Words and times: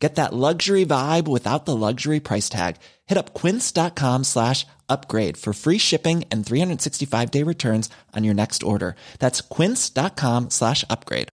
Get 0.00 0.14
that 0.14 0.32
luxury 0.32 0.86
vibe 0.86 1.28
without 1.28 1.66
the 1.66 1.76
luxury 1.76 2.20
price 2.20 2.48
tag. 2.48 2.76
Hit 3.06 3.18
up 3.18 3.34
quince.com 3.34 4.24
slash 4.24 4.66
upgrade 4.88 5.36
for 5.36 5.52
free 5.52 5.78
shipping 5.78 6.24
and 6.32 6.44
365 6.44 7.30
day 7.30 7.44
returns 7.44 7.90
on 8.16 8.24
your 8.24 8.34
next 8.34 8.62
order. 8.62 8.96
That's 9.18 9.42
quince.com 9.42 10.48
slash 10.50 10.84
upgrade. 10.88 11.28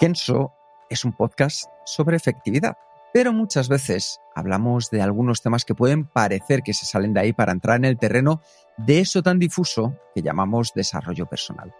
Kenso 0.00 0.52
es 0.90 1.04
un 1.04 1.12
podcast 1.12 1.64
sobre 1.86 2.16
efectividad, 2.16 2.76
pero 3.14 3.32
muchas 3.32 3.68
veces 3.68 4.20
hablamos 4.34 4.90
de 4.90 5.00
algunos 5.00 5.40
temas 5.40 5.64
que 5.64 5.74
pueden 5.74 6.04
parecer 6.04 6.62
que 6.62 6.74
se 6.74 6.84
salen 6.84 7.14
de 7.14 7.20
ahí 7.20 7.32
para 7.32 7.52
entrar 7.52 7.76
en 7.76 7.84
el 7.84 7.96
terreno 7.96 8.42
de 8.76 9.00
eso 9.00 9.22
tan 9.22 9.38
difuso 9.38 9.96
que 10.14 10.22
llamamos 10.22 10.72
desarrollo 10.74 11.26
personal. 11.26 11.72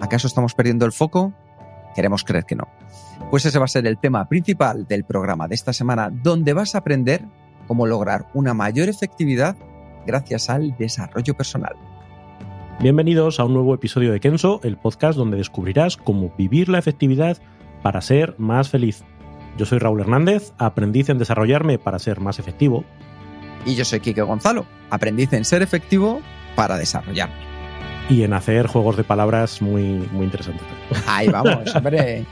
¿Acaso 0.00 0.26
estamos 0.26 0.54
perdiendo 0.54 0.86
el 0.86 0.92
foco? 0.92 1.32
Queremos 1.94 2.24
creer 2.24 2.44
que 2.44 2.56
no. 2.56 2.66
Pues 3.30 3.46
ese 3.46 3.58
va 3.58 3.66
a 3.66 3.68
ser 3.68 3.86
el 3.86 3.98
tema 3.98 4.28
principal 4.28 4.86
del 4.86 5.04
programa 5.04 5.46
de 5.46 5.54
esta 5.54 5.72
semana, 5.72 6.10
donde 6.10 6.52
vas 6.52 6.74
a 6.74 6.78
aprender 6.78 7.24
cómo 7.68 7.86
lograr 7.86 8.26
una 8.34 8.54
mayor 8.54 8.88
efectividad 8.88 9.56
gracias 10.04 10.50
al 10.50 10.76
desarrollo 10.76 11.34
personal. 11.34 11.74
Bienvenidos 12.80 13.38
a 13.38 13.44
un 13.44 13.54
nuevo 13.54 13.72
episodio 13.72 14.12
de 14.12 14.18
Kenso, 14.18 14.60
el 14.64 14.76
podcast 14.76 15.16
donde 15.16 15.36
descubrirás 15.36 15.96
cómo 15.96 16.34
vivir 16.36 16.68
la 16.68 16.78
efectividad 16.80 17.38
para 17.82 18.00
ser 18.00 18.34
más 18.36 18.68
feliz. 18.68 19.04
Yo 19.56 19.64
soy 19.64 19.78
Raúl 19.78 20.00
Hernández, 20.00 20.52
aprendiz 20.58 21.08
en 21.08 21.18
desarrollarme 21.18 21.78
para 21.78 22.00
ser 22.00 22.18
más 22.20 22.40
efectivo. 22.40 22.84
Y 23.66 23.74
yo 23.74 23.84
soy 23.84 24.00
Quique 24.00 24.22
Gonzalo, 24.22 24.66
aprendiz 24.90 25.32
en 25.32 25.44
ser 25.44 25.62
efectivo 25.62 26.20
para 26.54 26.76
desarrollarme. 26.76 27.34
Y 28.10 28.22
en 28.22 28.34
hacer 28.34 28.66
juegos 28.66 28.96
de 28.96 29.04
palabras 29.04 29.62
muy, 29.62 29.82
muy 30.12 30.24
interesantes. 30.24 30.66
Ahí 31.06 31.28
vamos, 31.28 31.74
hombre. 31.74 32.24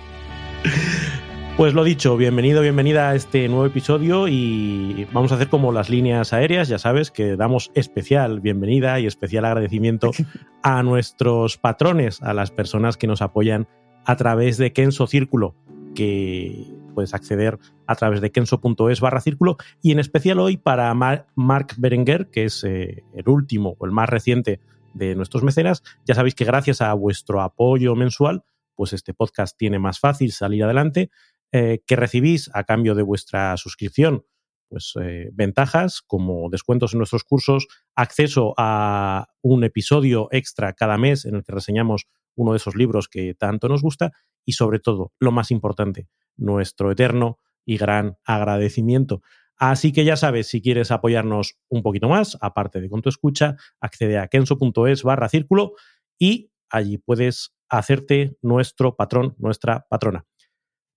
Pues 1.56 1.74
lo 1.74 1.84
dicho, 1.84 2.16
bienvenido, 2.16 2.61
bienvenida 2.61 3.11
a 3.11 3.14
este 3.14 3.48
nuevo 3.48 3.66
episodio 3.66 4.28
y 4.28 5.06
vamos 5.12 5.33
a 5.33 5.36
hacer 5.36 5.48
como 5.48 5.72
las 5.72 5.91
líneas 5.91 6.33
aéreas, 6.33 6.69
ya 6.69 6.78
sabes 6.78 7.11
que 7.11 7.36
damos 7.36 7.70
especial 7.74 8.41
bienvenida 8.41 8.98
y 9.00 9.06
especial 9.06 9.44
agradecimiento 9.44 10.11
a 10.62 10.83
nuestros 10.83 11.58
patrones, 11.58 12.22
a 12.22 12.34
las 12.34 12.50
personas 12.50 12.96
que 12.96 13.06
nos 13.06 13.22
apoyan 13.22 13.69
a 14.05 14.17
través 14.17 14.56
de 14.56 14.72
Kenso 14.72 15.06
Círculo, 15.06 15.55
que 15.94 16.64
puedes 16.93 17.15
acceder 17.15 17.59
a 17.87 17.95
través 17.95 18.21
de 18.21 18.31
kenso.es 18.31 19.01
barra 19.01 19.21
círculo 19.21 19.57
y 19.83 19.93
en 19.93 19.98
especial 19.98 20.39
hoy 20.39 20.57
para 20.57 20.93
Mark 20.95 21.75
Berenguer, 21.79 22.31
que 22.31 22.45
es 22.45 22.62
eh, 22.65 23.03
el 23.15 23.29
último 23.29 23.77
o 23.79 23.87
el 23.87 23.93
más 23.93 24.09
reciente 24.09 24.61
de 24.95 25.15
nuestros 25.15 25.43
mecenas. 25.43 25.83
Ya 26.07 26.15
sabéis 26.15 26.35
que 26.35 26.45
gracias 26.45 26.81
a 26.81 26.93
vuestro 26.95 27.41
apoyo 27.41 27.95
mensual, 27.97 28.45
pues 28.75 28.93
este 28.93 29.15
podcast 29.15 29.57
tiene 29.57 29.79
más 29.79 29.98
fácil 29.98 30.33
salir 30.33 30.65
adelante, 30.65 31.11
eh, 31.53 31.83
que 31.87 31.97
recibís 31.97 32.51
a 32.55 32.65
cambio 32.65 32.95
de 32.95 33.03
vuestra 33.03 33.57
suscripción, 33.57 34.25
pues 34.69 34.95
eh, 35.03 35.29
ventajas 35.35 36.01
como 36.01 36.48
descuentos 36.51 36.95
en 36.95 36.98
nuestros 36.98 37.25
cursos, 37.25 37.69
acceso 37.95 38.55
a 38.57 39.29
un 39.43 39.65
episodio 39.65 40.29
extra 40.31 40.73
cada 40.73 40.97
mes 40.97 41.27
en 41.27 41.35
el 41.35 41.45
que 41.45 41.52
reseñamos 41.52 42.07
uno 42.35 42.53
de 42.53 42.59
esos 42.59 42.75
libros 42.75 43.09
que 43.09 43.35
tanto 43.35 43.69
nos 43.69 43.83
gusta 43.83 44.13
y 44.45 44.53
sobre 44.53 44.79
todo, 44.79 45.13
lo 45.19 45.33
más 45.33 45.51
importante, 45.51 46.09
nuestro 46.37 46.91
eterno 46.91 47.39
y 47.65 47.77
gran 47.77 48.17
agradecimiento. 48.25 49.23
Así 49.57 49.93
que 49.93 50.05
ya 50.05 50.17
sabes, 50.17 50.48
si 50.48 50.61
quieres 50.61 50.91
apoyarnos 50.91 51.57
un 51.69 51.83
poquito 51.83 52.09
más, 52.09 52.37
aparte 52.41 52.81
de 52.81 52.91
con 52.91 53.03
tu 53.03 53.09
escucha, 53.09 53.57
accede 53.81 54.19
a 54.19 54.27
kenso.es 54.27 55.03
barra 55.05 55.29
círculo 55.29 55.75
y 56.19 56.51
allí 56.69 56.98
puedes 56.98 57.55
hacerte 57.69 58.37
nuestro 58.43 58.97
patrón, 58.97 59.35
nuestra 59.39 59.87
patrona. 59.89 60.27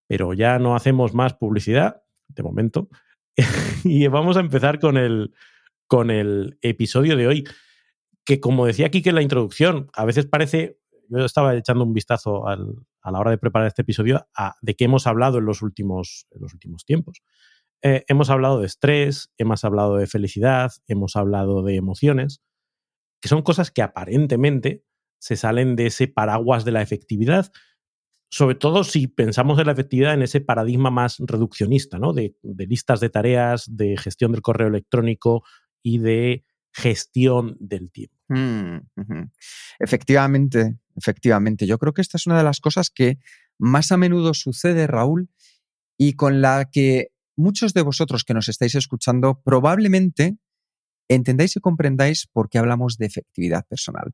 Pero 0.07 0.33
ya 0.33 0.57
no 0.59 0.75
hacemos 0.75 1.13
más 1.13 1.35
publicidad, 1.35 2.03
de 2.27 2.43
momento, 2.43 2.89
y 3.83 4.07
vamos 4.07 4.37
a 4.37 4.39
empezar 4.39 4.79
con 4.79 4.97
el, 4.97 5.33
con 5.87 6.09
el 6.09 6.57
episodio 6.61 7.15
de 7.17 7.27
hoy, 7.27 7.43
que 8.25 8.39
como 8.39 8.65
decía 8.65 8.87
aquí 8.87 9.01
que 9.01 9.09
en 9.09 9.15
la 9.15 9.21
introducción, 9.21 9.89
a 9.93 10.05
veces 10.05 10.25
parece 10.25 10.79
yo 11.09 11.25
estaba 11.25 11.55
echando 11.55 11.83
un 11.83 11.93
vistazo 11.93 12.47
a 12.47 12.57
la 13.11 13.19
hora 13.19 13.31
de 13.31 13.37
preparar 13.37 13.67
este 13.67 13.83
episodio 13.83 14.27
a, 14.35 14.55
de 14.61 14.75
qué 14.75 14.85
hemos 14.85 15.07
hablado 15.07 15.37
en 15.37 15.45
los 15.45 15.61
últimos, 15.61 16.27
en 16.31 16.41
los 16.41 16.53
últimos 16.53 16.85
tiempos. 16.85 17.21
Eh, 17.81 18.03
hemos 18.07 18.29
hablado 18.29 18.59
de 18.59 18.65
estrés, 18.65 19.31
hemos 19.37 19.63
hablado 19.63 19.97
de 19.97 20.07
felicidad, 20.07 20.71
hemos 20.87 21.15
hablado 21.15 21.61
de 21.61 21.75
emociones, 21.75 22.41
que 23.21 23.29
son 23.29 23.41
cosas 23.41 23.71
que 23.71 23.81
aparentemente 23.81 24.83
se 25.19 25.35
salen 25.35 25.75
de 25.75 25.87
ese 25.87 26.07
paraguas 26.07 26.65
de 26.65 26.71
la 26.71 26.81
efectividad, 26.81 27.51
sobre 28.31 28.55
todo 28.55 28.83
si 28.83 29.07
pensamos 29.07 29.59
en 29.59 29.67
la 29.67 29.71
efectividad 29.73 30.13
en 30.13 30.23
ese 30.23 30.41
paradigma 30.41 30.89
más 30.89 31.17
reduccionista, 31.19 31.99
¿no? 31.99 32.11
De, 32.11 32.35
de 32.41 32.67
listas 32.67 32.99
de 32.99 33.09
tareas, 33.09 33.65
de 33.75 33.97
gestión 33.97 34.31
del 34.31 34.41
correo 34.41 34.67
electrónico 34.67 35.43
y 35.83 35.99
de 35.99 36.43
gestión 36.75 37.55
del 37.61 37.89
tiempo. 37.89 38.15
Mm, 38.27 38.79
efectivamente, 39.79 40.77
efectivamente. 40.97 41.65
Yo 41.65 41.77
creo 41.77 41.93
que 41.93 42.01
esta 42.01 42.17
es 42.17 42.27
una 42.27 42.37
de 42.37 42.43
las 42.43 42.59
cosas 42.59 42.89
que 42.89 43.17
más 43.57 43.93
a 43.93 43.97
menudo 43.97 44.33
sucede, 44.33 44.85
Raúl, 44.85 45.29
y 45.97 46.13
con 46.13 46.41
la 46.41 46.69
que 46.69 47.11
muchos 47.37 47.73
de 47.73 47.81
vosotros 47.81 48.25
que 48.25 48.33
nos 48.33 48.49
estáis 48.49 48.75
escuchando 48.75 49.41
probablemente 49.41 50.37
entendáis 51.07 51.55
y 51.55 51.61
comprendáis 51.61 52.27
por 52.27 52.49
qué 52.49 52.57
hablamos 52.57 52.97
de 52.97 53.05
efectividad 53.05 53.65
personal. 53.67 54.11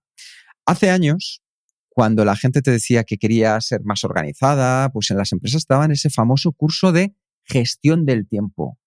Hace 0.67 0.91
años, 0.91 1.41
cuando 1.89 2.25
la 2.25 2.35
gente 2.35 2.61
te 2.61 2.69
decía 2.69 3.03
que 3.03 3.17
quería 3.17 3.59
ser 3.59 3.81
más 3.83 4.03
organizada, 4.03 4.89
pues 4.91 5.09
en 5.09 5.17
las 5.17 5.31
empresas 5.31 5.59
estaban 5.59 5.91
ese 5.91 6.11
famoso 6.11 6.51
curso 6.51 6.91
de 6.91 7.15
gestión 7.43 8.05
del 8.05 8.27
tiempo. 8.27 8.77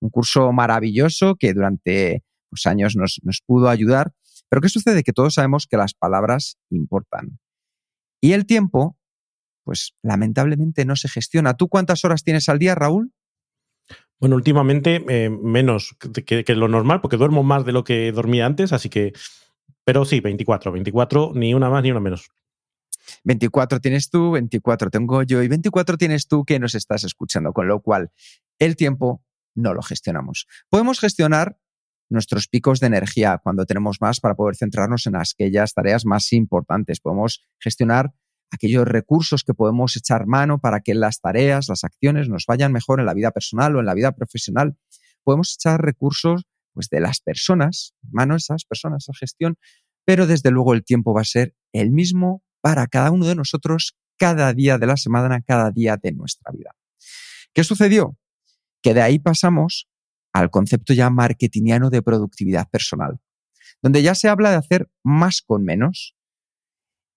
Un 0.00 0.10
curso 0.10 0.50
maravilloso 0.52 1.36
que 1.36 1.54
durante 1.54 2.24
pues, 2.50 2.66
años 2.66 2.96
nos, 2.96 3.20
nos 3.22 3.40
pudo 3.46 3.68
ayudar 3.68 4.12
pero 4.50 4.60
¿qué 4.60 4.68
sucede? 4.68 5.04
Que 5.04 5.12
todos 5.12 5.34
sabemos 5.34 5.66
que 5.66 5.76
las 5.76 5.94
palabras 5.94 6.58
importan. 6.70 7.38
Y 8.20 8.32
el 8.32 8.46
tiempo, 8.46 8.98
pues 9.64 9.94
lamentablemente 10.02 10.84
no 10.84 10.96
se 10.96 11.08
gestiona. 11.08 11.54
¿Tú 11.54 11.68
cuántas 11.68 12.04
horas 12.04 12.24
tienes 12.24 12.48
al 12.48 12.58
día, 12.58 12.74
Raúl? 12.74 13.12
Bueno, 14.18 14.34
últimamente 14.34 15.04
eh, 15.08 15.30
menos 15.30 15.96
que, 16.26 16.44
lo 16.54 16.68
normal, 16.68 17.00
porque 17.00 17.16
duermo 17.16 17.42
más 17.44 17.64
de 17.64 17.72
lo 17.72 17.84
que 17.84 18.12
dormía 18.12 18.44
antes, 18.44 18.72
así 18.72 18.90
que, 18.90 19.12
pero 19.84 20.04
sí, 20.04 20.20
24, 20.20 20.72
24, 20.72 21.32
ni 21.34 21.54
una 21.54 21.70
más 21.70 21.82
ni 21.82 21.92
una 21.92 22.00
menos. 22.00 22.28
24 23.24 23.80
tienes 23.80 24.10
tú, 24.10 24.32
24 24.32 24.90
tengo 24.90 25.22
yo 25.22 25.42
y 25.42 25.48
24 25.48 25.96
tienes 25.96 26.26
tú 26.26 26.44
que 26.44 26.58
nos 26.58 26.74
estás 26.74 27.04
escuchando, 27.04 27.52
con 27.52 27.66
lo 27.66 27.80
cual 27.80 28.10
el 28.58 28.76
tiempo 28.76 29.22
no 29.54 29.74
lo 29.74 29.82
gestionamos. 29.82 30.46
Podemos 30.68 31.00
gestionar 31.00 31.56
nuestros 32.10 32.48
picos 32.48 32.80
de 32.80 32.88
energía 32.88 33.40
cuando 33.42 33.64
tenemos 33.64 33.98
más 34.00 34.20
para 34.20 34.34
poder 34.34 34.56
centrarnos 34.56 35.06
en 35.06 35.16
aquellas 35.16 35.72
tareas 35.72 36.04
más 36.04 36.32
importantes. 36.32 37.00
Podemos 37.00 37.46
gestionar 37.58 38.12
aquellos 38.50 38.86
recursos 38.86 39.44
que 39.44 39.54
podemos 39.54 39.96
echar 39.96 40.26
mano 40.26 40.58
para 40.58 40.80
que 40.80 40.94
las 40.94 41.20
tareas, 41.20 41.68
las 41.68 41.84
acciones 41.84 42.28
nos 42.28 42.46
vayan 42.46 42.72
mejor 42.72 43.00
en 43.00 43.06
la 43.06 43.14
vida 43.14 43.30
personal 43.30 43.76
o 43.76 43.80
en 43.80 43.86
la 43.86 43.94
vida 43.94 44.12
profesional. 44.12 44.76
Podemos 45.24 45.54
echar 45.54 45.80
recursos 45.80 46.44
pues, 46.72 46.88
de 46.88 47.00
las 47.00 47.20
personas, 47.20 47.94
mano 48.10 48.34
a 48.34 48.38
esas 48.38 48.64
personas, 48.64 49.04
esa 49.04 49.16
gestión, 49.18 49.56
pero 50.04 50.26
desde 50.26 50.50
luego 50.50 50.74
el 50.74 50.84
tiempo 50.84 51.14
va 51.14 51.20
a 51.20 51.24
ser 51.24 51.54
el 51.72 51.90
mismo 51.90 52.42
para 52.60 52.86
cada 52.88 53.10
uno 53.10 53.26
de 53.26 53.36
nosotros 53.36 53.96
cada 54.18 54.52
día 54.52 54.76
de 54.76 54.86
la 54.86 54.96
semana, 54.96 55.40
cada 55.40 55.70
día 55.70 55.96
de 55.96 56.12
nuestra 56.12 56.52
vida. 56.52 56.74
¿Qué 57.54 57.64
sucedió? 57.64 58.18
Que 58.82 58.94
de 58.94 59.02
ahí 59.02 59.18
pasamos 59.18 59.88
al 60.32 60.50
concepto 60.50 60.92
ya 60.92 61.10
marketingiano 61.10 61.90
de 61.90 62.02
productividad 62.02 62.68
personal, 62.68 63.20
donde 63.82 64.02
ya 64.02 64.14
se 64.14 64.28
habla 64.28 64.50
de 64.50 64.56
hacer 64.56 64.90
más 65.02 65.42
con 65.42 65.64
menos. 65.64 66.16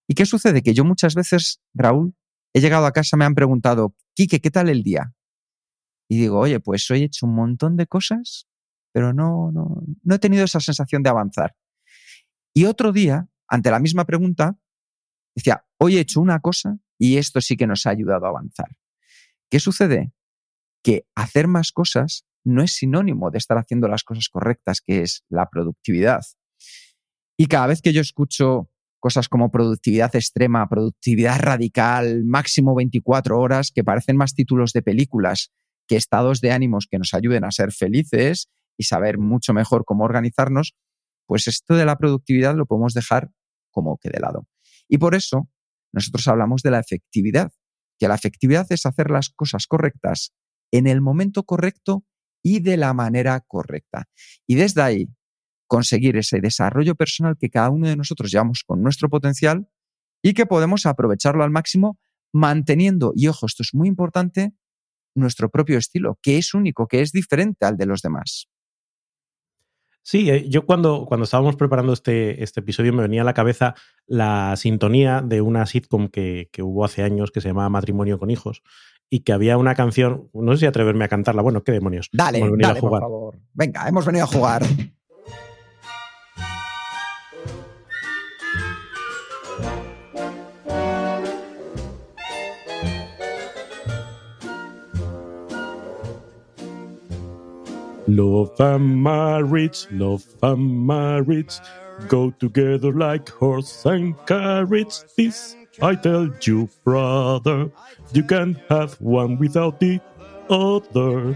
¿Y 0.07 0.15
qué 0.15 0.25
sucede? 0.25 0.61
Que 0.61 0.73
yo 0.73 0.83
muchas 0.83 1.15
veces, 1.15 1.61
Raúl, 1.73 2.15
he 2.53 2.61
llegado 2.61 2.85
a 2.85 2.91
casa, 2.91 3.17
me 3.17 3.25
han 3.25 3.35
preguntado, 3.35 3.95
Quique, 4.15 4.41
¿qué 4.41 4.51
tal 4.51 4.69
el 4.69 4.83
día? 4.83 5.13
Y 6.09 6.17
digo, 6.17 6.39
oye, 6.39 6.59
pues 6.59 6.89
hoy 6.91 7.01
he 7.01 7.05
hecho 7.05 7.25
un 7.25 7.35
montón 7.35 7.77
de 7.77 7.87
cosas, 7.87 8.47
pero 8.91 9.13
no, 9.13 9.51
no, 9.51 9.83
no 10.03 10.15
he 10.15 10.19
tenido 10.19 10.43
esa 10.43 10.59
sensación 10.59 11.01
de 11.01 11.09
avanzar. 11.09 11.55
Y 12.53 12.65
otro 12.65 12.91
día, 12.91 13.27
ante 13.47 13.71
la 13.71 13.79
misma 13.79 14.05
pregunta, 14.05 14.57
decía, 15.35 15.65
hoy 15.79 15.97
he 15.97 16.01
hecho 16.01 16.21
una 16.21 16.39
cosa 16.39 16.77
y 16.99 17.17
esto 17.17 17.41
sí 17.41 17.57
que 17.57 17.65
nos 17.65 17.85
ha 17.85 17.89
ayudado 17.89 18.25
a 18.25 18.29
avanzar. 18.29 18.75
¿Qué 19.49 19.59
sucede? 19.59 20.13
que 20.83 21.07
hacer 21.15 21.47
más 21.47 21.71
cosas 21.71 22.25
no 22.43 22.61
es 22.63 22.73
sinónimo 22.73 23.31
de 23.31 23.37
estar 23.37 23.57
haciendo 23.57 23.87
las 23.87 24.03
cosas 24.03 24.29
correctas, 24.29 24.81
que 24.81 25.01
es 25.01 25.23
la 25.29 25.49
productividad. 25.49 26.21
Y 27.37 27.47
cada 27.47 27.67
vez 27.67 27.81
que 27.81 27.93
yo 27.93 28.01
escucho 28.01 28.69
cosas 28.99 29.27
como 29.27 29.51
productividad 29.51 30.15
extrema, 30.15 30.67
productividad 30.69 31.39
radical, 31.39 32.23
máximo 32.23 32.75
24 32.75 33.39
horas, 33.39 33.71
que 33.73 33.83
parecen 33.83 34.15
más 34.15 34.33
títulos 34.33 34.71
de 34.71 34.81
películas 34.81 35.51
que 35.87 35.97
estados 35.97 36.39
de 36.39 36.51
ánimos 36.51 36.87
que 36.89 36.99
nos 36.99 37.13
ayuden 37.13 37.43
a 37.43 37.51
ser 37.51 37.73
felices 37.73 38.49
y 38.77 38.85
saber 38.85 39.17
mucho 39.17 39.53
mejor 39.53 39.83
cómo 39.85 40.05
organizarnos, 40.05 40.75
pues 41.27 41.47
esto 41.47 41.75
de 41.75 41.85
la 41.85 41.97
productividad 41.97 42.55
lo 42.55 42.65
podemos 42.65 42.93
dejar 42.93 43.29
como 43.71 43.97
que 43.97 44.09
de 44.09 44.19
lado. 44.19 44.47
Y 44.87 44.97
por 44.99 45.15
eso 45.15 45.49
nosotros 45.91 46.27
hablamos 46.27 46.61
de 46.61 46.71
la 46.71 46.79
efectividad, 46.79 47.51
que 47.99 48.07
la 48.07 48.15
efectividad 48.15 48.65
es 48.69 48.85
hacer 48.85 49.11
las 49.11 49.29
cosas 49.29 49.67
correctas 49.67 50.33
en 50.71 50.87
el 50.87 51.01
momento 51.01 51.43
correcto 51.43 52.03
y 52.43 52.59
de 52.59 52.77
la 52.77 52.93
manera 52.93 53.39
correcta. 53.39 54.07
Y 54.45 54.55
desde 54.55 54.81
ahí 54.81 55.09
conseguir 55.65 56.17
ese 56.17 56.39
desarrollo 56.39 56.93
personal 56.93 57.37
que 57.39 57.49
cada 57.49 57.71
uno 57.71 57.87
de 57.87 57.95
nosotros 57.95 58.29
llevamos 58.31 58.63
con 58.63 58.83
nuestro 58.83 59.09
potencial 59.09 59.67
y 60.21 60.33
que 60.33 60.45
podemos 60.45 60.85
aprovecharlo 60.85 61.43
al 61.43 61.49
máximo 61.49 61.97
manteniendo, 62.31 63.13
y 63.15 63.27
ojo, 63.27 63.45
esto 63.45 63.63
es 63.63 63.73
muy 63.73 63.87
importante, 63.87 64.53
nuestro 65.15 65.49
propio 65.49 65.77
estilo, 65.77 66.17
que 66.21 66.37
es 66.37 66.53
único, 66.53 66.87
que 66.87 67.01
es 67.01 67.11
diferente 67.11 67.65
al 67.65 67.77
de 67.77 67.85
los 67.85 68.01
demás. 68.01 68.49
Sí, 70.01 70.29
eh, 70.29 70.49
yo 70.49 70.65
cuando, 70.65 71.05
cuando 71.07 71.23
estábamos 71.23 71.55
preparando 71.55 71.93
este, 71.93 72.43
este 72.43 72.59
episodio 72.59 72.91
me 72.91 73.03
venía 73.03 73.21
a 73.21 73.25
la 73.25 73.33
cabeza 73.33 73.73
la 74.05 74.55
sintonía 74.57 75.21
de 75.21 75.39
una 75.41 75.65
sitcom 75.65 76.09
que, 76.09 76.49
que 76.51 76.61
hubo 76.61 76.83
hace 76.83 77.03
años 77.03 77.31
que 77.31 77.39
se 77.39 77.47
llamaba 77.47 77.69
Matrimonio 77.69 78.19
con 78.19 78.29
Hijos 78.29 78.63
y 79.13 79.19
que 79.19 79.31
había 79.31 79.59
una 79.59 79.75
canción, 79.75 80.27
no 80.33 80.53
sé 80.53 80.61
si 80.61 80.65
atreverme 80.65 81.05
a 81.05 81.07
cantarla, 81.07 81.43
bueno, 81.43 81.63
qué 81.63 81.71
demonios. 81.71 82.09
Dale, 82.11 82.39
dale, 82.57 82.79
por 82.79 82.99
favor. 82.99 83.37
Venga, 83.53 83.87
hemos 83.87 84.07
venido 84.07 84.23
a 84.23 84.27
jugar. 84.27 84.63
Love 98.07 98.59
and 98.61 98.97
marriage, 98.97 99.87
love 99.91 100.23
and 100.41 100.87
marriage 100.87 101.61
go 102.09 102.31
together 102.39 102.91
like 102.91 103.29
horse 103.39 103.85
and 103.85 104.15
carriage. 104.25 105.03
This 105.15 105.55
I 105.81 105.95
tell 105.95 106.29
you, 106.41 106.69
brother, 106.83 107.71
you 108.13 108.23
can 108.25 108.61
have 108.69 108.95
one 108.99 109.37
without 109.39 109.79
the 109.79 109.99
other. 110.49 111.35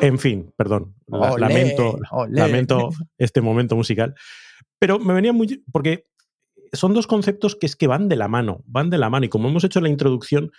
En 0.00 0.18
fin, 0.18 0.52
perdón, 0.56 0.94
lamento, 1.08 1.98
lamento 2.28 2.90
este 3.18 3.40
momento 3.40 3.76
musical, 3.76 4.14
pero 4.78 4.98
me 4.98 5.14
venía 5.14 5.32
muy 5.32 5.64
porque 5.72 6.06
son 6.72 6.94
dos 6.94 7.06
conceptos 7.06 7.56
que 7.56 7.66
es 7.66 7.76
que 7.76 7.86
van 7.86 8.08
de 8.08 8.16
la 8.16 8.28
mano, 8.28 8.62
van 8.66 8.90
de 8.90 8.98
la 8.98 9.10
mano 9.10 9.26
y 9.26 9.28
como 9.28 9.48
hemos 9.48 9.64
hecho 9.64 9.78
en 9.78 9.84
la 9.84 9.90
introducción, 9.90 10.52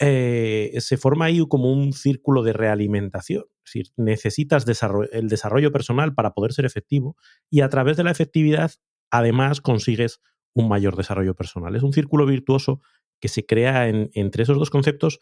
eh, 0.00 0.74
se 0.78 0.96
forma 0.96 1.24
ahí 1.26 1.44
como 1.48 1.72
un 1.72 1.92
círculo 1.92 2.42
de 2.42 2.52
realimentación. 2.52 3.44
Es 3.64 3.72
decir, 3.72 3.92
necesitas 3.96 4.64
el 5.12 5.28
desarrollo 5.28 5.72
personal 5.72 6.14
para 6.14 6.32
poder 6.32 6.52
ser 6.52 6.64
efectivo 6.64 7.16
y 7.50 7.60
a 7.62 7.68
través 7.68 7.96
de 7.96 8.04
la 8.04 8.10
efectividad, 8.10 8.70
además, 9.10 9.60
consigues 9.60 10.20
un 10.54 10.68
mayor 10.68 10.96
desarrollo 10.96 11.34
personal. 11.34 11.76
Es 11.76 11.82
un 11.82 11.92
círculo 11.92 12.26
virtuoso 12.26 12.80
que 13.20 13.28
se 13.28 13.46
crea 13.46 13.88
entre 13.88 14.42
esos 14.42 14.58
dos 14.58 14.70
conceptos 14.70 15.18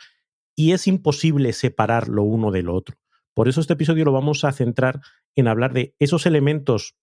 y 0.54 0.72
es 0.72 0.86
imposible 0.86 1.52
separar 1.52 2.08
lo 2.08 2.22
uno 2.22 2.50
de 2.50 2.62
lo 2.62 2.74
otro. 2.74 2.96
Por 3.34 3.48
eso 3.48 3.60
este 3.60 3.74
episodio 3.74 4.04
lo 4.04 4.12
vamos 4.12 4.44
a 4.44 4.52
centrar 4.52 5.00
en 5.34 5.48
hablar 5.48 5.72
de 5.72 5.94
esos 5.98 6.26
elementos 6.26 6.96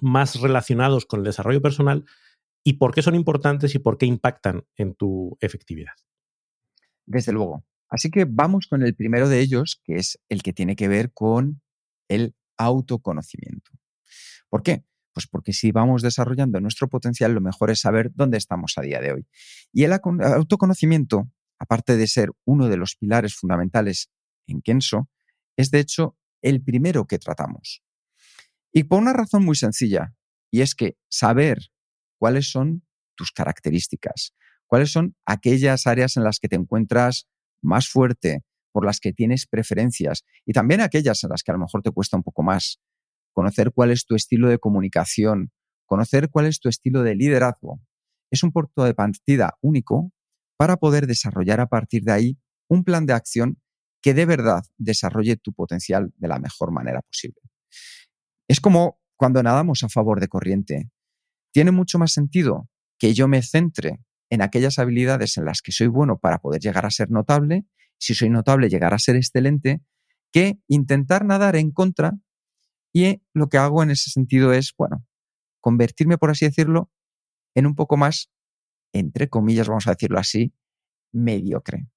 más 0.00 0.40
relacionados 0.40 1.06
con 1.06 1.20
el 1.20 1.24
desarrollo 1.24 1.62
personal 1.62 2.04
y 2.64 2.74
por 2.74 2.94
qué 2.94 3.02
son 3.02 3.14
importantes 3.14 3.74
y 3.74 3.78
por 3.78 3.96
qué 3.96 4.06
impactan 4.06 4.64
en 4.76 4.94
tu 4.94 5.36
efectividad 5.40 5.94
desde 7.08 7.32
luego. 7.32 7.64
Así 7.88 8.10
que 8.10 8.26
vamos 8.28 8.66
con 8.68 8.82
el 8.82 8.94
primero 8.94 9.28
de 9.28 9.40
ellos, 9.40 9.80
que 9.82 9.96
es 9.96 10.20
el 10.28 10.42
que 10.42 10.52
tiene 10.52 10.76
que 10.76 10.88
ver 10.88 11.12
con 11.12 11.62
el 12.08 12.34
autoconocimiento. 12.58 13.72
¿Por 14.48 14.62
qué? 14.62 14.84
Pues 15.18 15.26
porque 15.26 15.52
si 15.52 15.72
vamos 15.72 16.02
desarrollando 16.02 16.60
nuestro 16.60 16.88
potencial, 16.88 17.32
lo 17.32 17.40
mejor 17.40 17.72
es 17.72 17.80
saber 17.80 18.12
dónde 18.14 18.38
estamos 18.38 18.74
a 18.76 18.82
día 18.82 19.00
de 19.00 19.14
hoy. 19.14 19.26
Y 19.72 19.82
el 19.82 19.92
autoconocimiento, 19.92 21.28
aparte 21.58 21.96
de 21.96 22.06
ser 22.06 22.30
uno 22.44 22.68
de 22.68 22.76
los 22.76 22.94
pilares 22.94 23.34
fundamentales 23.34 24.12
en 24.46 24.62
Kenso, 24.62 25.08
es 25.56 25.72
de 25.72 25.80
hecho 25.80 26.16
el 26.40 26.62
primero 26.62 27.08
que 27.08 27.18
tratamos. 27.18 27.82
Y 28.72 28.84
por 28.84 29.00
una 29.00 29.12
razón 29.12 29.44
muy 29.44 29.56
sencilla, 29.56 30.14
y 30.52 30.60
es 30.60 30.76
que 30.76 30.96
saber 31.08 31.58
cuáles 32.16 32.48
son 32.48 32.86
tus 33.16 33.32
características, 33.32 34.34
¿Cuáles 34.68 34.92
son 34.92 35.16
aquellas 35.26 35.88
áreas 35.88 36.16
en 36.16 36.22
las 36.22 36.38
que 36.38 36.46
te 36.46 36.54
encuentras 36.54 37.26
más 37.60 37.88
fuerte, 37.88 38.44
por 38.70 38.84
las 38.84 39.00
que 39.00 39.12
tienes 39.12 39.46
preferencias 39.46 40.24
y 40.44 40.52
también 40.52 40.82
aquellas 40.82 41.24
en 41.24 41.30
las 41.30 41.42
que 41.42 41.50
a 41.50 41.54
lo 41.54 41.60
mejor 41.60 41.82
te 41.82 41.90
cuesta 41.90 42.16
un 42.16 42.22
poco 42.22 42.42
más? 42.44 42.78
Conocer 43.38 43.70
cuál 43.72 43.92
es 43.92 44.04
tu 44.04 44.16
estilo 44.16 44.48
de 44.48 44.58
comunicación, 44.58 45.52
conocer 45.86 46.28
cuál 46.28 46.46
es 46.46 46.58
tu 46.58 46.68
estilo 46.68 47.04
de 47.04 47.14
liderazgo. 47.14 47.80
Es 48.32 48.42
un 48.42 48.50
punto 48.50 48.82
de 48.82 48.94
partida 48.94 49.56
único 49.60 50.10
para 50.56 50.76
poder 50.76 51.06
desarrollar 51.06 51.60
a 51.60 51.68
partir 51.68 52.02
de 52.02 52.10
ahí 52.10 52.38
un 52.68 52.82
plan 52.82 53.06
de 53.06 53.12
acción 53.12 53.62
que 54.02 54.12
de 54.12 54.26
verdad 54.26 54.64
desarrolle 54.76 55.36
tu 55.36 55.52
potencial 55.52 56.12
de 56.16 56.26
la 56.26 56.40
mejor 56.40 56.72
manera 56.72 57.00
posible. 57.00 57.40
Es 58.48 58.60
como 58.60 58.98
cuando 59.16 59.40
nadamos 59.40 59.84
a 59.84 59.88
favor 59.88 60.18
de 60.18 60.26
corriente. 60.26 60.90
Tiene 61.52 61.70
mucho 61.70 61.96
más 62.00 62.10
sentido 62.10 62.68
que 62.98 63.14
yo 63.14 63.28
me 63.28 63.42
centre 63.42 64.00
en 64.30 64.42
aquellas 64.42 64.80
habilidades 64.80 65.36
en 65.36 65.44
las 65.44 65.62
que 65.62 65.70
soy 65.70 65.86
bueno 65.86 66.18
para 66.18 66.38
poder 66.38 66.60
llegar 66.60 66.86
a 66.86 66.90
ser 66.90 67.12
notable, 67.12 67.66
si 68.00 68.14
soy 68.14 68.30
notable 68.30 68.68
llegar 68.68 68.94
a 68.94 68.98
ser 68.98 69.14
excelente, 69.14 69.80
que 70.32 70.58
intentar 70.66 71.24
nadar 71.24 71.54
en 71.54 71.70
contra 71.70 72.14
y 73.04 73.22
lo 73.32 73.48
que 73.48 73.58
hago 73.58 73.82
en 73.82 73.90
ese 73.90 74.10
sentido 74.10 74.52
es, 74.52 74.74
bueno, 74.76 75.06
convertirme, 75.60 76.18
por 76.18 76.30
así 76.30 76.46
decirlo, 76.46 76.90
en 77.54 77.66
un 77.66 77.74
poco 77.74 77.96
más, 77.96 78.30
entre 78.92 79.28
comillas, 79.28 79.68
vamos 79.68 79.86
a 79.86 79.92
decirlo 79.92 80.18
así, 80.18 80.54
mediocre. 81.12 81.88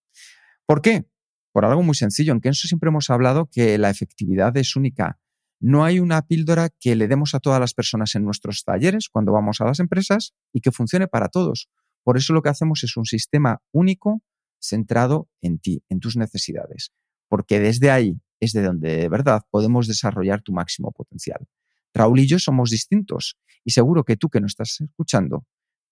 ¿Por 0.66 0.82
qué? 0.82 1.06
Por 1.52 1.66
algo 1.66 1.84
muy 1.84 1.96
sencillo. 1.96 2.34
En 2.34 2.42
Kenso 2.42 2.68
siempre 2.68 2.90
hemos 2.90 3.10
hablado 3.10 3.50
que 3.52 3.78
la 3.78 3.90
efectividad 3.90 4.56
es 4.58 4.76
única. 4.76 5.20
No 5.60 5.84
hay 5.84 6.00
una 6.00 6.22
píldora 6.24 6.70
que 6.70 6.96
le 6.96 7.08
demos 7.08 7.36
a 7.36 7.40
todas 7.40 7.60
las 7.60 7.74
personas 7.74 8.16
en 8.16 8.24
nuestros 8.24 8.64
talleres 8.64 9.10
cuando 9.10 9.32
vamos 9.32 9.62
a 9.62 9.66
las 9.66 9.80
empresas 9.80 10.34
y 10.54 10.62
que 10.62 10.72
funcione 10.72 11.08
para 11.08 11.30
todos. 11.30 11.70
Por 12.04 12.18
eso 12.18 12.34
lo 12.34 12.42
que 12.42 12.50
hacemos 12.50 12.84
es 12.84 12.98
un 12.98 13.06
sistema 13.06 13.62
único 13.72 14.24
centrado 14.60 15.30
en 15.42 15.60
ti, 15.60 15.84
en 15.90 16.00
tus 16.00 16.16
necesidades, 16.16 16.92
porque 17.28 17.60
desde 17.60 17.92
ahí 17.92 18.20
es 18.42 18.52
de 18.52 18.64
donde 18.64 18.98
de 18.98 19.10
verdad 19.10 19.44
podemos 19.50 19.88
desarrollar 19.88 20.42
tu 20.42 20.52
máximo 20.52 20.92
potencial. 20.92 21.48
Raúl 21.94 22.20
y 22.20 22.28
yo 22.28 22.40
somos 22.40 22.72
distintos 22.72 23.38
y 23.64 23.72
seguro 23.72 24.04
que 24.04 24.18
tú 24.18 24.30
que 24.30 24.42
nos 24.42 24.52
estás 24.52 24.82
escuchando 24.82 25.46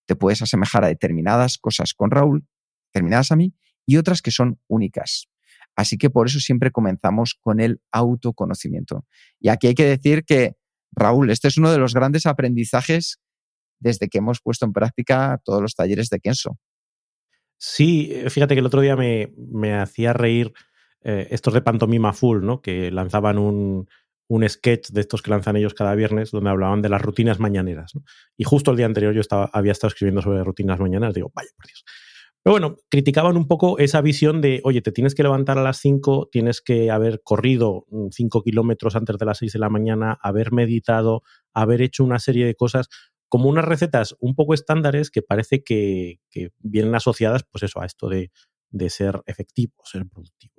te 0.05 0.15
puedes 0.15 0.41
asemejar 0.41 0.83
a 0.83 0.87
determinadas 0.87 1.57
cosas 1.59 1.93
con 1.93 2.09
Raúl, 2.09 2.45
determinadas 2.91 3.31
a 3.31 3.35
mí, 3.35 3.53
y 3.85 3.97
otras 3.97 4.23
que 4.23 4.31
son 4.31 4.59
únicas. 4.67 5.29
Así 5.75 5.97
que 5.97 6.09
por 6.09 6.27
eso 6.27 6.39
siempre 6.39 6.71
comenzamos 6.71 7.35
con 7.39 7.59
el 7.59 7.79
autoconocimiento. 7.91 9.05
Y 9.39 9.49
aquí 9.49 9.67
hay 9.67 9.75
que 9.75 9.85
decir 9.85 10.25
que, 10.25 10.55
Raúl, 10.91 11.29
este 11.29 11.47
es 11.47 11.57
uno 11.57 11.71
de 11.71 11.77
los 11.77 11.93
grandes 11.93 12.25
aprendizajes 12.25 13.19
desde 13.79 14.09
que 14.09 14.17
hemos 14.17 14.41
puesto 14.41 14.65
en 14.65 14.73
práctica 14.73 15.39
todos 15.45 15.61
los 15.61 15.75
talleres 15.75 16.09
de 16.09 16.19
Kenso. 16.19 16.57
Sí, 17.57 18.11
fíjate 18.29 18.55
que 18.55 18.61
el 18.61 18.65
otro 18.65 18.81
día 18.81 18.95
me, 18.95 19.73
hacía 19.75 20.13
reír 20.13 20.53
eh, 21.03 21.27
estos 21.31 21.53
de 21.53 21.61
Pantomima 21.61 22.13
Full, 22.13 22.43
¿no? 22.43 22.61
Que 22.61 22.91
lanzaban 22.91 23.37
un, 23.37 23.87
sketch 24.47 24.89
de 24.91 25.01
estos 25.01 25.21
que 25.21 25.31
lanzan 25.31 25.55
ellos 25.55 25.73
cada 25.73 25.95
viernes, 25.95 26.31
donde 26.31 26.49
hablaban 26.49 26.81
de 26.81 26.89
las 26.89 27.01
rutinas 27.01 27.39
mañaneras. 27.39 27.93
Y 28.37 28.43
justo 28.43 28.71
el 28.71 28.77
día 28.77 28.85
anterior 28.85 29.13
yo 29.13 29.21
estaba, 29.21 29.49
había 29.53 29.71
estado 29.71 29.89
escribiendo 29.89 30.21
sobre 30.21 30.43
rutinas 30.43 30.79
mañaneras, 30.79 31.15
digo, 31.15 31.31
vaya 31.33 31.49
por 31.55 31.65
Dios. 31.65 31.83
Pero 32.43 32.53
bueno, 32.53 32.77
criticaban 32.89 33.35
un 33.35 33.47
poco 33.47 33.79
esa 33.79 34.01
visión 34.01 34.39
de, 34.39 34.61
oye, 34.63 34.81
te 34.81 34.91
tienes 34.91 35.13
que 35.13 35.23
levantar 35.23 35.57
a 35.57 35.63
las 35.63 35.77
5, 35.79 36.29
tienes 36.31 36.61
que 36.61 36.89
haber 36.89 37.21
corrido 37.21 37.85
5 38.11 38.43
kilómetros 38.43 38.95
antes 38.95 39.17
de 39.17 39.25
las 39.25 39.39
6 39.39 39.53
de 39.53 39.59
la 39.59 39.69
mañana, 39.69 40.17
haber 40.21 40.53
meditado, 40.53 41.23
haber 41.53 41.81
hecho 41.81 42.03
una 42.03 42.19
serie 42.19 42.45
de 42.45 42.55
cosas 42.55 42.87
como 43.27 43.49
unas 43.49 43.65
recetas 43.65 44.15
un 44.19 44.35
poco 44.35 44.53
estándares 44.53 45.11
que 45.11 45.21
parece 45.21 45.63
que, 45.63 46.19
vienen 46.59 46.95
asociadas, 46.95 47.43
pues 47.43 47.63
eso, 47.63 47.81
a 47.81 47.85
esto 47.85 48.09
de, 48.09 48.31
ser 48.89 49.21
efectivo, 49.25 49.73
ser 49.83 50.07
productivo. 50.07 50.53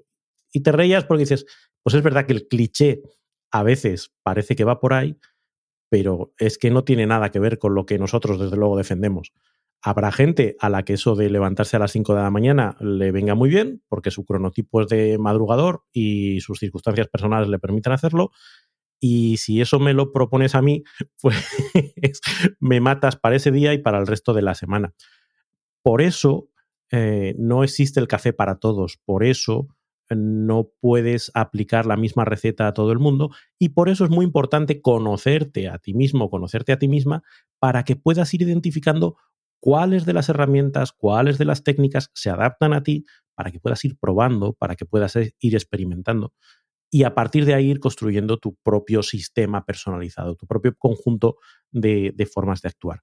Y 0.53 0.61
te 0.61 0.73
reías 0.73 1.05
porque 1.05 1.23
dices, 1.23 1.47
pues 1.83 1.95
es 1.95 2.03
verdad 2.03 2.27
que 2.27 2.33
el 2.33 2.49
cliché 2.49 3.03
a 3.51 3.63
veces 3.63 4.13
parece 4.23 4.57
que 4.57 4.65
va 4.65 4.81
por 4.81 4.93
ahí, 4.93 5.17
pero 5.91 6.33
es 6.39 6.59
que 6.59 6.71
no 6.71 6.85
tiene 6.85 7.07
nada 7.07 7.31
que 7.31 7.41
ver 7.41 7.59
con 7.59 7.75
lo 7.75 7.87
que 7.87 7.99
nosotros 7.99 8.39
desde 8.39 8.57
luego 8.57 8.77
defendemos. 8.77 9.33
Habrá 9.83 10.13
gente 10.13 10.57
a 10.61 10.69
la 10.69 10.85
que 10.85 10.93
eso 10.93 11.17
de 11.17 11.31
levantarse 11.31 11.77
a 11.77 11.81
las 11.81 11.93
5 11.93 12.15
de 12.15 12.23
la 12.23 12.31
mañana 12.31 12.77
le 12.81 13.13
venga 13.13 13.35
muy 13.35 13.49
bien, 13.49 13.83
porque 13.89 14.11
su 14.11 14.25
cronotipo 14.25 14.83
es 14.83 14.89
de 14.89 15.19
madrugador 15.19 15.85
y 15.93 16.41
sus 16.41 16.59
circunstancias 16.59 17.09
personales 17.09 17.49
le 17.49 17.59
permiten 17.59 17.93
hacerlo. 17.93 18.31
Y 19.01 19.39
si 19.39 19.63
eso 19.63 19.81
me 19.81 19.95
lo 19.95 20.13
propones 20.13 20.55
a 20.55 20.61
mí, 20.63 20.85
pues 21.23 22.21
me 22.61 22.81
matas 22.81 23.17
para 23.17 23.37
ese 23.37 23.51
día 23.51 23.73
y 23.73 23.79
para 23.79 23.99
el 23.99 24.07
resto 24.07 24.35
de 24.35 24.43
la 24.43 24.55
semana. 24.55 24.95
Por 25.83 26.03
eso 26.03 26.51
eh, 26.91 27.35
no 27.39 27.65
existe 27.65 28.01
el 28.01 28.09
café 28.09 28.35
para 28.35 28.59
todos. 28.59 28.99
Por 29.05 29.25
eso 29.25 29.69
no 30.15 30.71
puedes 30.81 31.31
aplicar 31.35 31.87
la 31.87 31.97
misma 31.97 32.25
receta 32.25 32.67
a 32.67 32.75
todo 32.75 32.93
el 32.93 32.99
mundo 32.99 33.31
y 33.59 33.71
por 33.71 33.89
eso 33.89 34.05
es 34.05 34.11
muy 34.11 34.25
importante 34.25 34.81
conocerte 34.81 35.69
a 35.69 35.79
ti 35.79 35.95
mismo, 35.95 36.31
conocerte 36.31 36.73
a 36.73 36.79
ti 36.79 36.89
misma, 36.89 37.23
para 37.59 37.85
que 37.85 37.97
puedas 37.97 38.33
ir 38.35 38.43
identificando 38.43 39.17
cuáles 39.61 40.07
de 40.07 40.13
las 40.13 40.29
herramientas, 40.29 40.93
cuáles 40.93 41.39
de 41.39 41.45
las 41.45 41.63
técnicas 41.63 42.11
se 42.15 42.31
adaptan 42.31 42.73
a 42.73 42.83
ti, 42.83 43.05
para 43.35 43.51
que 43.51 43.61
puedas 43.61 43.85
ir 43.85 43.97
probando, 43.99 44.53
para 44.53 44.77
que 44.77 44.85
puedas 44.85 45.17
ir 45.17 45.55
experimentando 45.55 46.35
y 46.91 47.05
a 47.05 47.15
partir 47.15 47.45
de 47.45 47.55
ahí 47.55 47.71
ir 47.71 47.81
construyendo 47.81 48.39
tu 48.39 48.57
propio 48.57 49.03
sistema 49.03 49.65
personalizado, 49.65 50.35
tu 50.35 50.47
propio 50.47 50.75
conjunto 50.77 51.37
de, 51.71 52.13
de 52.15 52.27
formas 52.27 52.63
de 52.63 52.69
actuar. 52.69 53.01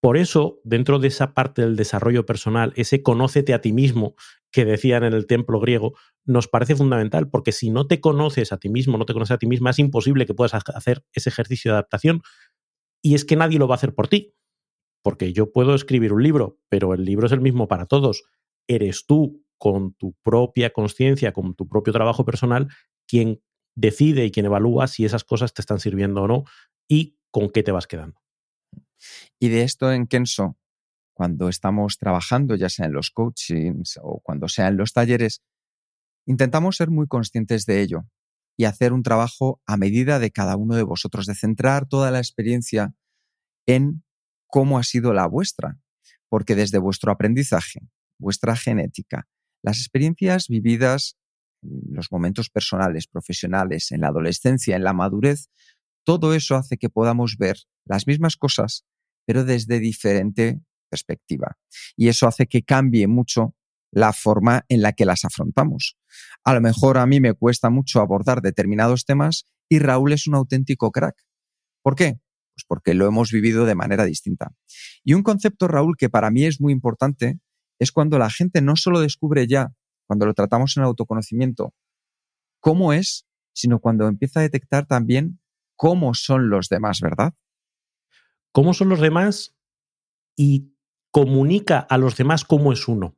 Por 0.00 0.16
eso, 0.16 0.60
dentro 0.62 0.98
de 1.00 1.08
esa 1.08 1.34
parte 1.34 1.62
del 1.62 1.74
desarrollo 1.74 2.24
personal, 2.24 2.72
ese 2.76 3.02
conócete 3.02 3.54
a 3.54 3.60
ti 3.60 3.72
mismo 3.72 4.14
que 4.56 4.64
decían 4.64 5.04
en 5.04 5.12
el 5.12 5.26
templo 5.26 5.60
griego, 5.60 5.98
nos 6.24 6.48
parece 6.48 6.74
fundamental, 6.74 7.28
porque 7.28 7.52
si 7.52 7.68
no 7.68 7.86
te 7.86 8.00
conoces 8.00 8.54
a 8.54 8.56
ti 8.56 8.70
mismo, 8.70 8.96
no 8.96 9.04
te 9.04 9.12
conoces 9.12 9.34
a 9.34 9.36
ti 9.36 9.46
misma, 9.46 9.68
es 9.68 9.78
imposible 9.78 10.24
que 10.24 10.32
puedas 10.32 10.54
hacer 10.54 11.04
ese 11.12 11.28
ejercicio 11.28 11.72
de 11.72 11.74
adaptación. 11.74 12.22
Y 13.02 13.14
es 13.14 13.26
que 13.26 13.36
nadie 13.36 13.58
lo 13.58 13.68
va 13.68 13.74
a 13.74 13.76
hacer 13.76 13.94
por 13.94 14.08
ti, 14.08 14.34
porque 15.02 15.34
yo 15.34 15.52
puedo 15.52 15.74
escribir 15.74 16.14
un 16.14 16.22
libro, 16.22 16.58
pero 16.70 16.94
el 16.94 17.04
libro 17.04 17.26
es 17.26 17.32
el 17.32 17.42
mismo 17.42 17.68
para 17.68 17.84
todos. 17.84 18.24
Eres 18.66 19.04
tú, 19.04 19.44
con 19.58 19.92
tu 19.92 20.14
propia 20.22 20.72
conciencia, 20.72 21.34
con 21.34 21.54
tu 21.54 21.68
propio 21.68 21.92
trabajo 21.92 22.24
personal, 22.24 22.68
quien 23.06 23.42
decide 23.74 24.24
y 24.24 24.30
quien 24.30 24.46
evalúa 24.46 24.86
si 24.86 25.04
esas 25.04 25.24
cosas 25.24 25.52
te 25.52 25.60
están 25.60 25.80
sirviendo 25.80 26.22
o 26.22 26.28
no 26.28 26.44
y 26.88 27.18
con 27.30 27.50
qué 27.50 27.62
te 27.62 27.72
vas 27.72 27.86
quedando. 27.86 28.22
Y 29.38 29.50
de 29.50 29.64
esto 29.64 29.92
en 29.92 30.06
Kenso, 30.06 30.56
cuando 31.16 31.48
estamos 31.48 31.96
trabajando, 31.96 32.56
ya 32.56 32.68
sea 32.68 32.84
en 32.84 32.92
los 32.92 33.10
coachings 33.10 33.98
o 34.02 34.20
cuando 34.22 34.48
sea 34.48 34.68
en 34.68 34.76
los 34.76 34.92
talleres, 34.92 35.40
intentamos 36.26 36.76
ser 36.76 36.90
muy 36.90 37.06
conscientes 37.06 37.64
de 37.64 37.80
ello 37.80 38.04
y 38.54 38.66
hacer 38.66 38.92
un 38.92 39.02
trabajo 39.02 39.62
a 39.66 39.78
medida 39.78 40.18
de 40.18 40.30
cada 40.30 40.56
uno 40.56 40.74
de 40.76 40.82
vosotros, 40.82 41.24
de 41.24 41.34
centrar 41.34 41.88
toda 41.88 42.10
la 42.10 42.18
experiencia 42.18 42.92
en 43.66 44.04
cómo 44.46 44.78
ha 44.78 44.82
sido 44.82 45.14
la 45.14 45.26
vuestra, 45.26 45.78
porque 46.28 46.54
desde 46.54 46.76
vuestro 46.76 47.10
aprendizaje, 47.10 47.80
vuestra 48.18 48.54
genética, 48.54 49.26
las 49.62 49.78
experiencias 49.78 50.48
vividas, 50.48 51.16
los 51.62 52.12
momentos 52.12 52.50
personales, 52.50 53.06
profesionales, 53.06 53.90
en 53.90 54.02
la 54.02 54.08
adolescencia, 54.08 54.76
en 54.76 54.84
la 54.84 54.92
madurez, 54.92 55.48
todo 56.04 56.34
eso 56.34 56.56
hace 56.56 56.76
que 56.76 56.90
podamos 56.90 57.38
ver 57.38 57.56
las 57.86 58.06
mismas 58.06 58.36
cosas, 58.36 58.84
pero 59.24 59.44
desde 59.44 59.80
diferente 59.80 60.60
perspectiva. 60.88 61.56
Y 61.96 62.08
eso 62.08 62.26
hace 62.26 62.46
que 62.46 62.62
cambie 62.62 63.06
mucho 63.06 63.54
la 63.90 64.12
forma 64.12 64.64
en 64.68 64.82
la 64.82 64.92
que 64.92 65.04
las 65.06 65.24
afrontamos. 65.24 65.96
A 66.44 66.54
lo 66.54 66.60
mejor 66.60 66.98
a 66.98 67.06
mí 67.06 67.20
me 67.20 67.34
cuesta 67.34 67.70
mucho 67.70 68.00
abordar 68.00 68.42
determinados 68.42 69.04
temas 69.04 69.46
y 69.68 69.78
Raúl 69.78 70.12
es 70.12 70.26
un 70.26 70.34
auténtico 70.34 70.90
crack. 70.90 71.16
¿Por 71.82 71.94
qué? 71.94 72.18
Pues 72.54 72.64
porque 72.66 72.94
lo 72.94 73.06
hemos 73.06 73.30
vivido 73.30 73.64
de 73.64 73.74
manera 73.74 74.04
distinta. 74.04 74.52
Y 75.04 75.14
un 75.14 75.22
concepto, 75.22 75.68
Raúl, 75.68 75.96
que 75.96 76.08
para 76.08 76.30
mí 76.30 76.44
es 76.44 76.60
muy 76.60 76.72
importante, 76.72 77.38
es 77.78 77.92
cuando 77.92 78.18
la 78.18 78.30
gente 78.30 78.60
no 78.60 78.76
solo 78.76 79.00
descubre 79.00 79.46
ya, 79.46 79.72
cuando 80.06 80.26
lo 80.26 80.34
tratamos 80.34 80.76
en 80.76 80.82
autoconocimiento, 80.82 81.74
cómo 82.60 82.92
es, 82.92 83.26
sino 83.52 83.80
cuando 83.80 84.08
empieza 84.08 84.40
a 84.40 84.42
detectar 84.42 84.86
también 84.86 85.40
cómo 85.76 86.14
son 86.14 86.48
los 86.48 86.68
demás, 86.68 87.00
¿verdad? 87.00 87.34
¿Cómo 88.52 88.72
son 88.72 88.88
los 88.88 89.00
demás? 89.00 89.54
Y 90.36 90.75
comunica 91.16 91.78
a 91.78 91.96
los 91.96 92.14
demás 92.18 92.44
cómo 92.44 92.74
es 92.74 92.88
uno. 92.88 93.16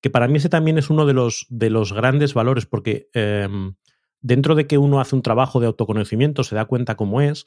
Que 0.00 0.08
para 0.08 0.26
mí 0.26 0.38
ese 0.38 0.48
también 0.48 0.78
es 0.78 0.88
uno 0.88 1.04
de 1.04 1.12
los, 1.12 1.44
de 1.50 1.68
los 1.68 1.92
grandes 1.92 2.32
valores, 2.32 2.64
porque 2.64 3.10
em, 3.12 3.74
dentro 4.22 4.54
de 4.54 4.66
que 4.66 4.78
uno 4.78 5.02
hace 5.02 5.14
un 5.14 5.20
trabajo 5.20 5.60
de 5.60 5.66
autoconocimiento, 5.66 6.44
se 6.44 6.54
da 6.54 6.64
cuenta 6.64 6.96
cómo 6.96 7.20
es, 7.20 7.44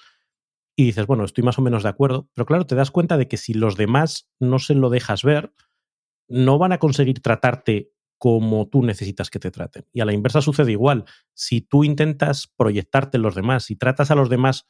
y 0.75 0.83
dices, 0.83 1.07
bueno, 1.07 1.23
estoy 1.23 1.43
más 1.43 1.57
o 1.57 1.63
menos 1.63 1.81
de 1.81 1.89
acuerdo, 1.89 2.29
pero 2.35 2.45
claro, 2.45 2.67
te 2.67 2.75
das 2.75 2.91
cuenta 2.91 3.17
de 3.17 3.27
que 3.27 3.37
si 3.37 3.55
los 3.55 3.77
demás 3.77 4.29
no 4.39 4.59
se 4.59 4.75
lo 4.75 4.91
dejas 4.91 5.23
ver, 5.23 5.55
no 6.27 6.59
van 6.59 6.71
a 6.71 6.77
conseguir 6.77 7.19
tratarte 7.23 7.91
como 8.19 8.67
tú 8.67 8.83
necesitas 8.83 9.31
que 9.31 9.39
te 9.39 9.49
traten. 9.49 9.87
Y 9.91 10.01
a 10.01 10.05
la 10.05 10.13
inversa 10.13 10.41
sucede 10.41 10.71
igual. 10.71 11.05
Si 11.33 11.61
tú 11.61 11.83
intentas 11.83 12.45
proyectarte 12.45 13.17
en 13.17 13.23
los 13.23 13.33
demás, 13.33 13.71
y 13.71 13.75
tratas 13.75 14.11
a 14.11 14.15
los 14.15 14.29
demás, 14.29 14.69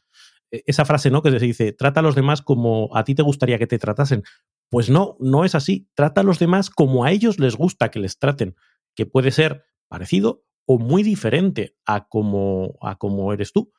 e, 0.50 0.64
esa 0.66 0.86
frase, 0.86 1.12
¿no? 1.12 1.22
Que 1.22 1.38
se 1.38 1.46
dice, 1.46 1.74
trata 1.74 2.00
a 2.00 2.04
los 2.04 2.16
demás 2.16 2.42
como 2.42 2.90
a 2.96 3.04
ti 3.04 3.16
te 3.16 3.22
gustaría 3.22 3.60
que 3.60 3.68
te 3.68 3.80
tratasen. 3.80 4.24
Pues 4.70 4.90
no, 4.90 5.18
no 5.20 5.46
es 5.46 5.56
así. 5.56 5.90
Trata 5.96 6.22
a 6.22 6.24
los 6.24 6.40
demás 6.40 6.70
como 6.70 7.04
a 7.04 7.12
ellos 7.12 7.40
les 7.40 7.56
gusta 7.56 7.90
que 7.90 8.00
les 8.00 8.20
traten, 8.20 8.56
que 8.96 9.06
puede 9.06 9.32
ser 9.32 9.66
parecido 9.88 10.46
o 10.66 10.78
muy 10.78 11.02
diferente 11.04 11.76
a 11.86 12.08
como, 12.08 12.78
a 12.82 12.98
como 12.98 13.34
eres 13.34 13.52
tú. 13.52 13.74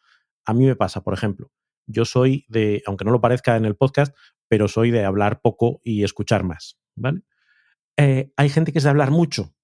A 0.45 0.55
mí 0.55 0.67
me 0.67 0.77
pasa, 0.77 1.03
por 1.03 1.15
ejemplo, 1.15 1.53
yo 1.87 2.05
soy 2.05 2.45
de, 2.49 2.83
aunque 2.87 3.05
no 3.05 3.13
lo 3.13 3.21
parezca 3.21 3.57
en 3.57 3.65
el 3.65 3.77
podcast, 3.77 4.17
pero 4.49 4.67
soy 4.67 4.91
de 4.91 5.05
hablar 5.05 5.41
poco 5.41 5.81
y 5.85 6.03
escuchar 6.03 6.43
más, 6.43 6.79
¿vale? 6.97 7.23
Eh, 7.97 8.33
hay 8.37 8.49
gente 8.49 8.73
que 8.73 8.79
es 8.79 8.85
de 8.85 8.91
hablar 8.91 9.11
mucho 9.11 9.55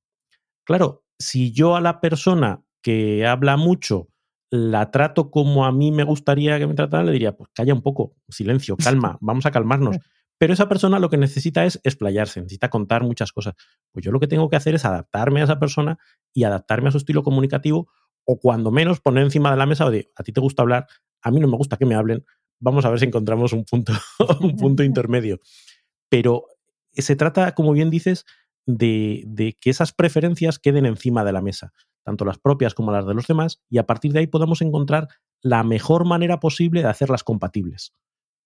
Claro, 0.66 1.04
si 1.18 1.52
yo 1.52 1.76
a 1.76 1.80
la 1.80 2.00
persona 2.00 2.62
que 2.82 3.24
habla 3.24 3.56
mucho 3.56 4.08
la 4.50 4.90
trato 4.90 5.30
como 5.30 5.64
a 5.64 5.72
mí 5.72 5.92
me 5.92 6.02
gustaría 6.02 6.58
que 6.58 6.66
me 6.66 6.74
tratara, 6.74 7.04
le 7.04 7.12
diría, 7.12 7.36
pues 7.36 7.50
calla 7.54 7.72
un 7.72 7.82
poco, 7.82 8.16
silencio, 8.28 8.76
calma, 9.10 9.16
vamos 9.20 9.46
a 9.46 9.50
calmarnos. 9.50 9.96
Pero 10.38 10.52
esa 10.52 10.68
persona 10.68 10.98
lo 10.98 11.08
que 11.08 11.16
necesita 11.16 11.64
es 11.64 11.80
explayarse, 11.82 12.40
necesita 12.40 12.68
contar 12.68 13.02
muchas 13.02 13.32
cosas. 13.32 13.54
Pues 13.92 14.04
yo 14.04 14.12
lo 14.12 14.20
que 14.20 14.26
tengo 14.26 14.48
que 14.50 14.56
hacer 14.56 14.74
es 14.74 14.84
adaptarme 14.84 15.40
a 15.40 15.44
esa 15.44 15.58
persona 15.58 15.98
y 16.34 16.44
adaptarme 16.44 16.88
a 16.88 16.92
su 16.92 16.98
estilo 16.98 17.22
comunicativo 17.22 17.88
o 18.24 18.38
cuando 18.38 18.70
menos 18.70 19.00
poner 19.00 19.24
encima 19.24 19.50
de 19.50 19.56
la 19.56 19.66
mesa, 19.66 19.88
de, 19.88 20.10
a 20.16 20.22
ti 20.22 20.32
te 20.32 20.40
gusta 20.40 20.62
hablar, 20.62 20.86
a 21.22 21.30
mí 21.30 21.40
no 21.40 21.48
me 21.48 21.56
gusta 21.56 21.76
que 21.76 21.86
me 21.86 21.94
hablen, 21.94 22.24
vamos 22.58 22.84
a 22.84 22.90
ver 22.90 22.98
si 22.98 23.06
encontramos 23.06 23.52
un 23.52 23.64
punto, 23.64 23.92
un 24.40 24.56
punto 24.56 24.82
intermedio. 24.84 25.40
Pero 26.08 26.46
se 26.92 27.16
trata, 27.16 27.54
como 27.54 27.72
bien 27.72 27.90
dices, 27.90 28.26
de, 28.66 29.56
que 29.60 29.70
esas 29.70 29.92
preferencias 29.92 30.58
queden 30.58 30.86
encima 30.86 31.24
de 31.24 31.32
la 31.32 31.40
mesa, 31.40 31.72
tanto 32.04 32.24
las 32.24 32.38
propias 32.38 32.74
como 32.74 32.92
las 32.92 33.06
de 33.06 33.14
los 33.14 33.26
demás, 33.26 33.62
y 33.68 33.78
a 33.78 33.86
partir 33.86 34.12
de 34.12 34.20
ahí 34.20 34.26
podamos 34.26 34.60
encontrar 34.60 35.08
la 35.40 35.62
mejor 35.62 36.04
manera 36.04 36.40
posible 36.40 36.82
de 36.82 36.88
hacerlas 36.88 37.22
compatibles. 37.22 37.94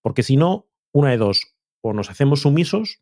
Porque 0.01 0.23
si 0.23 0.37
no, 0.37 0.67
una 0.93 1.09
de 1.09 1.17
dos, 1.17 1.55
o 1.81 1.93
nos 1.93 2.09
hacemos 2.09 2.41
sumisos 2.41 3.01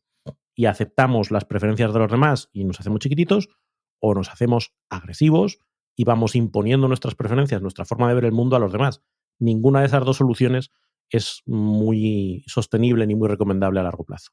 y 0.56 0.66
aceptamos 0.66 1.32
las 1.32 1.46
preferencias 1.46 1.94
de 1.94 2.00
los 2.00 2.12
demás 2.12 2.50
y 2.52 2.64
nos 2.64 2.80
hacemos 2.80 3.00
chiquititos, 3.00 3.50
o 4.00 4.14
nos 4.14 4.30
hacemos 4.30 4.74
agresivos 4.90 5.60
y 5.96 6.06
vamos 6.06 6.36
imponiendo 6.36 6.88
nuestras 6.88 7.16
preferencias, 7.16 7.62
nuestra 7.62 7.86
forma 7.86 8.08
de 8.08 8.16
ver 8.16 8.26
el 8.26 8.32
mundo 8.32 8.56
a 8.56 8.60
los 8.60 8.72
demás. 8.72 9.02
Ninguna 9.40 9.82
de 9.82 9.88
esas 9.88 10.06
dos 10.06 10.18
soluciones 10.18 10.72
es 11.10 11.42
muy 11.46 12.44
sostenible 12.48 13.06
ni 13.08 13.16
muy 13.16 13.28
recomendable 13.28 13.80
a 13.80 13.84
largo 13.84 14.06
plazo. 14.06 14.32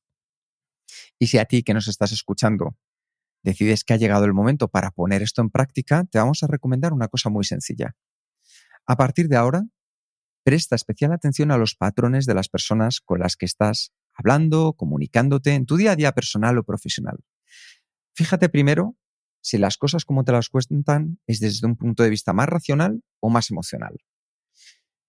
Y 1.19 1.29
si 1.29 1.39
a 1.39 1.45
ti 1.45 1.63
que 1.63 1.75
nos 1.75 1.89
estás 1.89 2.13
escuchando 2.13 2.77
decides 3.43 3.85
que 3.85 3.95
ha 3.95 3.97
llegado 3.97 4.25
el 4.25 4.35
momento 4.35 4.69
para 4.69 4.91
poner 4.91 5.23
esto 5.23 5.41
en 5.41 5.51
práctica, 5.51 6.05
te 6.05 6.19
vamos 6.19 6.43
a 6.43 6.47
recomendar 6.47 6.93
una 6.93 7.09
cosa 7.09 7.31
muy 7.31 7.45
sencilla. 7.45 7.97
A 8.87 8.97
partir 8.97 9.29
de 9.29 9.37
ahora, 9.37 9.65
presta 10.45 10.77
especial 10.77 11.13
atención 11.13 11.51
a 11.51 11.59
los 11.59 11.75
patrones 11.75 12.27
de 12.27 12.35
las 12.35 12.49
personas 12.49 13.01
con 13.01 13.21
las 13.21 13.37
que 13.37 13.47
estás 13.47 13.93
hablando, 14.17 14.73
comunicándote 14.73 15.55
en 15.55 15.67
tu 15.67 15.77
día 15.77 15.93
a 15.93 15.97
día 15.97 16.13
personal 16.13 16.59
o 16.59 16.65
profesional. 16.65 17.19
Fíjate 18.15 18.49
primero 18.49 18.97
si 19.41 19.59
las 19.59 19.77
cosas 19.77 20.05
como 20.05 20.25
te 20.25 20.33
las 20.33 20.49
cuentan 20.49 21.21
es 21.27 21.39
desde 21.39 21.67
un 21.67 21.77
punto 21.77 22.03
de 22.03 22.11
vista 22.11 22.33
más 22.33 22.49
racional 22.49 23.03
o 23.21 23.31
más 23.31 23.51
emocional. 23.51 23.97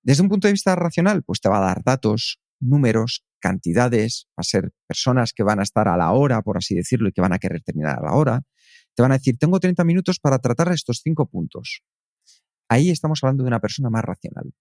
Desde 0.04 0.22
un 0.22 0.30
punto 0.30 0.48
de 0.48 0.54
vista 0.54 0.76
racional, 0.76 1.24
pues 1.24 1.42
te 1.42 1.50
va 1.50 1.58
a 1.58 1.68
dar 1.68 1.84
datos, 1.84 2.40
números, 2.60 3.26
cantidades, 3.40 4.28
va 4.32 4.42
a 4.42 4.44
ser 4.44 4.72
personas 4.88 5.34
que 5.34 5.44
van 5.44 5.60
a 5.60 5.64
estar 5.64 5.88
a 5.88 5.98
la 5.98 6.12
hora, 6.12 6.42
por 6.42 6.58
así 6.58 6.76
decirlo, 6.76 7.10
y 7.10 7.12
que 7.12 7.22
van 7.22 7.34
a 7.34 7.40
querer 7.40 7.62
terminar 7.64 8.00
a 8.00 8.04
la 8.04 8.14
hora. 8.14 8.42
Te 8.96 9.02
van 9.02 9.12
a 9.12 9.18
decir, 9.18 9.38
tengo 9.38 9.60
30 9.60 9.84
minutos 9.84 10.20
para 10.20 10.40
tratar 10.40 10.72
estos 10.72 11.02
cinco 11.04 11.28
puntos. 11.28 11.82
Ahí 12.70 12.90
estamos 12.90 13.20
hablando 13.24 13.44
de 13.44 13.48
una 13.48 13.60
persona 13.60 13.90
más 13.90 14.04
racional. 14.04 14.54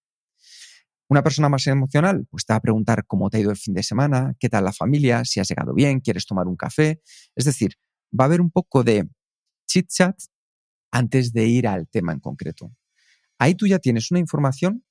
Una 1.09 1.23
persona 1.23 1.49
más 1.49 1.67
emocional, 1.67 2.27
pues 2.31 2.45
te 2.45 2.53
va 2.53 2.57
a 2.59 2.61
preguntar 2.61 3.05
cómo 3.07 3.31
te 3.31 3.37
ha 3.37 3.41
ido 3.41 3.51
el 3.51 3.57
fin 3.57 3.75
de 3.75 3.83
semana, 3.83 4.35
qué 4.41 4.49
tal 4.49 4.65
la 4.65 4.73
familia, 4.73 5.25
si 5.25 5.41
has 5.41 5.49
llegado 5.49 5.73
bien, 5.73 6.01
quieres 6.01 6.27
tomar 6.27 6.47
un 6.49 6.57
café. 6.57 7.01
Es 7.35 7.45
decir, 7.45 7.75
va 8.19 8.25
a 8.25 8.27
haber 8.27 8.41
un 8.41 8.51
poco 8.51 8.83
de 8.83 9.09
chit 9.69 9.89
chat 9.89 10.17
antes 10.91 11.33
de 11.33 11.47
ir 11.47 11.69
al 11.69 11.89
tema 11.89 12.13
en 12.13 12.21
concreto. 12.21 12.73
Ahí 13.39 13.55
tú 13.55 13.67
ya 13.67 13.79
tienes 13.79 14.11
una 14.11 14.21
información 14.21 14.85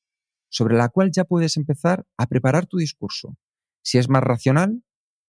sobre 0.49 0.77
la 0.77 0.89
cual 0.89 1.11
ya 1.11 1.25
puedes 1.25 1.57
empezar 1.57 2.05
a 2.17 2.27
preparar 2.27 2.65
tu 2.65 2.77
discurso. 2.77 3.37
Si 3.81 3.97
es 3.97 4.07
más 4.07 4.23
racional, 4.23 4.83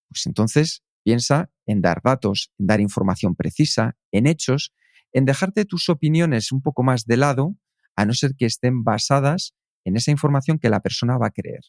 pues 0.08 0.26
entonces 0.26 0.84
Piensa 1.06 1.50
en 1.66 1.82
dar 1.82 2.00
datos, 2.02 2.50
en 2.58 2.66
dar 2.66 2.80
información 2.80 3.36
precisa, 3.36 3.96
en 4.10 4.26
hechos, 4.26 4.74
en 5.12 5.24
dejarte 5.24 5.64
tus 5.64 5.88
opiniones 5.88 6.50
un 6.50 6.62
poco 6.62 6.82
más 6.82 7.04
de 7.04 7.16
lado, 7.16 7.54
a 7.94 8.04
no 8.04 8.12
ser 8.12 8.34
que 8.34 8.44
estén 8.44 8.82
basadas 8.82 9.54
en 9.86 9.96
esa 9.96 10.10
información 10.10 10.58
que 10.58 10.68
la 10.68 10.80
persona 10.80 11.16
va 11.16 11.28
a 11.28 11.30
creer. 11.30 11.60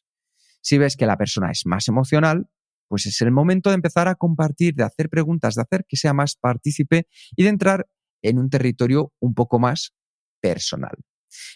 Si 0.61 0.77
ves 0.77 0.97
que 0.97 1.05
la 1.05 1.17
persona 1.17 1.51
es 1.51 1.65
más 1.65 1.87
emocional, 1.87 2.49
pues 2.87 3.05
es 3.05 3.21
el 3.21 3.31
momento 3.31 3.69
de 3.69 3.75
empezar 3.75 4.07
a 4.07 4.15
compartir, 4.15 4.73
de 4.73 4.83
hacer 4.83 5.09
preguntas, 5.09 5.55
de 5.55 5.61
hacer 5.61 5.85
que 5.87 5.97
sea 5.97 6.13
más 6.13 6.35
partícipe 6.35 7.07
y 7.35 7.43
de 7.43 7.49
entrar 7.49 7.87
en 8.23 8.39
un 8.39 8.49
territorio 8.49 9.13
un 9.19 9.35
poco 9.35 9.59
más 9.59 9.93
personal. 10.41 10.95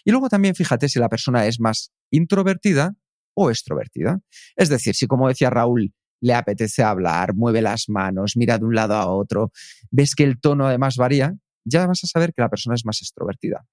Y 0.04 0.12
luego 0.12 0.28
también 0.28 0.54
fíjate 0.54 0.88
si 0.88 1.00
la 1.00 1.08
persona 1.08 1.46
es 1.46 1.58
más 1.58 1.92
introvertida 2.10 2.94
o 3.34 3.50
extrovertida. 3.50 4.20
Es 4.54 4.68
decir, 4.68 4.94
si 4.94 5.06
como 5.06 5.28
decía 5.28 5.50
Raúl, 5.50 5.92
le 6.20 6.34
apetece 6.34 6.84
hablar, 6.84 7.34
mueve 7.34 7.60
las 7.60 7.88
manos, 7.88 8.36
mira 8.36 8.58
de 8.58 8.64
un 8.64 8.76
lado 8.76 8.94
a 8.94 9.06
otro, 9.06 9.50
ves 9.90 10.14
que 10.14 10.22
el 10.22 10.40
tono 10.40 10.66
además 10.66 10.96
varía, 10.96 11.34
ya 11.64 11.86
vas 11.86 12.04
a 12.04 12.06
saber 12.06 12.32
que 12.32 12.42
la 12.42 12.48
persona 12.48 12.76
es 12.76 12.84
más 12.84 13.02
extrovertida. 13.02 13.66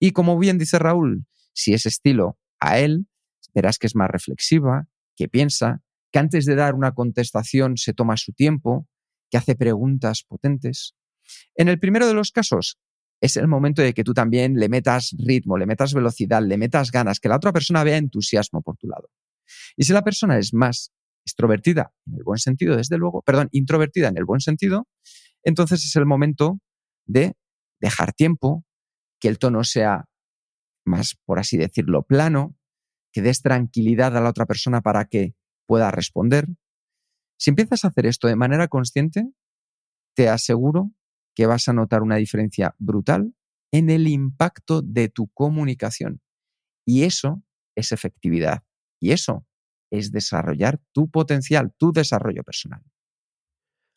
Y 0.00 0.12
como 0.12 0.38
bien 0.38 0.56
dice 0.56 0.78
Raúl, 0.78 1.26
si 1.54 1.74
ese 1.74 1.88
estilo 1.88 2.38
a 2.60 2.78
él, 2.78 3.06
verás 3.54 3.78
que 3.78 3.86
es 3.86 3.96
más 3.96 4.10
reflexiva, 4.10 4.88
que 5.16 5.28
piensa, 5.28 5.82
que 6.10 6.18
antes 6.18 6.44
de 6.44 6.54
dar 6.54 6.74
una 6.74 6.92
contestación 6.92 7.76
se 7.76 7.92
toma 7.92 8.16
su 8.16 8.32
tiempo, 8.32 8.86
que 9.30 9.38
hace 9.38 9.54
preguntas 9.54 10.24
potentes. 10.26 10.94
En 11.54 11.68
el 11.68 11.78
primero 11.78 12.06
de 12.06 12.14
los 12.14 12.30
casos, 12.30 12.78
es 13.20 13.36
el 13.36 13.46
momento 13.48 13.82
de 13.82 13.94
que 13.94 14.04
tú 14.04 14.14
también 14.14 14.54
le 14.56 14.68
metas 14.68 15.14
ritmo, 15.16 15.56
le 15.56 15.64
metas 15.64 15.94
velocidad, 15.94 16.42
le 16.42 16.58
metas 16.58 16.90
ganas, 16.90 17.20
que 17.20 17.28
la 17.28 17.36
otra 17.36 17.52
persona 17.52 17.84
vea 17.84 17.96
entusiasmo 17.96 18.62
por 18.62 18.76
tu 18.76 18.88
lado. 18.88 19.08
Y 19.76 19.84
si 19.84 19.92
la 19.92 20.02
persona 20.02 20.38
es 20.38 20.52
más 20.52 20.92
extrovertida, 21.24 21.92
en 22.06 22.16
el 22.16 22.24
buen 22.24 22.38
sentido, 22.38 22.76
desde 22.76 22.98
luego, 22.98 23.22
perdón, 23.22 23.48
introvertida 23.52 24.08
en 24.08 24.16
el 24.16 24.24
buen 24.24 24.40
sentido, 24.40 24.88
entonces 25.44 25.84
es 25.84 25.94
el 25.94 26.04
momento 26.04 26.58
de 27.06 27.34
dejar 27.80 28.12
tiempo, 28.12 28.64
que 29.20 29.28
el 29.28 29.38
tono 29.38 29.62
sea 29.62 30.06
más, 30.84 31.16
por 31.24 31.38
así 31.38 31.56
decirlo, 31.56 32.02
plano, 32.02 32.56
que 33.12 33.22
des 33.22 33.42
tranquilidad 33.42 34.16
a 34.16 34.20
la 34.20 34.30
otra 34.30 34.46
persona 34.46 34.80
para 34.80 35.04
que 35.06 35.34
pueda 35.66 35.90
responder. 35.90 36.48
Si 37.38 37.50
empiezas 37.50 37.84
a 37.84 37.88
hacer 37.88 38.06
esto 38.06 38.28
de 38.28 38.36
manera 38.36 38.68
consciente, 38.68 39.30
te 40.14 40.28
aseguro 40.28 40.92
que 41.34 41.46
vas 41.46 41.68
a 41.68 41.72
notar 41.72 42.02
una 42.02 42.16
diferencia 42.16 42.74
brutal 42.78 43.34
en 43.72 43.90
el 43.90 44.06
impacto 44.06 44.82
de 44.82 45.08
tu 45.08 45.28
comunicación. 45.28 46.20
Y 46.86 47.04
eso 47.04 47.42
es 47.74 47.92
efectividad. 47.92 48.64
Y 49.00 49.12
eso 49.12 49.46
es 49.90 50.12
desarrollar 50.12 50.80
tu 50.92 51.10
potencial, 51.10 51.74
tu 51.76 51.92
desarrollo 51.92 52.42
personal. 52.44 52.82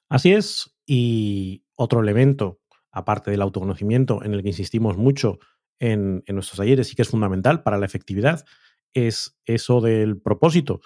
Así 0.09 0.33
es. 0.33 0.75
Y 0.85 1.65
otro 1.75 2.01
elemento, 2.01 2.61
aparte 2.91 3.31
del 3.31 3.41
autoconocimiento, 3.41 4.23
en 4.23 4.33
el 4.33 4.43
que 4.43 4.49
insistimos 4.49 4.97
mucho 4.97 5.39
en, 5.79 6.23
en 6.25 6.35
nuestros 6.35 6.57
talleres 6.57 6.91
y 6.91 6.95
que 6.95 7.01
es 7.01 7.09
fundamental 7.09 7.63
para 7.63 7.77
la 7.77 7.85
efectividad, 7.85 8.45
es 8.93 9.37
eso 9.45 9.81
del 9.81 10.19
propósito 10.21 10.81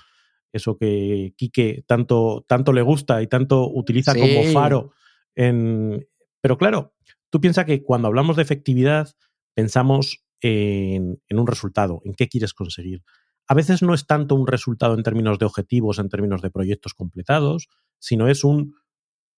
eso 0.52 0.78
que 0.78 1.34
Quique 1.38 1.84
tanto, 1.88 2.46
tanto 2.48 2.74
le 2.74 2.82
gusta 2.82 3.22
y 3.22 3.28
tanto 3.28 3.70
utiliza 3.70 4.14
como 4.14 4.44
faro. 4.52 4.92
En... 5.36 6.08
Pero 6.42 6.58
claro, 6.58 6.94
tú 7.30 7.40
piensas 7.40 7.66
que 7.66 7.84
cuando 7.84 8.08
hablamos 8.08 8.36
de 8.36 8.44
efectividad 8.44 9.10
pensamos 9.54 10.26
en, 10.42 11.22
un 11.30 11.48
resultado, 11.48 12.02
en 12.06 12.14
qué 12.14 12.28
quieres 12.28 12.54
conseguir. 12.54 13.04
A 13.48 13.54
veces 13.54 13.82
no 13.82 13.94
es 13.94 14.06
tanto 14.06 14.36
un 14.36 14.48
resultado 14.48 14.94
en 14.94 15.04
términos 15.04 15.40
de 15.40 15.46
objetivos, 15.46 16.00
en 16.00 16.10
términos 16.10 16.42
de 16.42 16.52
proyectos 16.52 16.94
completados, 16.94 17.68
sino 18.00 18.28
es 18.28 18.44
un, 18.44 18.76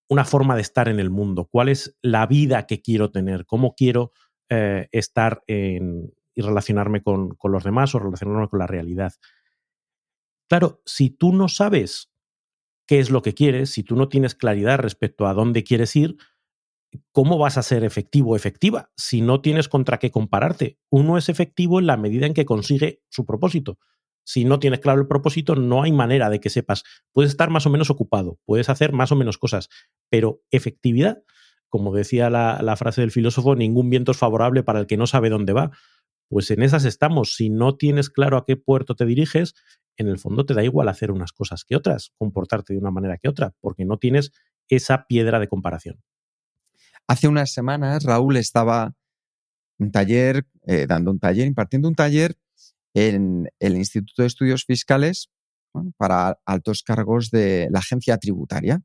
una 0.09 0.25
forma 0.25 0.55
de 0.55 0.61
estar 0.61 0.89
en 0.89 0.99
el 0.99 1.09
mundo. 1.09 1.47
¿Cuál 1.49 1.69
es 1.69 1.97
la 2.01 2.27
vida 2.27 2.67
que 2.67 2.81
quiero 2.81 3.09
tener? 3.09 3.45
¿Cómo 3.45 3.73
quiero 3.73 4.11
eh, 4.53 4.89
estar 4.91 5.43
en, 5.47 6.13
y 6.35 6.41
relacionarme 6.41 7.01
con, 7.01 7.29
con 7.35 7.53
los 7.53 7.63
demás 7.63 7.95
o 7.95 7.99
relacionarme 7.99 8.49
con 8.49 8.59
la 8.59 8.67
realidad? 8.67 9.13
Claro, 10.49 10.81
si 10.85 11.09
tú 11.09 11.31
no 11.31 11.47
sabes 11.47 12.11
qué 12.85 12.99
es 12.99 13.09
lo 13.09 13.21
que 13.21 13.33
quieres, 13.33 13.69
si 13.69 13.83
tú 13.83 13.95
no 13.95 14.09
tienes 14.09 14.35
claridad 14.35 14.77
respecto 14.79 15.25
a 15.25 15.33
dónde 15.33 15.63
quieres 15.63 15.95
ir, 15.95 16.17
¿cómo 17.13 17.37
vas 17.37 17.57
a 17.57 17.63
ser 17.63 17.85
efectivo 17.85 18.31
o 18.31 18.35
efectiva 18.35 18.91
si 18.97 19.21
no 19.21 19.39
tienes 19.39 19.69
contra 19.69 19.99
qué 19.99 20.11
compararte? 20.11 20.77
Uno 20.89 21.17
es 21.17 21.29
efectivo 21.29 21.79
en 21.79 21.87
la 21.87 21.95
medida 21.95 22.25
en 22.25 22.33
que 22.33 22.43
consigue 22.43 23.01
su 23.09 23.25
propósito. 23.25 23.79
Si 24.25 24.43
no 24.43 24.59
tienes 24.59 24.81
claro 24.81 24.99
el 24.99 25.07
propósito, 25.07 25.55
no 25.55 25.83
hay 25.83 25.93
manera 25.93 26.29
de 26.29 26.41
que 26.41 26.49
sepas. 26.49 26.83
Puedes 27.13 27.31
estar 27.31 27.49
más 27.49 27.65
o 27.65 27.69
menos 27.69 27.89
ocupado, 27.89 28.37
puedes 28.43 28.69
hacer 28.69 28.91
más 28.91 29.13
o 29.13 29.15
menos 29.15 29.37
cosas, 29.37 29.69
pero 30.09 30.41
efectividad, 30.51 31.23
como 31.71 31.95
decía 31.95 32.29
la, 32.29 32.75
frase 32.75 32.99
del 32.99 33.11
filósofo, 33.11 33.55
ningún 33.55 33.89
viento 33.89 34.11
es 34.11 34.17
favorable 34.17 34.61
para 34.61 34.81
el 34.81 34.87
que 34.87 34.97
no 34.97 35.07
sabe 35.07 35.29
dónde 35.29 35.53
va. 35.53 35.71
Pues 36.27 36.51
en 36.51 36.61
esas 36.61 36.83
estamos. 36.83 37.35
Si 37.35 37.49
no 37.49 37.77
tienes 37.77 38.09
claro 38.09 38.37
a 38.37 38.45
qué 38.45 38.57
puerto 38.57 38.93
te 38.93 39.05
diriges, 39.05 39.55
en 39.95 40.09
el 40.09 40.19
fondo 40.19 40.45
te 40.45 40.53
da 40.53 40.65
igual 40.65 40.89
hacer 40.89 41.11
unas 41.11 41.31
cosas 41.31 41.63
que 41.63 41.77
otras, 41.77 42.11
comportarte 42.17 42.73
de 42.73 42.79
una 42.79 42.91
manera 42.91 43.17
que 43.17 43.29
otra, 43.29 43.53
porque 43.61 43.85
no 43.85 43.97
tienes 43.97 44.31
esa 44.67 45.05
piedra 45.07 45.39
de 45.39 45.47
comparación. 45.47 46.01
Hace 47.07 47.29
unas 47.29 47.53
semanas 47.53 48.03
Raúl 48.03 48.35
estaba 48.35 48.93
un 49.79 49.91
taller, 49.91 50.45
eh, 50.67 50.87
dando 50.87 51.09
un 51.09 51.19
taller, 51.19 51.47
impartiendo 51.47 51.87
un 51.87 51.95
taller 51.95 52.35
en 52.93 53.49
el 53.59 53.77
Instituto 53.77 54.23
de 54.23 54.27
Estudios 54.27 54.65
Fiscales 54.65 55.29
para 55.95 56.37
altos 56.45 56.83
cargos 56.83 57.31
de 57.31 57.69
la 57.71 57.79
agencia 57.79 58.17
tributaria, 58.17 58.81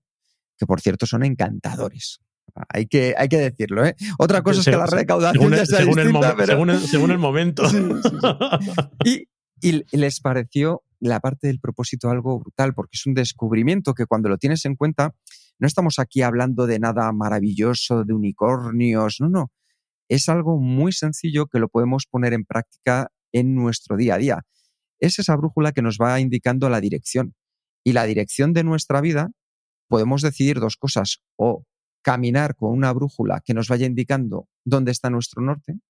que 0.57 0.67
por 0.67 0.81
cierto 0.81 1.05
son 1.07 1.25
encantadores. 1.25 2.21
Hay 2.69 2.87
que, 2.87 3.15
hay 3.17 3.29
que 3.29 3.39
decirlo, 3.39 3.85
¿eh? 3.85 3.95
Otra 4.19 4.43
cosa 4.43 4.61
es 4.61 4.67
que 4.67 4.77
la 4.77 4.87
recaudación 4.87 5.53
ya 5.53 5.67
según, 5.67 5.97
distinta, 5.97 6.31
el 6.31 6.81
según, 6.81 7.11
el, 7.11 7.19
momento. 7.19 7.63
y, 9.05 9.29
y 9.61 9.97
les 9.97 10.21
pareció 10.21 10.83
la 11.01 11.21
parte 11.21 11.49
del 11.49 11.61
propósito 11.61 12.11
algo 12.11 12.39
brutal, 12.41 12.75
porque 12.75 12.95
es 12.95 13.07
un 13.07 13.15
descubrimiento 13.15 13.95
que 13.95 14.07
cuando 14.07 14.29
lo 14.29 14.39
tienes 14.39 14.65
en 14.65 14.77
cuenta, 14.77 15.15
no 15.59 15.67
estamos 15.67 15.99
aquí 15.99 16.23
hablando 16.23 16.67
de 16.67 16.79
nada 16.79 17.13
maravilloso, 17.13 18.05
de 18.05 18.13
unicornios, 18.13 19.17
no, 19.21 19.29
no. 19.29 19.53
Es 20.09 20.29
algo 20.29 20.59
muy 20.59 20.93
sencillo 20.93 21.47
que 21.47 21.59
lo 21.59 21.69
podemos 21.69 22.07
poner 22.07 22.33
en 22.33 22.45
práctica 22.45 23.11
en 23.33 23.55
nuestro 23.55 23.97
día 23.97 24.15
a 24.15 24.19
día. 24.19 24.43
Es 24.99 25.19
esa 25.19 25.37
brújula 25.37 25.73
que 25.73 25.83
nos 25.83 25.99
va 25.99 26.21
indicando 26.21 26.69
la 26.69 26.81
dirección. 26.81 27.35
Y 27.85 27.93
la 27.93 28.05
dirección 28.05 28.53
de 28.53 28.65
nuestra 28.65 29.01
vida, 29.01 29.31
podemos 29.89 30.23
decidir 30.23 30.61
dos 30.61 30.77
cosas, 30.77 31.23
o 31.37 31.65
caminar 32.07 32.55
con 32.55 32.71
una 32.71 32.93
brújula 32.93 33.43
que 33.45 33.53
nos 33.53 33.67
vaya 33.67 33.85
indicando 33.85 34.49
dónde 34.65 34.93
está 34.93 35.11
nuestro 35.11 35.43
norte, 35.43 35.81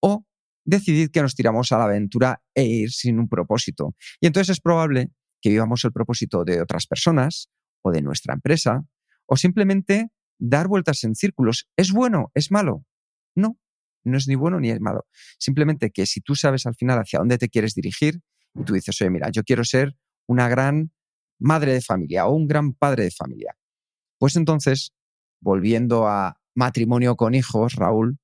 o 0.00 0.24
decidid 0.64 1.10
que 1.10 1.20
nos 1.20 1.34
tiramos 1.34 1.70
a 1.70 1.76
la 1.76 1.84
aventura 1.84 2.42
e 2.54 2.64
ir 2.64 2.90
sin 2.92 3.18
un 3.18 3.28
propósito. 3.28 3.94
Y 4.22 4.26
entonces 4.26 4.56
es 4.56 4.60
probable 4.62 5.10
que 5.42 5.50
vivamos 5.50 5.84
el 5.84 5.92
propósito 5.92 6.44
de 6.44 6.62
otras 6.62 6.86
personas 6.86 7.50
o 7.82 7.92
de 7.92 8.00
nuestra 8.00 8.32
empresa 8.32 8.86
o 9.26 9.36
simplemente 9.36 10.08
dar 10.38 10.66
vueltas 10.66 11.04
en 11.04 11.14
círculos. 11.14 11.68
¿Es 11.76 11.92
bueno? 11.92 12.30
¿Es 12.32 12.50
malo? 12.50 12.86
No, 13.34 13.58
no 14.04 14.16
es 14.16 14.26
ni 14.28 14.34
bueno 14.34 14.60
ni 14.60 14.70
es 14.70 14.80
malo. 14.80 15.04
Simplemente 15.38 15.90
que 15.90 16.06
si 16.06 16.22
tú 16.22 16.36
sabes 16.36 16.64
al 16.64 16.74
final 16.74 16.98
hacia 16.98 17.18
dónde 17.18 17.36
te 17.36 17.50
quieres 17.50 17.74
dirigir 17.74 18.22
y 18.54 18.64
tú 18.64 18.72
dices, 18.72 18.98
oye, 19.02 19.10
mira, 19.10 19.28
yo 19.30 19.42
quiero 19.42 19.62
ser 19.62 19.94
una 20.26 20.48
gran 20.48 20.90
madre 21.38 21.74
de 21.74 21.82
familia 21.82 22.26
o 22.26 22.34
un 22.34 22.48
gran 22.48 22.72
padre 22.72 23.04
de 23.04 23.10
familia. 23.10 23.54
Pues 24.18 24.36
entonces, 24.36 24.94
volviendo 25.42 26.06
a 26.06 26.38
matrimonio 26.54 27.16
con 27.16 27.34
hijos, 27.34 27.74
Raúl, 27.74 28.18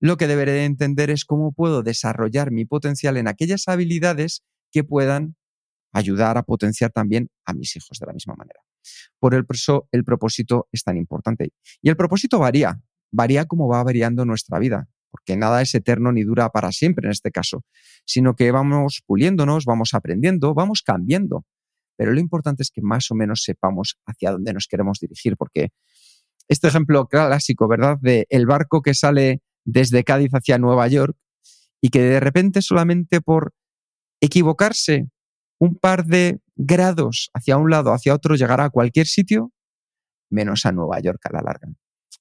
lo 0.00 0.16
que 0.16 0.26
deberé 0.26 0.52
de 0.52 0.64
entender 0.64 1.10
es 1.10 1.26
cómo 1.26 1.52
puedo 1.52 1.82
desarrollar 1.82 2.50
mi 2.50 2.64
potencial 2.64 3.18
en 3.18 3.28
aquellas 3.28 3.68
habilidades 3.68 4.42
que 4.70 4.82
puedan 4.82 5.36
ayudar 5.92 6.38
a 6.38 6.44
potenciar 6.44 6.90
también 6.90 7.28
a 7.44 7.52
mis 7.52 7.76
hijos 7.76 7.98
de 7.98 8.06
la 8.06 8.12
misma 8.12 8.34
manera. 8.36 8.60
Por 9.18 9.34
eso 9.50 9.88
el 9.92 10.04
propósito 10.04 10.68
es 10.72 10.84
tan 10.84 10.96
importante. 10.96 11.52
Y 11.82 11.90
el 11.90 11.96
propósito 11.96 12.38
varía, 12.38 12.80
varía 13.10 13.44
como 13.44 13.68
va 13.68 13.82
variando 13.82 14.24
nuestra 14.24 14.58
vida, 14.58 14.88
porque 15.10 15.36
nada 15.36 15.60
es 15.60 15.74
eterno 15.74 16.12
ni 16.12 16.22
dura 16.22 16.48
para 16.50 16.72
siempre 16.72 17.06
en 17.06 17.12
este 17.12 17.30
caso, 17.30 17.64
sino 18.06 18.34
que 18.34 18.52
vamos 18.52 19.02
puliéndonos, 19.06 19.64
vamos 19.64 19.92
aprendiendo, 19.92 20.54
vamos 20.54 20.82
cambiando. 20.82 21.44
Pero 21.96 22.12
lo 22.12 22.20
importante 22.20 22.62
es 22.62 22.70
que 22.70 22.80
más 22.80 23.10
o 23.10 23.14
menos 23.14 23.42
sepamos 23.42 23.98
hacia 24.06 24.30
dónde 24.30 24.54
nos 24.54 24.66
queremos 24.66 24.98
dirigir, 25.00 25.36
porque 25.36 25.68
este 26.50 26.66
ejemplo 26.66 27.06
clásico, 27.06 27.68
¿verdad? 27.68 27.96
De 28.00 28.26
el 28.28 28.44
barco 28.44 28.82
que 28.82 28.92
sale 28.92 29.40
desde 29.64 30.02
Cádiz 30.02 30.32
hacia 30.32 30.58
Nueva 30.58 30.88
York 30.88 31.16
y 31.80 31.90
que 31.90 32.02
de 32.02 32.18
repente 32.18 32.60
solamente 32.60 33.20
por 33.20 33.54
equivocarse 34.20 35.08
un 35.60 35.76
par 35.76 36.06
de 36.06 36.40
grados 36.56 37.30
hacia 37.34 37.56
un 37.56 37.70
lado, 37.70 37.92
hacia 37.92 38.14
otro, 38.14 38.34
llegará 38.34 38.64
a 38.64 38.70
cualquier 38.70 39.06
sitio, 39.06 39.52
menos 40.28 40.66
a 40.66 40.72
Nueva 40.72 40.98
York 40.98 41.20
a 41.24 41.32
la 41.34 41.42
larga. 41.42 41.68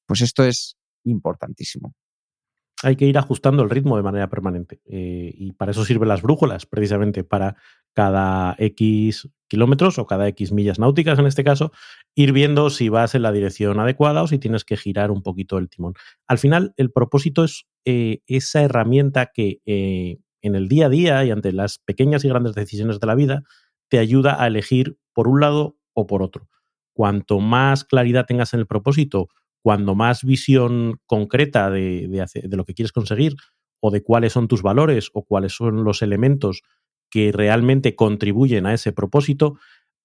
Pues 0.05 0.21
esto 0.21 0.43
es 0.43 0.77
importantísimo. 1.05 1.95
Hay 2.83 2.95
que 2.95 3.05
ir 3.05 3.17
ajustando 3.17 3.63
el 3.63 3.69
ritmo 3.69 3.97
de 3.97 4.03
manera 4.03 4.29
permanente. 4.29 4.81
Eh, 4.85 5.33
y 5.35 5.51
para 5.53 5.71
eso 5.71 5.85
sirven 5.85 6.09
las 6.09 6.21
brújulas, 6.21 6.65
precisamente 6.65 7.23
para 7.23 7.55
cada 7.93 8.55
X 8.57 9.29
kilómetros 9.47 9.97
o 9.97 10.05
cada 10.05 10.27
X 10.29 10.51
millas 10.51 10.79
náuticas 10.79 11.19
en 11.19 11.25
este 11.25 11.43
caso, 11.43 11.71
ir 12.15 12.31
viendo 12.31 12.69
si 12.69 12.89
vas 12.89 13.15
en 13.15 13.23
la 13.23 13.31
dirección 13.31 13.79
adecuada 13.79 14.21
o 14.23 14.27
si 14.27 14.37
tienes 14.37 14.63
que 14.63 14.77
girar 14.77 15.11
un 15.11 15.23
poquito 15.23 15.57
el 15.57 15.69
timón. 15.69 15.93
Al 16.27 16.37
final, 16.37 16.73
el 16.77 16.91
propósito 16.91 17.43
es 17.43 17.65
eh, 17.85 18.19
esa 18.27 18.61
herramienta 18.61 19.31
que 19.33 19.59
eh, 19.65 20.19
en 20.41 20.55
el 20.55 20.67
día 20.67 20.85
a 20.85 20.89
día 20.89 21.25
y 21.25 21.31
ante 21.31 21.51
las 21.51 21.79
pequeñas 21.79 22.23
y 22.23 22.29
grandes 22.29 22.55
decisiones 22.55 22.99
de 22.99 23.07
la 23.07 23.15
vida 23.15 23.43
te 23.89 23.99
ayuda 23.99 24.41
a 24.41 24.47
elegir 24.47 24.97
por 25.13 25.27
un 25.27 25.41
lado 25.41 25.77
o 25.93 26.07
por 26.07 26.21
otro. 26.21 26.47
Cuanto 26.93 27.39
más 27.39 27.83
claridad 27.83 28.25
tengas 28.25 28.53
en 28.53 28.61
el 28.61 28.67
propósito, 28.67 29.29
cuando 29.61 29.95
más 29.95 30.23
visión 30.23 30.99
concreta 31.05 31.69
de, 31.69 32.07
lo 32.49 32.65
que 32.65 32.73
quieres 32.73 32.91
conseguir 32.91 33.35
o 33.81 33.91
de 33.91 34.03
cuáles 34.03 34.33
son 34.33 34.47
tus 34.47 34.61
valores 34.61 35.09
o 35.13 35.23
cuáles 35.23 35.53
son 35.53 35.83
los 35.83 36.01
elementos 36.01 36.61
que 37.09 37.31
realmente 37.31 37.95
contribuyen 37.95 38.65
a 38.65 38.73
ese 38.73 38.91
propósito, 38.91 39.57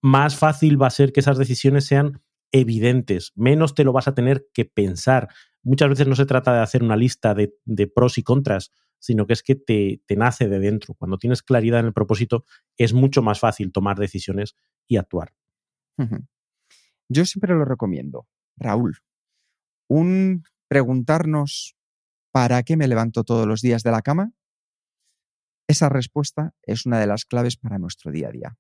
más 0.03 0.37
fácil 0.37 0.81
va 0.81 0.88
a 0.88 0.90
ser 0.90 1.12
que 1.12 1.21
esas 1.21 1.38
decisiones 1.38 1.87
sean 1.87 2.23
evidentes, 2.53 3.33
menos 3.35 3.75
te 3.75 3.85
lo 3.85 3.93
vas 3.93 4.07
a 4.07 4.14
tener 4.14 4.47
que 4.53 4.64
pensar. 4.64 5.29
Muchas 5.62 5.88
veces 5.88 6.07
no 6.07 6.14
se 6.14 6.27
trata 6.27 6.55
de 6.55 6.61
hacer 6.61 6.83
una 6.83 6.97
lista 6.97 7.35
de, 7.35 7.53
pros 7.88 8.19
y 8.19 8.23
contras, 8.23 8.71
sino 8.99 9.27
que 9.27 9.33
es 9.33 9.43
que 9.43 9.57
te, 9.57 10.01
nace 10.17 10.49
de 10.49 10.61
dentro. 10.61 10.95
Cuando 10.95 11.19
tienes 11.19 11.43
claridad 11.43 11.81
en 11.81 11.87
el 11.87 11.93
propósito, 11.93 12.45
es 12.77 12.93
mucho 12.93 13.23
más 13.23 13.40
fácil 13.40 13.73
tomar 13.73 13.99
decisiones 13.99 14.57
y 14.87 14.97
actuar. 14.97 15.35
Yo 17.09 17.25
siempre 17.25 17.55
lo 17.55 17.64
recomiendo, 17.64 18.29
Raúl, 18.57 18.99
un 19.88 20.44
preguntarnos 20.68 21.77
¿para 22.35 22.64
qué 22.64 22.77
me 22.77 22.88
levanto 22.88 23.23
todos 23.23 23.47
los 23.47 23.61
días 23.61 23.85
de 23.85 23.92
la 23.92 24.03
cama? 24.03 24.33
Esa 25.68 25.88
respuesta 25.88 26.53
es 26.62 26.85
una 26.85 26.99
de 26.99 27.07
las 27.07 27.25
claves 27.25 27.57
para 27.57 27.79
nuestro 27.79 28.11
día 28.11 28.29
a 28.29 28.33
día. 28.33 28.59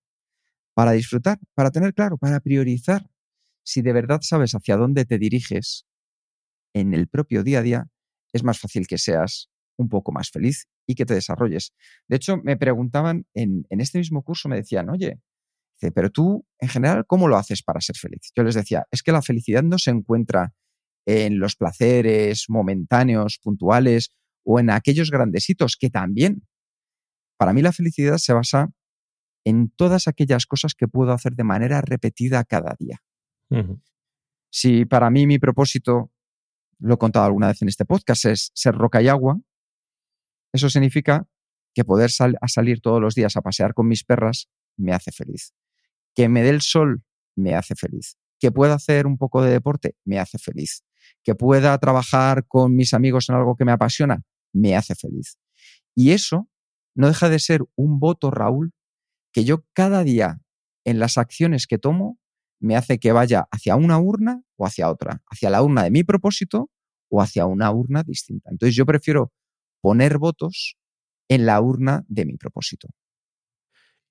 Para 0.74 0.92
disfrutar, 0.92 1.38
para 1.54 1.72
tener 1.72 1.92
claro, 1.92 2.16
para 2.16 2.38
priorizar. 2.38 3.10
Si 3.64 3.82
de 3.82 3.92
verdad 3.92 4.20
sabes 4.22 4.54
hacia 4.54 4.76
dónde 4.76 5.04
te 5.04 5.18
diriges 5.18 5.86
en 6.72 6.94
el 6.94 7.08
propio 7.08 7.42
día 7.42 7.58
a 7.58 7.62
día, 7.62 7.86
es 8.32 8.44
más 8.44 8.60
fácil 8.60 8.86
que 8.86 8.98
seas 8.98 9.50
un 9.76 9.88
poco 9.88 10.12
más 10.12 10.30
feliz 10.30 10.68
y 10.86 10.94
que 10.94 11.04
te 11.04 11.14
desarrolles. 11.14 11.72
De 12.06 12.16
hecho, 12.16 12.36
me 12.36 12.56
preguntaban 12.56 13.26
en, 13.34 13.66
en 13.70 13.80
este 13.80 13.98
mismo 13.98 14.22
curso, 14.22 14.48
me 14.48 14.56
decían, 14.56 14.88
oye, 14.88 15.20
pero 15.94 16.10
tú, 16.10 16.46
en 16.60 16.68
general, 16.68 17.04
¿cómo 17.06 17.26
lo 17.26 17.36
haces 17.36 17.62
para 17.62 17.80
ser 17.80 17.96
feliz? 17.96 18.30
Yo 18.36 18.44
les 18.44 18.54
decía, 18.54 18.84
es 18.90 19.02
que 19.02 19.12
la 19.12 19.20
felicidad 19.20 19.62
no 19.62 19.78
se 19.78 19.90
encuentra 19.90 20.54
en 21.06 21.38
los 21.38 21.56
placeres 21.56 22.46
momentáneos, 22.48 23.38
puntuales, 23.42 24.10
o 24.44 24.60
en 24.60 24.70
aquellos 24.70 25.10
grandecitos 25.10 25.76
que 25.76 25.90
también. 25.90 26.46
Para 27.36 27.52
mí 27.52 27.62
la 27.62 27.72
felicidad 27.72 28.18
se 28.18 28.32
basa 28.32 28.70
en 29.44 29.70
todas 29.70 30.06
aquellas 30.06 30.46
cosas 30.46 30.74
que 30.74 30.88
puedo 30.88 31.12
hacer 31.12 31.34
de 31.34 31.44
manera 31.44 31.80
repetida 31.80 32.44
cada 32.44 32.76
día. 32.78 33.02
Si 34.50 34.84
para 34.84 35.10
mí 35.10 35.26
mi 35.26 35.38
propósito, 35.38 36.12
lo 36.78 36.94
he 36.94 36.98
contado 36.98 37.26
alguna 37.26 37.48
vez 37.48 37.62
en 37.62 37.68
este 37.68 37.84
podcast, 37.84 38.24
es 38.26 38.50
ser 38.54 38.74
roca 38.74 39.02
y 39.02 39.08
agua, 39.08 39.38
eso 40.52 40.70
significa 40.70 41.26
que 41.74 41.84
poder 41.84 42.10
salir 42.10 42.80
todos 42.80 43.00
los 43.00 43.14
días 43.14 43.36
a 43.36 43.42
pasear 43.42 43.74
con 43.74 43.88
mis 43.88 44.04
perras 44.04 44.48
me 44.76 44.92
hace 44.92 45.10
feliz. 45.10 45.52
Que 46.14 46.28
me 46.28 46.42
dé 46.42 46.50
el 46.50 46.62
sol 46.62 47.02
me 47.34 47.54
hace 47.54 47.74
feliz. 47.74 48.16
Que 48.38 48.52
pueda 48.52 48.74
hacer 48.74 49.06
un 49.06 49.18
poco 49.18 49.42
de 49.42 49.50
deporte 49.50 49.96
me 50.04 50.20
hace 50.20 50.38
feliz 50.38 50.84
que 51.22 51.34
pueda 51.34 51.76
trabajar 51.78 52.46
con 52.46 52.74
mis 52.74 52.94
amigos 52.94 53.28
en 53.28 53.36
algo 53.36 53.56
que 53.56 53.64
me 53.64 53.72
apasiona, 53.72 54.22
me 54.52 54.76
hace 54.76 54.94
feliz. 54.94 55.38
Y 55.94 56.10
eso 56.10 56.48
no 56.94 57.08
deja 57.08 57.28
de 57.28 57.38
ser 57.38 57.62
un 57.76 57.98
voto, 57.98 58.30
Raúl, 58.30 58.72
que 59.32 59.44
yo 59.44 59.64
cada 59.72 60.04
día 60.04 60.40
en 60.84 60.98
las 60.98 61.18
acciones 61.18 61.66
que 61.66 61.78
tomo 61.78 62.18
me 62.60 62.76
hace 62.76 62.98
que 62.98 63.12
vaya 63.12 63.46
hacia 63.50 63.76
una 63.76 63.98
urna 63.98 64.42
o 64.56 64.66
hacia 64.66 64.90
otra, 64.90 65.22
hacia 65.26 65.50
la 65.50 65.62
urna 65.62 65.82
de 65.82 65.90
mi 65.90 66.04
propósito 66.04 66.70
o 67.10 67.20
hacia 67.20 67.46
una 67.46 67.70
urna 67.70 68.02
distinta. 68.02 68.50
Entonces 68.50 68.74
yo 68.74 68.86
prefiero 68.86 69.32
poner 69.80 70.18
votos 70.18 70.76
en 71.28 71.46
la 71.46 71.60
urna 71.60 72.04
de 72.08 72.26
mi 72.26 72.36
propósito. 72.36 72.88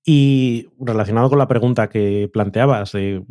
Y 0.06 0.68
relacionado 0.78 1.30
con 1.30 1.38
la 1.38 1.48
pregunta 1.48 1.88
que 1.88 2.28
planteabas 2.30 2.92
de 2.92 3.24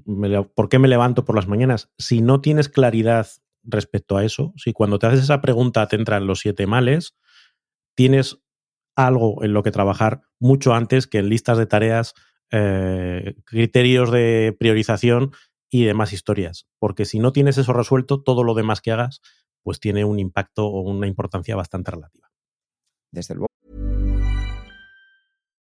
por 0.55 0.69
qué 0.69 0.79
me 0.79 0.87
levanto 0.87 1.23
por 1.23 1.35
las 1.35 1.47
mañanas, 1.47 1.91
si 1.99 2.21
no 2.21 2.41
tienes 2.41 2.67
claridad 2.67 3.27
respecto 3.63 4.17
a 4.17 4.25
eso, 4.25 4.53
si 4.57 4.73
cuando 4.73 4.99
te 4.99 5.07
haces 5.07 5.21
esa 5.21 5.41
pregunta 5.41 5.87
te 5.87 5.95
entran 5.95 6.27
los 6.27 6.39
siete 6.39 6.67
males, 6.67 7.15
tienes 7.95 8.39
algo 8.95 9.43
en 9.43 9.53
lo 9.53 9.63
que 9.63 9.71
trabajar 9.71 10.21
mucho 10.39 10.73
antes 10.73 11.07
que 11.07 11.19
en 11.19 11.29
listas 11.29 11.57
de 11.57 11.65
tareas, 11.65 12.13
eh, 12.51 13.35
criterios 13.45 14.11
de 14.11 14.55
priorización 14.57 15.31
y 15.69 15.85
demás 15.85 16.13
historias. 16.13 16.67
Porque 16.79 17.05
si 17.05 17.19
no 17.19 17.31
tienes 17.31 17.57
eso 17.57 17.73
resuelto, 17.73 18.21
todo 18.21 18.43
lo 18.43 18.53
demás 18.53 18.81
que 18.81 18.91
hagas, 18.91 19.21
pues 19.63 19.79
tiene 19.79 20.05
un 20.05 20.19
impacto 20.19 20.67
o 20.67 20.81
una 20.81 21.07
importancia 21.07 21.55
bastante 21.55 21.91
relativa. 21.91 22.29
Desde 23.11 23.35
luego. 23.35 23.52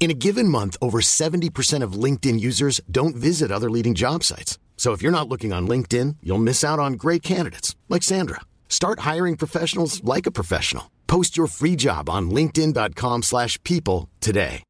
In 0.00 0.10
a 0.10 0.14
given 0.14 0.48
month, 0.48 0.78
over 0.80 1.02
70% 1.02 1.84
of 1.84 1.92
LinkedIn 1.92 2.40
users 2.40 2.80
don't 2.90 3.14
visit 3.14 3.52
other 3.52 3.68
leading 3.68 3.94
job 3.94 4.24
sites. 4.24 4.58
So 4.78 4.92
if 4.92 5.02
you're 5.02 5.12
not 5.12 5.28
looking 5.28 5.52
on 5.52 5.68
LinkedIn, 5.68 6.16
you'll 6.22 6.38
miss 6.38 6.64
out 6.64 6.78
on 6.78 6.94
great 6.94 7.22
candidates 7.22 7.76
like 7.90 8.02
Sandra. 8.02 8.40
Start 8.66 9.00
hiring 9.00 9.36
professionals 9.36 10.02
like 10.02 10.26
a 10.26 10.30
professional. 10.30 10.90
Post 11.06 11.36
your 11.36 11.48
free 11.48 11.76
job 11.76 12.08
on 12.08 12.30
linkedin.com/people 12.30 14.08
today. 14.20 14.62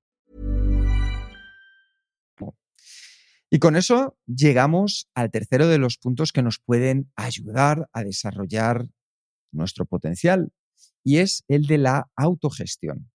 Y 3.52 3.58
con 3.58 3.74
eso 3.74 4.16
llegamos 4.26 5.08
al 5.14 5.30
tercero 5.32 5.66
de 5.66 5.78
los 5.78 5.96
puntos 5.96 6.30
que 6.30 6.40
nos 6.40 6.60
pueden 6.60 7.10
ayudar 7.16 7.88
a 7.92 8.04
desarrollar 8.04 8.86
nuestro 9.52 9.86
potencial 9.86 10.52
y 11.04 11.18
es 11.18 11.42
el 11.48 11.66
de 11.66 11.78
la 11.78 12.08
autogestión. 12.16 13.10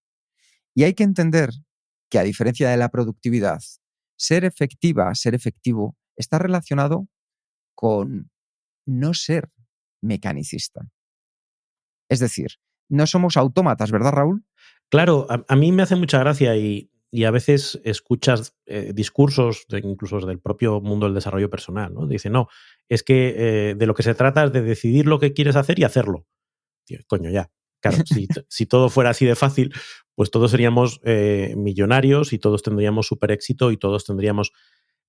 Y 0.75 0.83
hay 0.83 0.93
que 0.93 1.03
entender 1.03 1.51
que 2.15 2.19
a 2.19 2.23
diferencia 2.23 2.69
de 2.69 2.77
la 2.77 2.87
productividad, 2.87 3.59
ser 4.17 4.45
efectiva, 4.45 5.13
ser 5.15 5.35
efectivo, 5.35 5.97
está 6.15 6.39
relacionado 6.39 7.09
con 7.75 8.31
no 8.85 9.13
ser 9.13 9.49
mecanicista. 10.01 10.87
Es 12.09 12.21
decir, 12.21 12.51
no 12.87 13.05
somos 13.05 13.35
autómatas, 13.35 13.91
¿verdad, 13.91 14.13
Raúl? 14.13 14.45
Claro, 14.89 15.27
a, 15.29 15.55
mí 15.57 15.73
me 15.73 15.83
hace 15.83 15.97
mucha 15.97 16.19
gracia 16.19 16.55
y, 16.55 16.89
a 17.25 17.31
veces 17.31 17.81
escuchas 17.83 18.55
eh, 18.65 18.93
discursos 18.93 19.65
incluso 19.83 20.21
del 20.21 20.39
propio 20.39 20.79
mundo 20.79 21.07
del 21.07 21.15
desarrollo 21.15 21.49
personal, 21.49 21.93
¿no? 21.93 22.07
Dice, 22.07 22.29
no, 22.29 22.47
es 22.87 23.03
que 23.03 23.33
eh, 23.71 23.75
de 23.75 23.85
lo 23.87 23.93
que 23.93 24.03
se 24.03 24.15
trata 24.15 24.45
es 24.45 24.53
de 24.53 24.61
decidir 24.61 25.05
lo 25.05 25.19
que 25.19 25.33
quieres 25.33 25.57
hacer 25.57 25.79
y 25.79 25.83
hacerlo. 25.83 26.27
coño, 27.07 27.29
ya. 27.29 27.49
Claro, 27.85 28.03
si, 28.49 28.65
todo 28.65 28.89
fuera 28.89 29.11
así 29.11 29.25
de 29.25 29.35
fácil, 29.35 29.73
pues 30.15 30.31
todos 30.31 30.51
seríamos 30.51 30.99
eh, 31.03 31.53
millonarios 31.55 32.33
y 32.33 32.39
todos 32.39 32.63
tendríamos 32.63 33.05
súper 33.07 33.31
éxito 33.31 33.71
y 33.71 33.77
todos 33.77 34.05
tendríamos... 34.05 34.51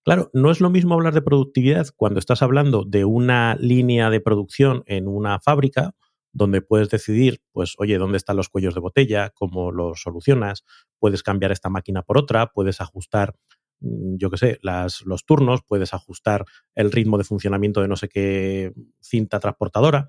Claro, 0.05 0.31
no 0.35 0.51
es 0.51 0.61
lo 0.61 0.71
mismo 0.71 0.95
hablar 0.95 1.15
de 1.15 1.23
productividad 1.23 1.89
cuando 1.97 2.21
estás 2.21 2.43
hablando 2.43 2.85
de 2.85 3.05
una 3.05 3.57
línea 3.59 4.11
de 4.11 4.21
producción 4.21 4.85
en 4.87 5.09
una 5.09 5.41
fábrica 5.41 5.95
donde 6.33 6.61
puedes 6.61 6.91
decidir, 6.91 7.41
pues, 7.51 7.75
oye, 7.79 7.97
¿dónde 7.97 8.19
están 8.19 8.37
los 8.37 8.51
cuellos 8.51 8.75
de 8.75 8.81
botella? 8.81 9.31
¿Cómo 9.31 9.73
los 9.73 10.03
solucionas? 10.03 10.65
Puedes 10.99 11.23
cambiar 11.23 11.51
esta 11.51 11.71
máquina 11.71 12.03
por 12.03 12.19
otra, 12.19 12.49
puedes 12.53 12.83
ajustar, 12.83 13.35
mm, 13.81 14.17
yo 14.19 14.31
qué 14.31 14.37
sé, 14.37 14.59
las, 14.61 15.01
los 15.07 15.25
turnos, 15.25 15.63
puedes 15.67 15.95
ajustar 15.95 16.45
el 16.75 16.93
ritmo 16.93 17.17
de 17.17 17.25
funcionamiento 17.25 17.81
de 17.81 17.89
no 17.89 17.97
sé 17.97 18.09
qué 18.09 18.75
cinta 19.01 19.41
transportadora. 19.41 20.09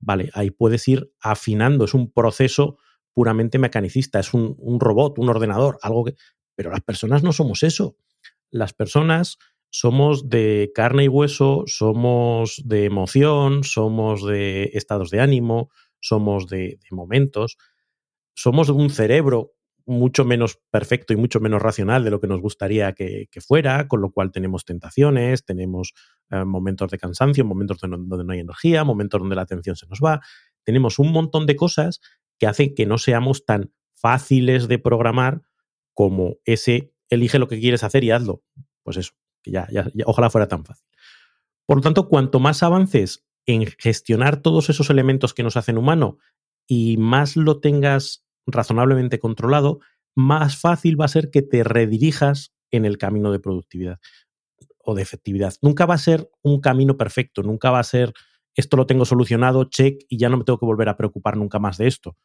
Vale, 0.00 0.30
ahí 0.34 0.50
puedes 0.50 0.88
ir 0.88 1.12
afinando, 1.20 1.84
es 1.84 1.94
un 1.94 2.10
proceso 2.10 2.78
puramente 3.12 3.58
mecanicista, 3.58 4.18
es 4.18 4.34
un, 4.34 4.56
un 4.58 4.80
robot, 4.80 5.18
un 5.18 5.28
ordenador, 5.28 5.78
algo 5.82 6.04
que... 6.04 6.14
Pero 6.54 6.70
las 6.70 6.80
personas 6.80 7.22
no 7.22 7.32
somos 7.32 7.62
eso. 7.62 7.96
Las 8.50 8.72
personas 8.72 9.38
somos 9.70 10.28
de 10.28 10.72
carne 10.74 11.04
y 11.04 11.08
hueso, 11.08 11.64
somos 11.66 12.60
de 12.64 12.84
emoción, 12.84 13.62
somos 13.64 14.26
de 14.26 14.70
estados 14.74 15.10
de 15.10 15.20
ánimo, 15.20 15.70
somos 16.00 16.48
de, 16.48 16.78
de 16.82 16.88
momentos, 16.90 17.56
somos 18.34 18.68
un 18.68 18.90
cerebro 18.90 19.52
mucho 19.86 20.24
menos 20.24 20.58
perfecto 20.70 21.12
y 21.12 21.16
mucho 21.16 21.40
menos 21.40 21.60
racional 21.62 22.04
de 22.04 22.10
lo 22.10 22.20
que 22.20 22.26
nos 22.26 22.40
gustaría 22.40 22.92
que, 22.92 23.28
fuera, 23.46 23.88
con 23.88 24.00
lo 24.00 24.10
cual 24.10 24.32
tenemos 24.32 24.64
tentaciones, 24.64 25.44
tenemos 25.44 25.94
eh, 26.30 26.44
momentos 26.44 26.90
de 26.90 26.98
cansancio, 26.98 27.44
momentos 27.44 27.78
donde 27.78 27.98
no, 27.98 28.04
donde 28.04 28.24
no 28.24 28.32
hay 28.32 28.40
energía, 28.40 28.84
momentos 28.84 29.20
donde 29.20 29.36
la 29.36 29.42
atención 29.42 29.76
se 29.76 29.86
nos 29.86 30.00
va, 30.00 30.20
tenemos 30.64 30.98
un 30.98 31.12
montón 31.12 31.46
de 31.46 31.56
cosas 31.56 32.00
que 32.38 32.46
hacen 32.46 32.74
que 32.74 32.86
no 32.86 32.98
seamos 32.98 33.44
tan 33.44 33.72
fáciles 33.94 34.68
de 34.68 34.78
programar 34.78 35.42
como 35.92 36.36
ese 36.44 36.92
elige 37.08 37.38
lo 37.38 37.48
que 37.48 37.60
quieres 37.60 37.84
hacer 37.84 38.04
y 38.04 38.10
hazlo. 38.10 38.42
Pues 38.82 38.96
eso, 38.96 39.12
que 39.42 39.50
ya, 39.50 39.68
ya, 39.70 39.90
ya, 39.94 40.04
ojalá 40.06 40.30
fuera 40.30 40.48
tan 40.48 40.64
fácil. 40.64 40.86
Por 41.66 41.76
lo 41.76 41.82
tanto, 41.82 42.08
cuanto 42.08 42.40
más 42.40 42.62
avances 42.62 43.26
en 43.46 43.66
gestionar 43.66 44.38
todos 44.38 44.70
esos 44.70 44.90
elementos 44.90 45.34
que 45.34 45.42
nos 45.42 45.56
hacen 45.56 45.78
humano 45.78 46.18
y 46.66 46.96
más 46.96 47.36
lo 47.36 47.60
tengas 47.60 48.24
razonablemente 48.52 49.18
controlado, 49.18 49.80
más 50.14 50.56
fácil 50.56 51.00
va 51.00 51.04
a 51.06 51.08
ser 51.08 51.30
que 51.30 51.42
te 51.42 51.64
redirijas 51.64 52.52
en 52.70 52.84
el 52.84 52.98
camino 52.98 53.32
de 53.32 53.40
productividad 53.40 53.98
o 54.78 54.94
de 54.94 55.02
efectividad. 55.02 55.54
Nunca 55.62 55.86
va 55.86 55.94
a 55.94 55.98
ser 55.98 56.30
un 56.42 56.60
camino 56.60 56.96
perfecto, 56.96 57.42
nunca 57.42 57.70
va 57.70 57.80
a 57.80 57.84
ser 57.84 58.12
esto 58.56 58.76
lo 58.76 58.86
tengo 58.86 59.04
solucionado, 59.04 59.64
check, 59.64 60.02
y 60.08 60.18
ya 60.18 60.28
no 60.28 60.36
me 60.36 60.44
tengo 60.44 60.58
que 60.58 60.66
volver 60.66 60.88
a 60.88 60.96
preocupar 60.96 61.36
nunca 61.36 61.58
más 61.58 61.78
de 61.78 61.86
esto. 61.86 62.16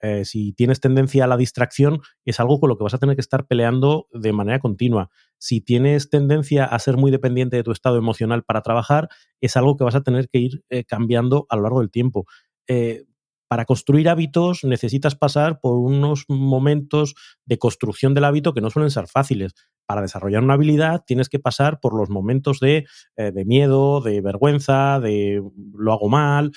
Eh, 0.00 0.24
si 0.24 0.52
tienes 0.52 0.80
tendencia 0.80 1.24
a 1.24 1.26
la 1.26 1.36
distracción, 1.36 2.00
es 2.24 2.40
algo 2.40 2.58
con 2.58 2.68
lo 2.68 2.76
que 2.76 2.84
vas 2.84 2.94
a 2.94 2.98
tener 2.98 3.16
que 3.16 3.20
estar 3.20 3.46
peleando 3.46 4.08
de 4.12 4.32
manera 4.32 4.58
continua. 4.58 5.10
Si 5.38 5.60
tienes 5.60 6.10
tendencia 6.10 6.64
a 6.64 6.78
ser 6.78 6.96
muy 6.96 7.10
dependiente 7.10 7.56
de 7.56 7.62
tu 7.62 7.72
estado 7.72 7.96
emocional 7.96 8.42
para 8.44 8.62
trabajar, 8.62 9.08
es 9.40 9.56
algo 9.56 9.76
que 9.76 9.84
vas 9.84 9.94
a 9.94 10.02
tener 10.02 10.28
que 10.28 10.38
ir 10.38 10.64
eh, 10.68 10.84
cambiando 10.84 11.46
a 11.48 11.56
lo 11.56 11.62
largo 11.62 11.80
del 11.80 11.90
tiempo. 11.90 12.26
Eh, 12.66 13.04
para 13.48 13.64
construir 13.64 14.08
hábitos 14.08 14.64
necesitas 14.64 15.14
pasar 15.14 15.60
por 15.60 15.78
unos 15.78 16.24
momentos 16.28 17.14
de 17.44 17.58
construcción 17.58 18.14
del 18.14 18.24
hábito 18.24 18.54
que 18.54 18.60
no 18.60 18.70
suelen 18.70 18.90
ser 18.90 19.06
fáciles. 19.06 19.54
Para 19.86 20.02
desarrollar 20.02 20.42
una 20.42 20.54
habilidad 20.54 21.04
tienes 21.06 21.28
que 21.28 21.38
pasar 21.38 21.78
por 21.80 21.94
los 21.94 22.08
momentos 22.08 22.58
de, 22.60 22.86
eh, 23.16 23.32
de 23.32 23.44
miedo, 23.44 24.00
de 24.00 24.20
vergüenza, 24.20 24.98
de 25.00 25.42
lo 25.74 25.92
hago 25.92 26.08
mal, 26.08 26.52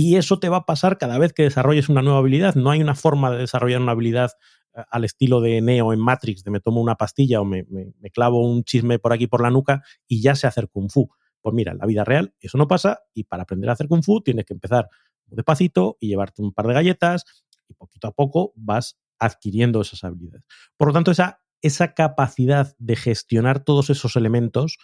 y 0.00 0.14
eso 0.14 0.38
te 0.38 0.48
va 0.48 0.58
a 0.58 0.64
pasar 0.64 0.96
cada 0.96 1.18
vez 1.18 1.32
que 1.32 1.42
desarrolles 1.42 1.88
una 1.88 2.02
nueva 2.02 2.20
habilidad. 2.20 2.54
No 2.54 2.70
hay 2.70 2.80
una 2.80 2.94
forma 2.94 3.32
de 3.32 3.38
desarrollar 3.38 3.80
una 3.80 3.90
habilidad 3.90 4.30
eh, 4.76 4.82
al 4.92 5.04
estilo 5.04 5.40
de 5.40 5.60
Neo 5.60 5.92
en 5.92 5.98
Matrix, 5.98 6.44
de 6.44 6.52
me 6.52 6.60
tomo 6.60 6.80
una 6.80 6.94
pastilla 6.94 7.40
o 7.40 7.44
me, 7.44 7.64
clavo 8.12 8.48
un 8.48 8.62
chisme 8.62 9.00
por 9.00 9.12
aquí 9.12 9.26
por 9.26 9.42
la 9.42 9.50
nuca 9.50 9.82
y 10.06 10.22
ya 10.22 10.36
sé 10.36 10.46
hacer 10.46 10.68
kung 10.68 10.88
fu. 10.88 11.08
Pues 11.40 11.52
mira, 11.52 11.72
en 11.72 11.78
la 11.78 11.86
vida 11.86 12.04
real 12.04 12.32
eso 12.38 12.58
no 12.58 12.68
pasa 12.68 13.00
y 13.12 13.24
para 13.24 13.42
aprender 13.42 13.70
a 13.70 13.72
hacer 13.72 13.88
kung 13.88 14.04
fu 14.04 14.20
tienes 14.20 14.44
que 14.44 14.54
empezar 14.54 14.88
despacito 15.36 15.96
y 16.00 16.08
llevarte 16.08 16.42
un 16.42 16.52
par 16.52 16.66
de 16.66 16.74
galletas 16.74 17.24
y 17.68 17.74
poquito 17.74 18.08
a 18.08 18.12
poco 18.12 18.52
vas 18.56 18.98
adquiriendo 19.18 19.80
esas 19.80 20.04
habilidades. 20.04 20.44
Por 20.76 20.88
lo 20.88 20.94
tanto, 20.94 21.10
esa, 21.10 21.40
esa 21.62 21.94
capacidad 21.94 22.74
de 22.78 22.96
gestionar 22.96 23.64
todos 23.64 23.90
esos 23.90 24.16
elementos 24.16 24.78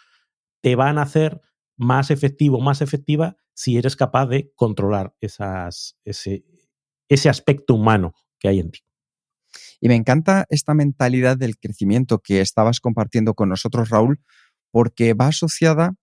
te 0.61 0.77
van 0.77 0.99
a 0.99 1.03
hacer 1.03 1.41
más 1.77 2.11
efectivo, 2.11 2.61
más 2.61 2.81
efectiva 2.83 3.37
si 3.55 3.77
eres 3.77 3.97
capaz 3.97 4.27
de 4.27 4.53
controlar 4.55 5.15
esas, 5.21 5.97
ese, 6.05 6.45
ese 7.09 7.29
aspecto 7.29 7.75
humano 7.75 8.15
que 8.39 8.49
hay 8.49 8.61
en 8.61 8.71
ti. 8.71 8.81
Y 9.81 9.89
me 9.89 9.95
encanta 9.95 10.47
esta 10.49 10.75
mentalidad 10.75 11.37
del 11.37 11.59
crecimiento 11.59 12.21
que 12.21 12.41
estabas 12.41 12.81
compartiendo 12.81 13.35
con 13.35 13.49
nosotros, 13.49 13.91
Raúl, 13.91 14.21
porque 14.71 15.15
va 15.15 15.29
asociada 15.29 15.95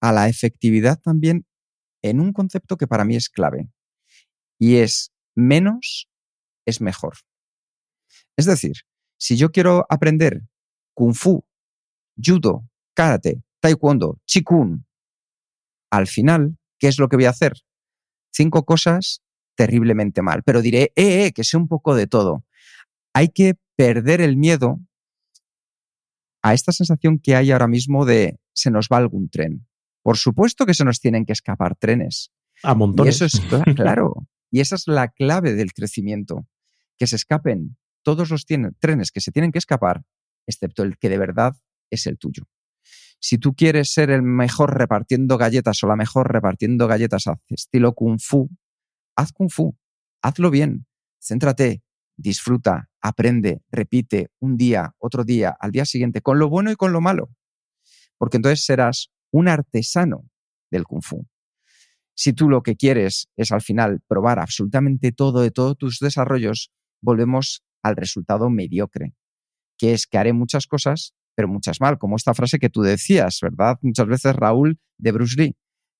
a 0.00 0.12
la 0.12 0.28
efectividad 0.28 1.00
también 1.00 1.46
en 2.02 2.20
un 2.20 2.32
concepto 2.32 2.76
que 2.76 2.86
para 2.86 3.04
mí 3.04 3.16
es 3.16 3.28
clave 3.28 3.68
y 4.58 4.76
es 4.76 5.12
menos 5.34 6.08
es 6.66 6.80
mejor. 6.80 7.14
Es 8.36 8.46
decir, 8.46 8.74
si 9.18 9.36
yo 9.36 9.50
quiero 9.50 9.86
aprender 9.88 10.42
kung 10.94 11.14
fu, 11.14 11.44
judo, 12.16 12.68
karate, 12.94 13.42
taekwondo, 13.60 14.20
chikun, 14.26 14.86
al 15.90 16.06
final, 16.06 16.56
¿qué 16.78 16.88
es 16.88 16.98
lo 16.98 17.08
que 17.08 17.16
voy 17.16 17.26
a 17.26 17.30
hacer? 17.30 17.52
Cinco 18.32 18.64
cosas 18.64 19.22
terriblemente 19.54 20.22
mal, 20.22 20.42
pero 20.42 20.62
diré, 20.62 20.92
eh, 20.96 21.26
eh, 21.26 21.32
que 21.32 21.44
sé 21.44 21.56
un 21.56 21.68
poco 21.68 21.94
de 21.94 22.06
todo. 22.06 22.44
Hay 23.14 23.28
que 23.28 23.54
perder 23.76 24.20
el 24.20 24.36
miedo 24.36 24.80
a 26.42 26.54
esta 26.54 26.72
sensación 26.72 27.18
que 27.18 27.36
hay 27.36 27.52
ahora 27.52 27.68
mismo 27.68 28.04
de 28.04 28.38
se 28.52 28.70
nos 28.70 28.88
va 28.88 28.96
algún 28.96 29.28
tren. 29.28 29.66
Por 30.02 30.16
supuesto 30.16 30.66
que 30.66 30.74
se 30.74 30.84
nos 30.84 31.00
tienen 31.00 31.24
que 31.24 31.32
escapar 31.32 31.76
trenes. 31.76 32.32
A 32.62 32.74
montones. 32.74 33.20
Y 33.20 33.24
eso 33.24 33.24
es 33.26 33.40
claro. 33.76 34.26
y 34.50 34.60
esa 34.60 34.74
es 34.74 34.86
la 34.86 35.08
clave 35.08 35.54
del 35.54 35.72
crecimiento. 35.72 36.46
Que 36.98 37.06
se 37.06 37.16
escapen 37.16 37.76
todos 38.02 38.30
los 38.30 38.44
trenes 38.46 39.10
que 39.10 39.20
se 39.20 39.32
tienen 39.32 39.52
que 39.52 39.58
escapar, 39.58 40.04
excepto 40.46 40.82
el 40.82 40.98
que 40.98 41.08
de 41.08 41.18
verdad 41.18 41.54
es 41.90 42.06
el 42.06 42.18
tuyo. 42.18 42.44
Si 43.20 43.38
tú 43.38 43.54
quieres 43.54 43.92
ser 43.92 44.10
el 44.10 44.22
mejor 44.22 44.76
repartiendo 44.76 45.38
galletas 45.38 45.82
o 45.84 45.86
la 45.86 45.94
mejor 45.94 46.32
repartiendo 46.32 46.88
galletas 46.88 47.24
estilo 47.48 47.94
kung 47.94 48.18
fu, 48.18 48.50
haz 49.16 49.32
kung 49.32 49.48
fu, 49.48 49.76
hazlo 50.22 50.50
bien, 50.50 50.86
céntrate, 51.20 51.84
disfruta, 52.16 52.90
aprende, 53.00 53.62
repite 53.70 54.30
un 54.40 54.56
día, 54.56 54.94
otro 54.98 55.22
día, 55.24 55.56
al 55.60 55.70
día 55.70 55.84
siguiente, 55.84 56.20
con 56.20 56.40
lo 56.40 56.48
bueno 56.48 56.72
y 56.72 56.76
con 56.76 56.92
lo 56.92 57.00
malo. 57.00 57.30
Porque 58.18 58.38
entonces 58.38 58.64
serás 58.64 59.12
un 59.32 59.48
artesano 59.48 60.28
del 60.70 60.84
kung 60.84 61.02
fu. 61.02 61.26
Si 62.14 62.32
tú 62.32 62.48
lo 62.48 62.62
que 62.62 62.76
quieres 62.76 63.28
es 63.36 63.52
al 63.52 63.62
final 63.62 64.00
probar 64.06 64.38
absolutamente 64.38 65.12
todo 65.12 65.40
de 65.40 65.50
todos 65.50 65.76
tus 65.78 65.98
desarrollos, 65.98 66.70
volvemos 67.00 67.64
al 67.82 67.96
resultado 67.96 68.50
mediocre, 68.50 69.14
que 69.78 69.92
es 69.92 70.06
que 70.06 70.18
haré 70.18 70.32
muchas 70.32 70.66
cosas, 70.66 71.14
pero 71.34 71.48
muchas 71.48 71.80
mal, 71.80 71.98
como 71.98 72.16
esta 72.16 72.34
frase 72.34 72.58
que 72.58 72.68
tú 72.68 72.82
decías, 72.82 73.38
¿verdad? 73.40 73.78
Muchas 73.80 74.06
veces, 74.06 74.36
Raúl, 74.36 74.78
de 74.98 75.12
Bruce 75.12 75.40
Lee, 75.40 75.56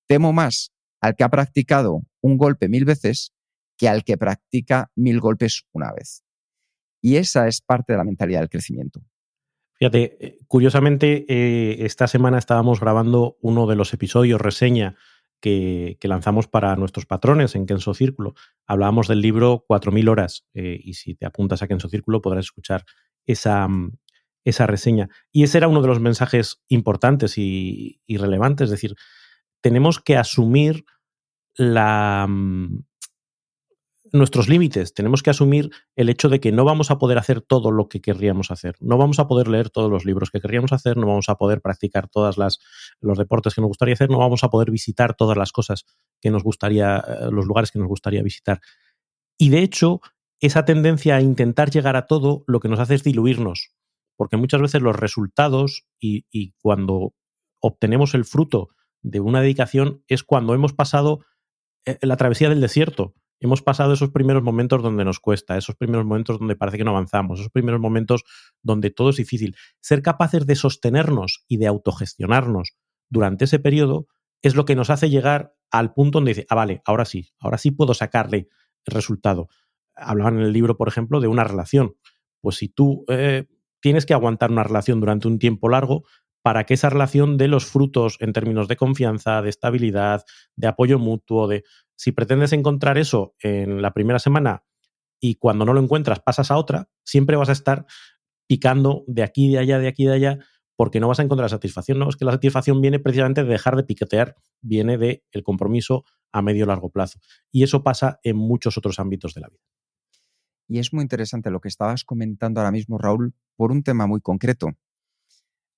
temo 0.07 0.33
más 0.33 0.71
al 1.01 1.17
que 1.17 1.25
ha 1.25 1.31
practicado 1.31 2.03
un 2.21 2.37
golpe 2.37 2.69
mil 2.69 2.85
veces 2.85 3.33
que 3.77 3.89
al 3.89 4.05
que 4.05 4.19
practica 4.19 4.91
mil 4.95 5.19
golpes 5.19 5.65
una 5.73 5.93
vez. 5.93 6.23
Y 7.01 7.17
esa 7.17 7.49
es 7.49 7.61
parte 7.61 7.95
de 7.95 7.97
la 7.97 8.05
mentalidad 8.05 8.41
del 8.41 8.51
crecimiento. 8.51 9.03
Fíjate, 9.83 10.17
eh, 10.21 10.39
curiosamente, 10.47 11.25
eh, 11.29 11.85
esta 11.85 12.07
semana 12.07 12.39
estábamos 12.39 12.79
grabando 12.79 13.37
uno 13.41 13.67
de 13.67 13.75
los 13.75 13.93
episodios 13.93 14.41
reseña 14.41 14.95
que, 15.41 15.99
lanzamos 16.05 16.47
para 16.47 16.77
nuestros 16.77 17.05
patrones 17.05 17.57
en 17.57 17.67
Kenso 17.67 17.93
Círculo. 17.93 18.35
Hablábamos 18.65 19.09
del 19.09 19.21
libro 19.21 19.65
4.000 19.69 20.09
horas 20.09 20.47
eh, 20.55 20.79
y 20.81 20.95
si 20.95 21.17
te 21.17 21.27
apuntas 21.27 21.63
a 21.63 21.67
Kenso 21.67 21.89
Círculo 21.89 22.23
podrás 22.23 22.45
escuchar 22.45 22.85
esa, 23.27 23.67
mm, 23.67 23.97
esa 24.45 24.69
reseña. 24.69 25.09
Y 25.33 25.43
ese 25.43 25.59
era 25.59 25.67
uno 25.67 25.83
de 25.83 25.89
los 25.89 25.99
mensajes 25.99 26.63
importantes 26.69 27.37
y, 27.37 28.01
y 28.07 28.19
relevantes, 28.19 28.67
es 28.67 28.71
decir, 28.71 28.95
tenemos 29.61 29.99
que 29.99 30.17
asumir 30.17 30.85
la, 31.57 32.27
mm, 32.29 32.85
nuestros 34.13 34.49
límites, 34.49 34.93
tenemos 34.93 35.23
que 35.23 35.31
asumir 35.31 35.71
el 35.97 36.11
hecho 36.11 36.29
de 36.29 36.39
que 36.39 36.53
no 36.53 36.65
vamos 36.65 36.91
a 36.91 36.99
poder 36.99 37.17
hacer 37.17 37.41
todo 37.41 37.71
lo 37.71 37.89
que 37.89 38.01
querríamos 38.01 38.51
hacer, 38.51 38.77
no 38.81 38.99
vamos 38.99 39.19
a 39.19 39.27
poder 39.27 39.49
leer 39.49 39.71
todos 39.71 39.91
los 39.91 40.05
libros 40.05 40.31
que 40.31 40.41
querríamos 40.41 40.73
hacer, 40.73 40.99
no 40.99 41.07
vamos 41.07 41.29
a 41.29 41.37
poder 41.37 41.63
practicar 41.63 42.09
todos 42.09 42.37
los 43.01 43.19
deportes 43.19 43.55
que 43.55 43.63
nos 43.63 43.69
gustaría 43.69 43.95
hacer, 43.95 44.11
no 44.11 44.19
vamos 44.19 44.45
a 44.45 44.51
poder 44.51 44.71
visitar 44.71 45.15
todas 45.15 45.37
las 45.37 45.51
cosas 45.51 45.87
que 46.21 46.31
nos 46.31 46.43
gustaría, 46.43 46.99
eh, 46.99 47.31
los 47.31 47.47
lugares 47.47 47.71
que 47.71 47.79
nos 47.79 47.89
gustaría 47.89 48.23
visitar. 48.23 48.61
Y 49.39 49.49
de 49.49 49.61
hecho, 49.61 50.01
esa 50.41 50.65
tendencia 50.65 51.17
a 51.17 51.23
intentar 51.23 51.71
llegar 51.71 51.97
a 51.97 52.07
todo 52.07 52.45
lo 52.47 52.61
que 52.61 52.69
nos 52.69 52.81
hace 52.81 52.97
es 52.97 53.03
diluirnos, 53.03 53.73
porque 54.17 54.37
muchas 54.37 54.61
veces 54.61 54.83
los 54.83 54.95
resultados 54.95 55.87
y, 55.99 56.27
y 56.31 56.53
cuando 56.61 57.15
obtenemos 57.61 58.15
el 58.15 58.27
fruto 58.27 58.69
de 59.01 59.21
una 59.21 59.41
dedicación 59.41 60.05
es 60.07 60.23
cuando 60.23 60.55
hemos 60.55 60.75
pasado 60.75 61.25
eh, 61.87 61.99
la 62.03 62.17
travesía 62.17 62.49
del 62.51 62.61
desierto 62.61 63.15
hemos 63.43 63.61
pasado 63.61 63.93
esos 63.93 64.11
primeros 64.11 64.43
momentos 64.43 64.83
donde 64.83 65.05
nos 65.05 65.19
cuesta, 65.19 65.57
esos 65.57 65.75
primeros 65.75 66.07
momentos 66.07 66.39
donde 66.39 66.57
parece 66.57 66.79
que 66.79 66.85
no 66.85 66.93
avanzamos, 66.93 67.41
esos 67.41 67.51
primeros 67.51 67.81
momentos 67.81 68.25
donde 68.63 68.91
todo 68.91 69.11
es 69.11 69.17
difícil. 69.17 69.57
Ser 69.81 70.01
capaces 70.01 70.47
de 70.47 70.55
sostenernos 70.55 71.45
y 71.49 71.57
de 71.57 71.67
autogestionarnos 71.67 72.77
durante 73.11 73.45
ese 73.45 73.59
periodo 73.59 74.07
es 74.43 74.55
lo 74.55 74.65
que 74.65 74.77
nos 74.77 74.91
hace 74.91 75.11
llegar 75.11 75.55
al 75.71 75.93
punto 75.93 76.19
donde 76.19 76.31
dice, 76.31 76.47
ah, 76.49 76.55
vale, 76.55 76.83
ahora 76.85 77.05
sí, 77.05 77.33
ahora 77.41 77.59
sí 77.59 77.73
puedo 77.73 77.95
sacarle 77.95 78.49
el 78.85 78.95
resultado. 78.95 79.49
Hablaban 79.95 80.39
en 80.39 80.45
el 80.45 80.53
libro, 80.53 80.77
por 80.77 80.89
ejemplo, 80.89 81.21
de 81.21 81.29
una 81.29 81.45
relación. 81.45 81.97
Pues 82.41 82.57
si 82.57 82.69
tú 82.69 83.05
eh, 83.09 83.47
tienes 83.81 84.07
que 84.07 84.15
aguantar 84.15 84.51
una 84.51 84.63
relación 84.63 85.01
durante 85.01 85.29
un 85.29 85.39
tiempo 85.39 85.69
largo, 85.69 86.05
para 86.43 86.65
que 86.65 86.75
esa 86.75 86.91
relación 86.91 87.37
dé 87.39 87.49
los 87.49 87.67
frutos 87.67 88.17
en 88.21 88.33
términos 88.33 88.69
de 88.69 88.77
confianza, 88.77 89.43
de 89.43 89.49
estabilidad, 89.49 90.25
de 90.57 90.67
apoyo 90.67 90.99
mutuo, 90.99 91.49
de 91.49 91.65
si 91.97 92.13
pretendes 92.13 92.53
encontrar 92.53 92.99
eso 92.99 93.35
en 93.41 93.81
la 93.81 93.95
primera 93.95 94.19
semana 94.19 94.65
y 95.21 95.37
cuando 95.37 95.65
no 95.65 95.73
lo 95.73 95.81
encuentras 95.81 96.21
pasas 96.21 96.51
a 96.51 96.57
otra, 96.57 96.89
siempre 97.05 97.37
vas 97.37 97.49
a 97.49 97.53
estar 97.53 97.87
picando 98.49 99.05
de 99.07 99.23
aquí, 99.23 99.53
de 99.53 99.59
allá, 99.59 99.79
de 99.79 99.87
aquí, 99.87 100.05
de 100.05 100.15
allá, 100.15 100.39
porque 100.77 100.99
no 100.99 101.07
vas 101.07 101.21
a 101.21 101.23
encontrar 101.23 101.49
satisfacción. 101.49 101.99
No, 101.99 102.09
es 102.09 102.17
que 102.17 102.25
la 102.25 102.33
satisfacción 102.33 102.81
viene 102.81 102.99
precisamente 102.99 103.45
de 103.45 103.51
dejar 103.51 103.77
de 103.77 103.85
piquetear, 103.85 104.35
viene 104.61 104.99
del 104.99 105.23
el 105.31 105.45
compromiso 105.45 106.05
a 106.33 106.43
medio 106.43 106.67
largo 106.67 106.91
plazo. 106.91 107.21
Y 107.53 107.63
eso 107.63 107.85
pasa 107.85 108.19
en 108.25 108.37
muchos 108.37 108.77
otros 108.77 108.99
ámbitos 108.99 109.35
de 109.35 109.43
la 109.43 109.49
vida. 109.49 109.63
Y 110.69 110.79
es 110.81 110.93
muy 110.93 111.03
interesante 111.03 111.51
lo 111.51 111.61
que 111.61 111.69
estabas 111.69 112.05
comentando 112.05 112.61
ahora 112.61 112.73
mismo, 112.73 112.99
Raúl, 112.99 113.35
por 113.57 113.71
un 113.71 113.83
tema 113.83 114.07
muy 114.07 114.21
concreto. 114.21 114.71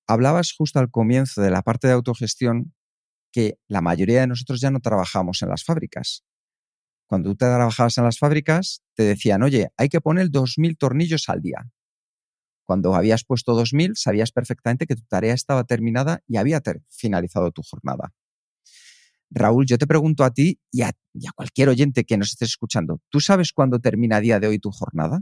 Hablabas 0.07 0.53
justo 0.53 0.79
al 0.79 0.91
comienzo 0.91 1.41
de 1.41 1.51
la 1.51 1.61
parte 1.61 1.87
de 1.87 1.93
autogestión 1.93 2.73
que 3.31 3.57
la 3.67 3.81
mayoría 3.81 4.21
de 4.21 4.27
nosotros 4.27 4.61
ya 4.61 4.71
no 4.71 4.79
trabajamos 4.79 5.41
en 5.41 5.49
las 5.49 5.63
fábricas. 5.63 6.23
Cuando 7.07 7.29
tú 7.29 7.35
te 7.35 7.45
trabajabas 7.45 7.97
en 7.97 8.05
las 8.05 8.17
fábricas, 8.17 8.83
te 8.95 9.03
decían, 9.03 9.43
oye, 9.43 9.69
hay 9.77 9.89
que 9.89 10.01
poner 10.01 10.29
2.000 10.29 10.77
tornillos 10.77 11.27
al 11.27 11.41
día. 11.41 11.69
Cuando 12.63 12.95
habías 12.95 13.23
puesto 13.23 13.53
2.000, 13.53 13.95
sabías 13.95 14.31
perfectamente 14.31 14.87
que 14.87 14.95
tu 14.95 15.03
tarea 15.03 15.33
estaba 15.33 15.65
terminada 15.65 16.21
y 16.27 16.37
había 16.37 16.61
finalizado 16.89 17.51
tu 17.51 17.61
jornada. 17.61 18.13
Raúl, 19.29 19.65
yo 19.65 19.77
te 19.77 19.85
pregunto 19.87 20.23
a 20.23 20.31
ti 20.31 20.59
y 20.71 20.81
a, 20.81 20.91
y 21.13 21.27
a, 21.27 21.31
cualquier 21.35 21.69
oyente 21.69 22.05
que 22.05 22.17
nos 22.17 22.29
esté 22.29 22.45
escuchando, 22.45 23.01
¿tú 23.09 23.19
sabes 23.19 23.51
cuándo 23.53 23.79
termina 23.79 24.17
a 24.17 24.21
día 24.21 24.39
de 24.39 24.47
hoy 24.47 24.59
tu 24.59 24.71
jornada? 24.71 25.21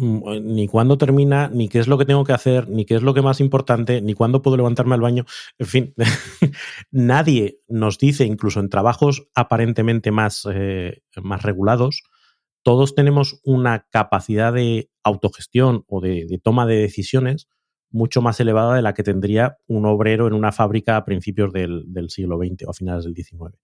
Mm, 0.00 0.28
eh, 0.28 0.40
ni 0.40 0.68
cuándo 0.68 0.96
termina, 0.96 1.48
ni 1.52 1.68
qué 1.68 1.80
es 1.80 1.88
lo 1.88 1.98
que 1.98 2.04
tengo 2.04 2.22
que 2.22 2.32
hacer, 2.32 2.68
ni 2.68 2.84
qué 2.84 2.94
es 2.94 3.02
lo 3.02 3.14
que 3.14 3.22
más 3.22 3.40
importante, 3.40 4.00
ni 4.00 4.14
cuándo 4.14 4.42
puedo 4.42 4.56
levantarme 4.56 4.94
al 4.94 5.00
baño. 5.00 5.24
En 5.58 5.66
fin, 5.66 5.94
nadie 6.92 7.62
nos 7.66 7.98
dice, 7.98 8.24
incluso 8.24 8.60
en 8.60 8.68
trabajos 8.68 9.28
aparentemente 9.34 10.12
más, 10.12 10.46
eh, 10.52 11.02
más 11.20 11.42
regulados, 11.42 12.04
todos 12.62 12.94
tenemos 12.94 13.40
una 13.42 13.88
capacidad 13.90 14.52
de 14.52 14.88
autogestión 15.02 15.84
o 15.88 16.00
de, 16.00 16.40
toma 16.44 16.64
de 16.64 16.76
decisiones 16.76 17.48
mucho 17.90 18.22
más 18.22 18.38
elevada 18.38 18.76
de 18.76 18.82
la 18.82 18.94
que 18.94 19.02
tendría 19.02 19.58
un 19.66 19.84
obrero 19.84 20.28
en 20.28 20.34
una 20.34 20.52
fábrica 20.52 20.96
a 20.96 21.04
principios 21.04 21.52
del, 21.52 21.86
siglo 22.08 22.38
XX 22.38 22.66
o 22.66 22.70
a 22.70 22.74
finales 22.74 23.04
del 23.04 23.14
XIX. 23.14 23.56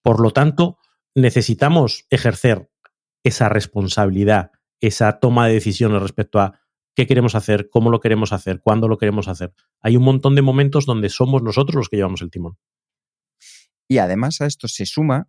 Por 0.00 0.20
lo 0.20 0.30
tanto, 0.30 0.78
necesitamos 1.14 2.06
ejercer 2.08 2.70
esa 3.24 3.50
responsabilidad, 3.50 4.52
esa 4.80 5.18
toma 5.20 5.46
de 5.46 5.54
decisiones 5.54 6.02
respecto 6.02 6.40
a 6.40 6.60
qué 6.94 7.06
queremos 7.06 7.34
hacer, 7.34 7.68
cómo 7.70 7.90
lo 7.90 8.00
queremos 8.00 8.32
hacer, 8.32 8.60
cuándo 8.60 8.88
lo 8.88 8.98
queremos 8.98 9.28
hacer. 9.28 9.54
Hay 9.80 9.96
un 9.96 10.04
montón 10.04 10.34
de 10.34 10.42
momentos 10.42 10.86
donde 10.86 11.08
somos 11.08 11.42
nosotros 11.42 11.76
los 11.76 11.88
que 11.88 11.96
llevamos 11.96 12.22
el 12.22 12.30
timón. 12.30 12.58
Y 13.88 13.98
además 13.98 14.40
a 14.40 14.46
esto 14.46 14.68
se 14.68 14.84
suma 14.84 15.28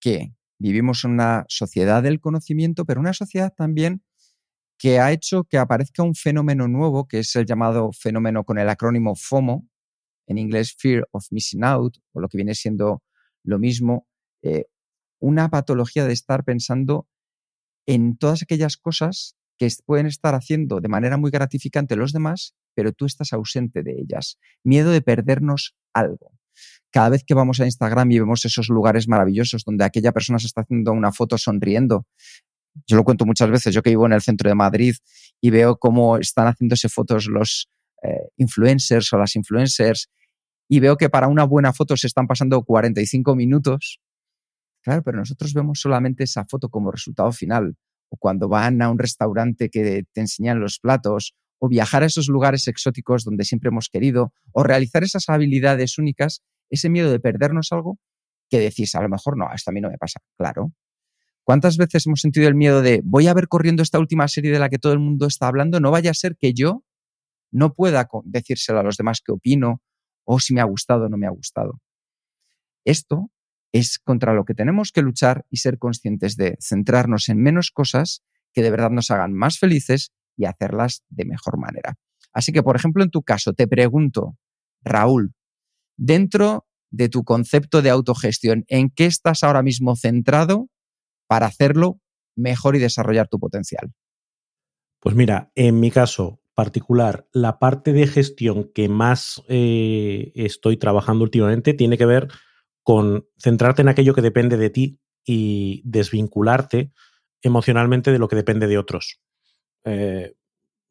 que 0.00 0.34
Vivimos 0.58 1.04
en 1.04 1.12
una 1.12 1.44
sociedad 1.48 2.02
del 2.02 2.20
conocimiento, 2.20 2.86
pero 2.86 3.00
una 3.00 3.12
sociedad 3.12 3.52
también 3.54 4.02
que 4.78 5.00
ha 5.00 5.12
hecho 5.12 5.44
que 5.44 5.58
aparezca 5.58 6.02
un 6.02 6.14
fenómeno 6.14 6.66
nuevo, 6.68 7.06
que 7.06 7.20
es 7.20 7.36
el 7.36 7.46
llamado 7.46 7.90
fenómeno 7.92 8.44
con 8.44 8.58
el 8.58 8.68
acrónimo 8.68 9.14
FOMO, 9.16 9.68
en 10.26 10.38
inglés 10.38 10.74
Fear 10.78 11.08
of 11.12 11.26
Missing 11.30 11.64
Out, 11.64 11.98
o 12.12 12.20
lo 12.20 12.28
que 12.28 12.38
viene 12.38 12.54
siendo 12.54 13.02
lo 13.44 13.58
mismo, 13.58 14.06
eh, 14.42 14.64
una 15.20 15.50
patología 15.50 16.04
de 16.06 16.12
estar 16.12 16.44
pensando 16.44 17.06
en 17.86 18.16
todas 18.16 18.42
aquellas 18.42 18.76
cosas 18.76 19.36
que 19.58 19.68
pueden 19.84 20.06
estar 20.06 20.34
haciendo 20.34 20.80
de 20.80 20.88
manera 20.88 21.16
muy 21.16 21.30
gratificante 21.30 21.96
los 21.96 22.12
demás, 22.12 22.54
pero 22.74 22.92
tú 22.92 23.06
estás 23.06 23.32
ausente 23.32 23.82
de 23.82 23.92
ellas. 23.92 24.38
Miedo 24.64 24.90
de 24.90 25.00
perdernos 25.00 25.74
algo 25.94 26.36
cada 26.90 27.10
vez 27.10 27.24
que 27.24 27.34
vamos 27.34 27.60
a 27.60 27.66
Instagram 27.66 28.10
y 28.12 28.20
vemos 28.20 28.44
esos 28.44 28.68
lugares 28.68 29.06
maravillosos 29.06 29.64
donde 29.64 29.84
aquella 29.84 30.12
persona 30.12 30.38
se 30.38 30.46
está 30.46 30.62
haciendo 30.62 30.92
una 30.92 31.12
foto 31.12 31.36
sonriendo, 31.36 32.06
yo 32.86 32.96
lo 32.96 33.04
cuento 33.04 33.24
muchas 33.26 33.50
veces, 33.50 33.74
yo 33.74 33.82
que 33.82 33.90
vivo 33.90 34.06
en 34.06 34.12
el 34.12 34.22
centro 34.22 34.48
de 34.48 34.54
Madrid 34.54 34.94
y 35.40 35.50
veo 35.50 35.76
cómo 35.78 36.18
están 36.18 36.46
haciéndose 36.46 36.88
fotos 36.88 37.26
los 37.26 37.68
eh, 38.02 38.28
influencers 38.36 39.12
o 39.12 39.18
las 39.18 39.36
influencers 39.36 40.10
y 40.68 40.80
veo 40.80 40.96
que 40.96 41.08
para 41.08 41.28
una 41.28 41.44
buena 41.44 41.72
foto 41.72 41.96
se 41.96 42.06
están 42.06 42.26
pasando 42.26 42.62
45 42.62 43.36
minutos. 43.36 44.00
Claro, 44.86 45.02
pero 45.02 45.18
nosotros 45.18 45.52
vemos 45.52 45.80
solamente 45.80 46.22
esa 46.22 46.44
foto 46.44 46.68
como 46.68 46.92
resultado 46.92 47.32
final. 47.32 47.74
O 48.08 48.16
cuando 48.16 48.48
van 48.48 48.80
a 48.82 48.88
un 48.88 49.00
restaurante 49.00 49.68
que 49.68 50.04
te 50.12 50.20
enseñan 50.20 50.60
los 50.60 50.78
platos, 50.78 51.34
o 51.58 51.68
viajar 51.68 52.04
a 52.04 52.06
esos 52.06 52.28
lugares 52.28 52.68
exóticos 52.68 53.24
donde 53.24 53.42
siempre 53.42 53.70
hemos 53.70 53.88
querido, 53.88 54.32
o 54.52 54.62
realizar 54.62 55.02
esas 55.02 55.28
habilidades 55.28 55.98
únicas 55.98 56.40
ese 56.70 56.88
miedo 56.88 57.10
de 57.10 57.18
perdernos 57.18 57.72
algo 57.72 57.98
que 58.48 58.60
decís, 58.60 58.94
a 58.94 59.02
lo 59.02 59.08
mejor 59.08 59.36
no, 59.36 59.48
esto 59.52 59.72
a 59.72 59.74
mí 59.74 59.80
no 59.80 59.90
me 59.90 59.98
pasa. 59.98 60.20
Claro. 60.38 60.72
¿Cuántas 61.42 61.78
veces 61.78 62.06
hemos 62.06 62.20
sentido 62.20 62.46
el 62.46 62.54
miedo 62.54 62.80
de 62.80 63.00
voy 63.04 63.26
a 63.26 63.34
ver 63.34 63.48
corriendo 63.48 63.82
esta 63.82 63.98
última 63.98 64.28
serie 64.28 64.52
de 64.52 64.60
la 64.60 64.68
que 64.68 64.78
todo 64.78 64.92
el 64.92 65.00
mundo 65.00 65.26
está 65.26 65.48
hablando? 65.48 65.80
No 65.80 65.90
vaya 65.90 66.12
a 66.12 66.14
ser 66.14 66.36
que 66.36 66.54
yo 66.54 66.84
no 67.50 67.74
pueda 67.74 68.08
decírselo 68.22 68.78
a 68.78 68.84
los 68.84 68.96
demás 68.96 69.20
qué 69.20 69.32
opino 69.32 69.82
o 70.24 70.38
si 70.38 70.54
me 70.54 70.60
ha 70.60 70.64
gustado 70.64 71.06
o 71.06 71.08
no 71.08 71.16
me 71.16 71.26
ha 71.26 71.30
gustado. 71.30 71.80
Esto 72.84 73.32
es 73.72 73.98
contra 73.98 74.32
lo 74.32 74.44
que 74.44 74.54
tenemos 74.54 74.92
que 74.92 75.02
luchar 75.02 75.44
y 75.50 75.58
ser 75.58 75.78
conscientes 75.78 76.36
de 76.36 76.56
centrarnos 76.60 77.28
en 77.28 77.42
menos 77.42 77.70
cosas 77.70 78.22
que 78.52 78.62
de 78.62 78.70
verdad 78.70 78.90
nos 78.90 79.10
hagan 79.10 79.32
más 79.32 79.58
felices 79.58 80.12
y 80.36 80.46
hacerlas 80.46 81.02
de 81.08 81.24
mejor 81.24 81.58
manera. 81.58 81.94
Así 82.32 82.52
que, 82.52 82.62
por 82.62 82.76
ejemplo, 82.76 83.02
en 83.02 83.10
tu 83.10 83.22
caso, 83.22 83.52
te 83.52 83.66
pregunto, 83.66 84.36
Raúl, 84.82 85.34
dentro 85.96 86.66
de 86.90 87.08
tu 87.08 87.24
concepto 87.24 87.82
de 87.82 87.90
autogestión, 87.90 88.64
¿en 88.68 88.90
qué 88.90 89.06
estás 89.06 89.42
ahora 89.42 89.62
mismo 89.62 89.96
centrado 89.96 90.68
para 91.26 91.46
hacerlo 91.46 92.00
mejor 92.36 92.76
y 92.76 92.78
desarrollar 92.78 93.28
tu 93.28 93.38
potencial? 93.38 93.92
Pues 95.00 95.14
mira, 95.14 95.50
en 95.54 95.80
mi 95.80 95.90
caso 95.90 96.40
particular, 96.54 97.28
la 97.32 97.58
parte 97.58 97.92
de 97.92 98.06
gestión 98.06 98.70
que 98.74 98.88
más 98.88 99.42
eh, 99.48 100.32
estoy 100.34 100.78
trabajando 100.78 101.24
últimamente 101.24 101.74
tiene 101.74 101.98
que 101.98 102.06
ver 102.06 102.28
con 102.86 103.26
centrarte 103.36 103.82
en 103.82 103.88
aquello 103.88 104.14
que 104.14 104.22
depende 104.22 104.56
de 104.56 104.70
ti 104.70 105.00
y 105.24 105.82
desvincularte 105.84 106.92
emocionalmente 107.42 108.12
de 108.12 108.20
lo 108.20 108.28
que 108.28 108.36
depende 108.36 108.68
de 108.68 108.78
otros. 108.78 109.20
Eh, 109.82 110.36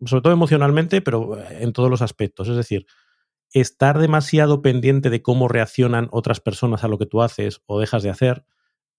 sobre 0.05 0.21
todo 0.21 0.33
emocionalmente, 0.33 0.99
pero 0.99 1.41
en 1.49 1.71
todos 1.71 1.89
los 1.89 2.01
aspectos. 2.01 2.49
Es 2.49 2.57
decir, 2.57 2.85
estar 3.53 3.97
demasiado 3.97 4.61
pendiente 4.61 5.09
de 5.09 5.21
cómo 5.21 5.47
reaccionan 5.47 6.09
otras 6.11 6.41
personas 6.41 6.83
a 6.83 6.89
lo 6.89 6.97
que 6.97 7.05
tú 7.05 7.21
haces 7.21 7.61
o 7.65 7.79
dejas 7.79 8.03
de 8.03 8.09
hacer, 8.09 8.43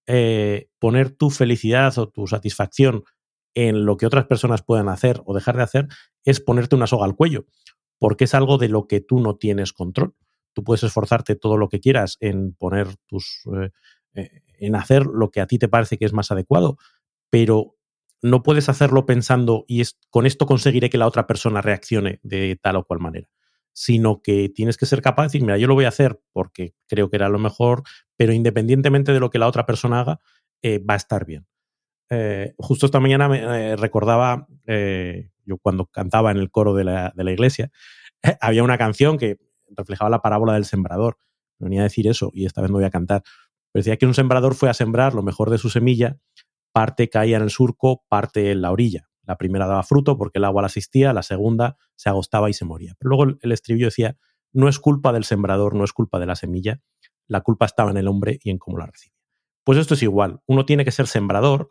eh, 0.07 0.71
poner 0.79 1.11
tu 1.11 1.29
felicidad 1.29 1.99
o 1.99 2.09
tu 2.09 2.27
satisfacción 2.27 3.05
en 3.55 3.85
lo 3.85 3.99
que 3.99 4.07
otras 4.07 4.25
personas 4.25 4.63
puedan 4.63 4.89
hacer 4.89 5.21
o 5.27 5.35
dejar 5.35 5.59
de 5.59 5.65
hacer, 5.65 5.89
es 6.25 6.41
ponerte 6.41 6.77
una 6.77 6.87
soga 6.87 7.05
al 7.05 7.15
cuello, 7.15 7.45
porque 7.99 8.25
es 8.25 8.33
algo 8.33 8.57
de 8.57 8.71
lo 8.71 8.87
que 8.87 9.03
tú 9.03 9.21
no 9.21 9.37
tienes 9.37 9.75
control. 9.75 10.15
Tú 10.57 10.65
puedes 10.65 10.83
esforzarte 10.85 11.37
todo 11.37 11.59
lo 11.59 11.69
que 11.69 11.81
quieras 11.81 12.17
en 12.21 12.55
poner 12.55 12.89
tus. 13.07 13.43
Eh, 13.61 13.71
eh, 14.15 14.43
en 14.59 14.75
hacer 14.75 15.05
lo 15.05 15.31
que 15.31 15.43
a 15.43 15.47
ti 15.47 15.59
te 15.59 15.69
parece 15.69 15.99
que 15.99 16.07
es 16.07 16.15
más 16.15 16.31
adecuado, 16.31 16.79
pero 17.29 17.77
no 18.23 18.43
puedes 18.43 18.71
hacerlo 18.71 19.05
pensando 19.05 19.67
y 19.69 19.83
es, 19.83 19.99
con 20.09 20.25
esto 20.25 20.47
conseguiré 20.47 20.89
que 20.89 20.97
la 20.97 21.07
otra 21.07 21.27
persona 21.27 21.61
reaccione 21.61 22.21
de 22.23 22.59
tal 22.63 22.77
o 22.77 22.85
cual 22.85 23.01
manera 23.01 23.29
sino 23.75 24.23
que 24.23 24.49
tienes 24.49 24.79
que 24.79 24.87
ser 24.87 25.03
capaz 25.03 25.25
de 25.25 25.27
decir, 25.27 25.43
mira, 25.43 25.59
yo 25.59 25.67
lo 25.67 25.75
voy 25.75 25.85
a 25.85 25.89
hacer 25.89 26.19
porque 26.33 26.73
creo 26.87 27.11
que 27.11 27.17
era 27.17 27.29
lo 27.29 27.39
mejor, 27.39 27.83
pero 28.17 28.33
independientemente 28.33 29.13
de 29.13 29.21
lo 29.21 29.29
que 29.29 29.39
la 29.39 29.47
otra 29.47 29.67
persona 29.67 30.01
haga, 30.01 30.21
eh, 30.63 30.79
va 30.79 30.95
a 30.95 30.97
estar 30.97 31.27
bien. 31.27 31.47
Justo 32.57 32.87
esta 32.87 33.01
mañana 33.01 33.29
me 33.29 33.77
recordaba, 33.77 34.49
yo 34.67 35.59
cuando 35.59 35.85
cantaba 35.85 36.31
en 36.31 36.39
el 36.39 36.51
coro 36.51 36.73
de 36.73 36.85
la, 36.85 37.13
de 37.15 37.25
la 37.25 37.33
iglesia, 37.33 37.71
había 38.41 38.63
una 38.63 38.79
canción 38.79 39.19
que 39.19 39.37
reflejaba 39.69 40.11
la 40.11 40.23
parábola 40.23 40.55
del 40.55 40.65
sembrador. 40.65 41.19
venía 41.59 41.81
a 41.81 41.85
decir 41.85 42.07
eso 42.07 42.31
y 42.33 42.47
esta 42.47 42.61
vez 42.61 42.71
no 42.71 42.77
voy 42.77 42.85
a 42.85 42.91
cantar. 42.91 43.23
Pero 43.73 43.81
decía 43.81 43.97
que 43.97 44.07
un 44.07 44.15
sembrador 44.15 44.55
fue 44.55 44.69
a 44.69 44.75
sembrar 44.75 45.15
lo 45.15 45.23
mejor 45.23 45.51
de 45.51 45.59
su 45.59 45.71
semilla, 45.71 46.19
parte 46.73 47.09
caía 47.09 47.37
en 47.37 47.43
el 47.43 47.51
surco, 47.51 48.05
parte 48.09 48.51
en 48.51 48.63
la 48.63 48.71
orilla. 48.71 49.09
La 49.23 49.37
primera 49.37 49.67
daba 49.67 49.83
fruto 49.83 50.17
porque 50.17 50.39
el 50.39 50.45
agua 50.45 50.63
la 50.63 50.67
asistía, 50.67 51.13
la 51.13 51.23
segunda 51.23 51.77
se 51.97 52.09
agostaba 52.09 52.49
y 52.49 52.53
se 52.53 52.65
moría. 52.65 52.95
Pero 52.99 53.11
luego 53.11 53.39
el 53.41 53.53
estribillo 53.53 53.87
decía, 53.87 54.17
no 54.53 54.69
es 54.69 54.79
culpa 54.79 55.13
del 55.13 55.25
sembrador, 55.25 55.75
no 55.75 55.85
es 55.85 55.93
culpa 55.93 56.19
de 56.19 56.27
la 56.27 56.37
semilla, 56.37 56.81
la 57.27 57.41
culpa 57.41 57.67
estaba 57.67 57.91
en 57.91 57.97
el 57.97 58.09
hombre 58.09 58.39
y 58.43 58.51
en 58.51 58.59
cómo 58.59 58.79
la 58.79 58.87
recibe. 58.87 59.15
Pues 59.65 59.79
esto 59.79 59.95
es 59.95 60.03
igual, 60.03 60.41
uno 60.47 60.65
tiene 60.65 60.85
que 60.85 60.93
ser 60.93 61.09
sembrador 61.09 61.71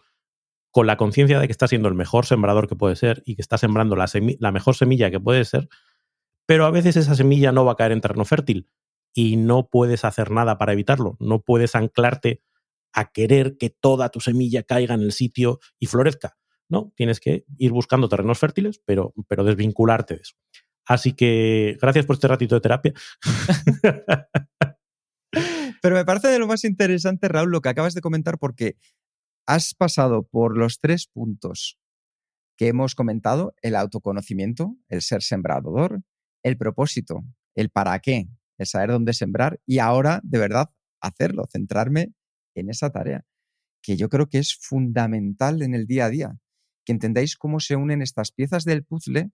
con 0.69 0.85
la 0.85 0.97
conciencia 0.97 1.39
de 1.39 1.47
que 1.47 1.51
está 1.51 1.67
siendo 1.69 1.87
el 1.87 1.95
mejor 1.95 2.25
sembrador 2.25 2.67
que 2.67 2.75
puede 2.75 2.97
ser 2.97 3.23
y 3.25 3.35
que 3.35 3.41
está 3.41 3.57
sembrando 3.57 3.95
la, 3.95 4.05
la 4.39 4.51
mejor 4.51 4.75
semilla 4.75 5.09
que 5.09 5.21
puede 5.21 5.45
ser, 5.45 5.69
pero 6.45 6.65
a 6.65 6.71
veces 6.71 6.95
esa 6.97 7.15
semilla 7.15 7.51
no 7.51 7.65
va 7.65 7.73
a 7.73 7.75
caer 7.75 7.91
en 7.91 8.01
terreno 8.01 8.25
fértil 8.25 8.69
y 9.13 9.37
no 9.37 9.69
puedes 9.69 10.05
hacer 10.05 10.31
nada 10.31 10.57
para 10.57 10.73
evitarlo, 10.73 11.17
no 11.19 11.41
puedes 11.41 11.75
anclarte 11.75 12.41
a 12.93 13.11
querer 13.11 13.57
que 13.57 13.69
toda 13.69 14.09
tu 14.09 14.19
semilla 14.19 14.63
caiga 14.63 14.95
en 14.95 15.01
el 15.01 15.11
sitio 15.11 15.59
y 15.79 15.87
florezca. 15.87 16.37
¿no? 16.69 16.91
Tienes 16.95 17.19
que 17.19 17.45
ir 17.57 17.71
buscando 17.71 18.09
terrenos 18.09 18.39
fértiles, 18.39 18.81
pero, 18.85 19.13
pero 19.27 19.43
desvincularte 19.43 20.15
de 20.15 20.21
eso. 20.21 20.35
Así 20.85 21.13
que 21.13 21.77
gracias 21.81 22.05
por 22.05 22.15
este 22.15 22.27
ratito 22.27 22.55
de 22.55 22.61
terapia. 22.61 22.93
Pero 25.81 25.95
me 25.95 26.05
parece 26.05 26.29
de 26.29 26.39
lo 26.39 26.47
más 26.47 26.63
interesante, 26.63 27.27
Raúl, 27.27 27.51
lo 27.51 27.61
que 27.61 27.69
acabas 27.69 27.93
de 27.93 28.01
comentar, 28.01 28.39
porque 28.39 28.75
has 29.45 29.75
pasado 29.75 30.23
por 30.23 30.57
los 30.57 30.79
tres 30.79 31.05
puntos 31.05 31.77
que 32.57 32.69
hemos 32.69 32.95
comentado, 32.95 33.53
el 33.61 33.75
autoconocimiento, 33.75 34.75
el 34.89 35.03
ser 35.03 35.21
sembrador, 35.21 36.01
el 36.45 36.57
propósito, 36.57 37.25
el 37.55 37.71
para 37.71 37.97
qué, 37.99 38.27
el 38.59 38.67
saber 38.67 38.91
dónde 38.91 39.13
sembrar 39.13 39.59
y 39.65 39.79
ahora 39.79 40.21
de 40.23 40.37
verdad 40.37 40.69
hacerlo, 41.01 41.45
centrarme 41.51 42.13
en 42.53 42.69
esa 42.69 42.91
tarea, 42.91 43.25
que 43.81 43.97
yo 43.97 44.09
creo 44.09 44.29
que 44.29 44.37
es 44.37 44.55
fundamental 44.55 45.63
en 45.63 45.73
el 45.73 45.87
día 45.87 46.05
a 46.05 46.09
día, 46.09 46.37
que 46.85 46.93
entendáis 46.93 47.35
cómo 47.35 47.59
se 47.59 47.75
unen 47.75 48.03
estas 48.03 48.31
piezas 48.31 48.63
del 48.63 48.83
puzzle 48.83 49.31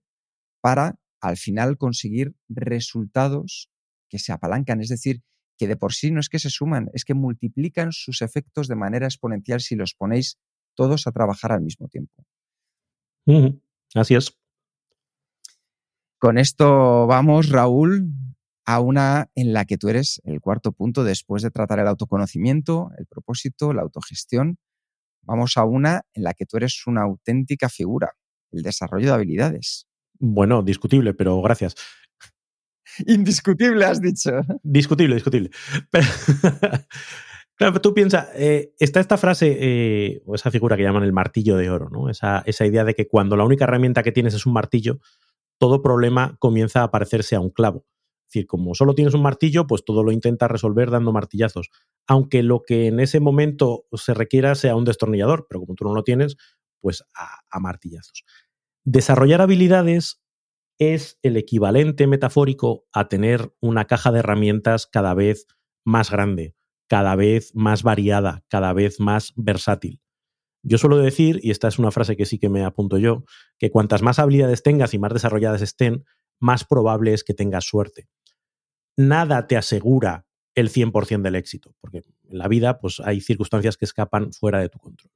para 0.62 0.98
al 1.20 1.36
final 1.36 1.76
conseguir 1.76 2.34
resultados 2.48 3.68
que 4.08 4.18
se 4.18 4.32
apalancan, 4.32 4.80
es 4.80 4.88
decir, 4.88 5.22
que 5.58 5.68
de 5.68 5.76
por 5.76 5.92
sí 5.92 6.12
no 6.12 6.18
es 6.18 6.30
que 6.30 6.38
se 6.38 6.48
suman, 6.48 6.88
es 6.94 7.04
que 7.04 7.12
multiplican 7.12 7.92
sus 7.92 8.22
efectos 8.22 8.68
de 8.68 8.76
manera 8.76 9.06
exponencial 9.06 9.60
si 9.60 9.76
los 9.76 9.94
ponéis 9.94 10.38
todos 10.74 11.06
a 11.06 11.12
trabajar 11.12 11.52
al 11.52 11.60
mismo 11.60 11.88
tiempo. 11.88 12.24
Así 13.94 14.14
es. 14.14 14.41
Con 16.22 16.38
esto 16.38 17.08
vamos, 17.08 17.48
Raúl, 17.48 18.12
a 18.64 18.78
una 18.78 19.26
en 19.34 19.52
la 19.52 19.64
que 19.64 19.76
tú 19.76 19.88
eres 19.88 20.22
el 20.22 20.40
cuarto 20.40 20.70
punto 20.70 21.02
después 21.02 21.42
de 21.42 21.50
tratar 21.50 21.80
el 21.80 21.88
autoconocimiento, 21.88 22.90
el 22.96 23.06
propósito, 23.06 23.72
la 23.72 23.82
autogestión. 23.82 24.56
Vamos 25.22 25.56
a 25.56 25.64
una 25.64 26.02
en 26.14 26.22
la 26.22 26.32
que 26.34 26.46
tú 26.46 26.58
eres 26.58 26.86
una 26.86 27.02
auténtica 27.02 27.68
figura, 27.68 28.12
el 28.52 28.62
desarrollo 28.62 29.08
de 29.08 29.14
habilidades. 29.14 29.88
Bueno, 30.20 30.62
discutible, 30.62 31.12
pero 31.12 31.42
gracias. 31.42 31.74
Indiscutible, 33.04 33.84
has 33.84 34.00
dicho. 34.00 34.30
Discutible, 34.62 35.16
discutible. 35.16 35.50
claro, 37.56 37.80
tú 37.80 37.94
piensas, 37.94 38.28
eh, 38.36 38.74
está 38.78 39.00
esta 39.00 39.16
frase, 39.16 39.56
eh, 39.58 40.22
o 40.24 40.36
esa 40.36 40.52
figura 40.52 40.76
que 40.76 40.84
llaman 40.84 41.02
el 41.02 41.12
martillo 41.12 41.56
de 41.56 41.68
oro, 41.68 41.90
¿no? 41.90 42.08
Esa, 42.08 42.44
esa 42.46 42.64
idea 42.64 42.84
de 42.84 42.94
que 42.94 43.08
cuando 43.08 43.36
la 43.36 43.42
única 43.42 43.64
herramienta 43.64 44.04
que 44.04 44.12
tienes 44.12 44.34
es 44.34 44.46
un 44.46 44.52
martillo, 44.52 45.00
todo 45.62 45.80
problema 45.80 46.36
comienza 46.40 46.82
a 46.82 46.90
parecerse 46.90 47.36
a 47.36 47.40
un 47.40 47.50
clavo. 47.50 47.86
Es 48.26 48.34
decir, 48.34 48.48
como 48.48 48.74
solo 48.74 48.96
tienes 48.96 49.14
un 49.14 49.22
martillo, 49.22 49.68
pues 49.68 49.84
todo 49.84 50.02
lo 50.02 50.10
intentas 50.10 50.50
resolver 50.50 50.90
dando 50.90 51.12
martillazos. 51.12 51.70
Aunque 52.08 52.42
lo 52.42 52.64
que 52.64 52.88
en 52.88 52.98
ese 52.98 53.20
momento 53.20 53.84
se 53.92 54.12
requiera 54.12 54.56
sea 54.56 54.74
un 54.74 54.84
destornillador, 54.84 55.46
pero 55.48 55.60
como 55.60 55.76
tú 55.76 55.84
no 55.84 55.94
lo 55.94 56.02
tienes, 56.02 56.36
pues 56.80 57.04
a 57.14 57.60
martillazos. 57.60 58.24
Desarrollar 58.82 59.40
habilidades 59.40 60.20
es 60.80 61.20
el 61.22 61.36
equivalente 61.36 62.08
metafórico 62.08 62.84
a 62.92 63.06
tener 63.06 63.54
una 63.60 63.84
caja 63.84 64.10
de 64.10 64.18
herramientas 64.18 64.88
cada 64.88 65.14
vez 65.14 65.46
más 65.84 66.10
grande, 66.10 66.56
cada 66.88 67.14
vez 67.14 67.54
más 67.54 67.84
variada, 67.84 68.42
cada 68.48 68.72
vez 68.72 68.98
más 68.98 69.32
versátil. 69.36 70.01
Yo 70.62 70.78
suelo 70.78 70.98
decir, 70.98 71.40
y 71.42 71.50
esta 71.50 71.68
es 71.68 71.78
una 71.78 71.90
frase 71.90 72.16
que 72.16 72.26
sí 72.26 72.38
que 72.38 72.48
me 72.48 72.64
apunto 72.64 72.98
yo, 72.98 73.24
que 73.58 73.70
cuantas 73.70 74.02
más 74.02 74.18
habilidades 74.18 74.62
tengas 74.62 74.94
y 74.94 74.98
más 74.98 75.12
desarrolladas 75.12 75.62
estén, 75.62 76.04
más 76.40 76.64
probable 76.64 77.12
es 77.14 77.24
que 77.24 77.34
tengas 77.34 77.64
suerte. 77.64 78.08
Nada 78.96 79.46
te 79.46 79.56
asegura 79.56 80.26
el 80.54 80.68
100% 80.70 81.22
del 81.22 81.34
éxito, 81.34 81.74
porque 81.80 82.02
en 82.28 82.38
la 82.38 82.48
vida 82.48 82.78
pues, 82.78 83.00
hay 83.00 83.20
circunstancias 83.20 83.76
que 83.76 83.84
escapan 83.84 84.32
fuera 84.32 84.60
de 84.60 84.68
tu 84.68 84.78
control. 84.78 85.10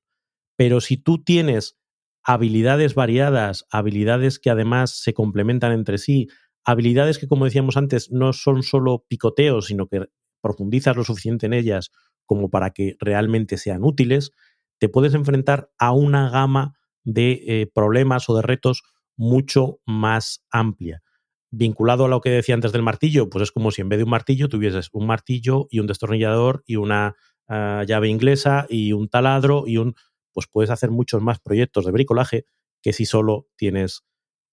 Pero 0.57 0.81
si 0.81 0.97
tú 0.97 1.23
tienes 1.23 1.77
habilidades 2.25 2.95
variadas, 2.95 3.67
habilidades 3.71 4.39
que 4.39 4.51
además 4.51 4.91
se 4.91 5.15
complementan 5.15 5.73
entre 5.73 5.99
sí, 5.99 6.29
habilidades 6.65 7.19
que, 7.19 7.29
como 7.29 7.45
decíamos 7.45 7.77
antes, 7.77 8.11
no 8.11 8.33
son 8.33 8.63
solo 8.63 9.05
picoteos, 9.07 9.67
sino 9.67 9.87
que 9.87 10.07
profundizas 10.41 10.97
lo 10.97 11.05
suficiente 11.05 11.47
en 11.47 11.53
ellas 11.53 11.93
como 12.25 12.51
para 12.51 12.71
que 12.71 12.97
realmente 12.99 13.59
sean 13.59 13.85
útiles, 13.85 14.33
te 14.79 14.89
puedes 14.89 15.15
enfrentar 15.15 15.71
a 15.79 15.93
una 15.93 16.31
gama 16.31 16.75
de 17.05 17.43
eh, 17.47 17.71
problemas 17.73 18.29
o 18.29 18.37
de 18.37 18.43
retos 18.43 18.83
mucho 19.17 19.81
más 19.87 20.45
amplia. 20.51 21.03
Vinculado 21.51 22.05
a 22.05 22.09
lo 22.09 22.21
que 22.21 22.31
decía 22.31 22.55
antes 22.55 22.73
del 22.73 22.83
martillo, 22.83 23.31
pues 23.31 23.45
es 23.45 23.53
como 23.53 23.71
si 23.71 23.81
en 23.81 23.89
vez 23.89 23.99
de 23.99 24.05
un 24.05 24.11
martillo 24.11 24.49
tuvieses 24.49 24.91
un 24.93 25.07
martillo 25.07 25.69
y 25.71 25.79
un 25.79 25.87
destornillador 25.87 26.63
y 26.67 26.77
una 26.77 27.15
ah, 27.49 27.85
llave 27.87 28.09
inglesa 28.09 28.67
y 28.69 28.93
un 28.93 29.09
taladro 29.09 29.65
y 29.67 29.79
un 29.79 29.95
pues 30.33 30.49
puedes 30.53 30.71
hacer 30.71 30.91
muchos 30.91 31.23
más 31.23 31.41
proyectos 31.41 31.87
de 31.87 31.93
bricolaje 31.93 32.45
que 32.83 32.93
si 32.93 33.07
solo 33.07 33.49
tienes 33.57 34.05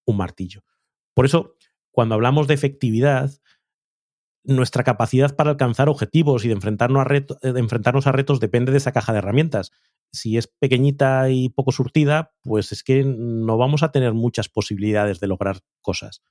un 0.06 0.16
martillo. 0.16 0.62
Por 1.12 1.26
eso, 1.26 1.56
cuando 1.90 2.14
hablamos 2.14 2.46
de 2.46 2.54
efectividad, 2.54 3.30
nuestra 4.44 4.82
capacidad 4.82 5.36
para 5.36 5.50
alcanzar 5.50 5.88
objetivos 5.88 6.44
y 6.44 6.48
de 6.48 6.54
enfrentarnos, 6.54 7.04
a 7.04 7.08
de 7.08 7.60
enfrentarnos 7.60 8.06
a 8.06 8.12
retos 8.12 8.40
depende 8.40 8.72
de 8.72 8.78
esa 8.78 8.92
caja 8.92 9.12
de 9.12 9.18
herramientas. 9.18 9.72
Si 10.14 10.36
es 10.36 10.46
pequeñita 10.46 11.28
y 11.30 11.48
poco 11.48 11.72
surtida, 11.72 12.32
pues 12.42 12.72
es 12.72 12.82
que 12.82 13.04
no 13.04 13.58
vamos 13.58 13.82
a 13.82 13.90
tener 13.90 14.14
muchas 14.14 14.48
posibilidades 14.48 15.20
de 15.20 15.26
lograr 15.26 15.60
cosas. 15.80 16.22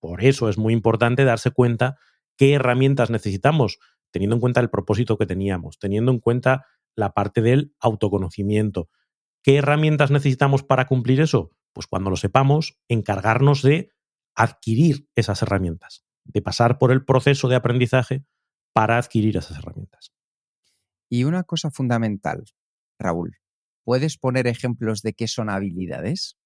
Por 0.00 0.24
eso 0.24 0.48
es 0.48 0.58
muy 0.58 0.72
importante 0.72 1.24
darse 1.24 1.50
cuenta 1.50 1.98
qué 2.36 2.54
herramientas 2.54 3.10
necesitamos, 3.10 3.78
teniendo 4.10 4.36
en 4.36 4.40
cuenta 4.40 4.60
el 4.60 4.70
propósito 4.70 5.18
que 5.18 5.26
teníamos, 5.26 5.78
teniendo 5.78 6.12
en 6.12 6.18
cuenta 6.18 6.66
la 6.96 7.12
parte 7.12 7.42
del 7.42 7.74
autoconocimiento. 7.80 8.88
¿Qué 9.42 9.56
herramientas 9.56 10.10
necesitamos 10.10 10.62
para 10.62 10.86
cumplir 10.86 11.20
eso? 11.20 11.50
Pues 11.72 11.86
cuando 11.86 12.10
lo 12.10 12.16
sepamos, 12.16 12.78
encargarnos 12.88 13.62
de 13.62 13.90
adquirir 14.34 15.08
esas 15.14 15.42
herramientas, 15.42 16.04
de 16.24 16.42
pasar 16.42 16.78
por 16.78 16.92
el 16.92 17.04
proceso 17.04 17.48
de 17.48 17.56
aprendizaje 17.56 18.24
para 18.72 18.98
adquirir 18.98 19.36
esas 19.36 19.58
herramientas. 19.58 20.12
Y 21.08 21.24
una 21.24 21.44
cosa 21.44 21.70
fundamental, 21.70 22.44
Raúl, 22.98 23.38
¿puedes 23.84 24.18
poner 24.18 24.46
ejemplos 24.46 25.02
de 25.02 25.12
qué 25.14 25.28
son 25.28 25.50
habilidades? 25.50 26.36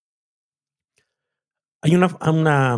Hay 1.81 1.95
una, 1.95 2.17
una, 2.21 2.77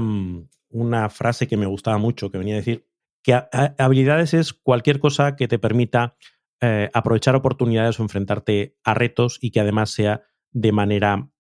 una 0.69 1.09
frase 1.09 1.49
que 1.49 1.57
me 1.57 1.67
gustaba 1.67 1.99
mucho 1.99 2.31
que 2.31 2.39
venía 2.39 2.55
a 2.55 2.59
decir 2.59 2.87
que 3.23 3.35
habilidades 3.79 4.35
es 4.35 4.53
cualquier 4.53 4.99
cosa 4.99 5.37
que 5.37 5.49
te 5.49 5.59
permita 5.59 6.17
eh, 6.61 6.91
aprovechar 6.93 7.35
oportunidades 7.37 7.99
o 7.99 8.03
enfrentarte 8.03 8.77
a 8.85 8.95
retos 8.95 9.39
y 9.41 9.51
que 9.51 9.61
además 9.61 9.91
sea 9.91 10.23
de 10.53 10.73
manera, 10.73 11.31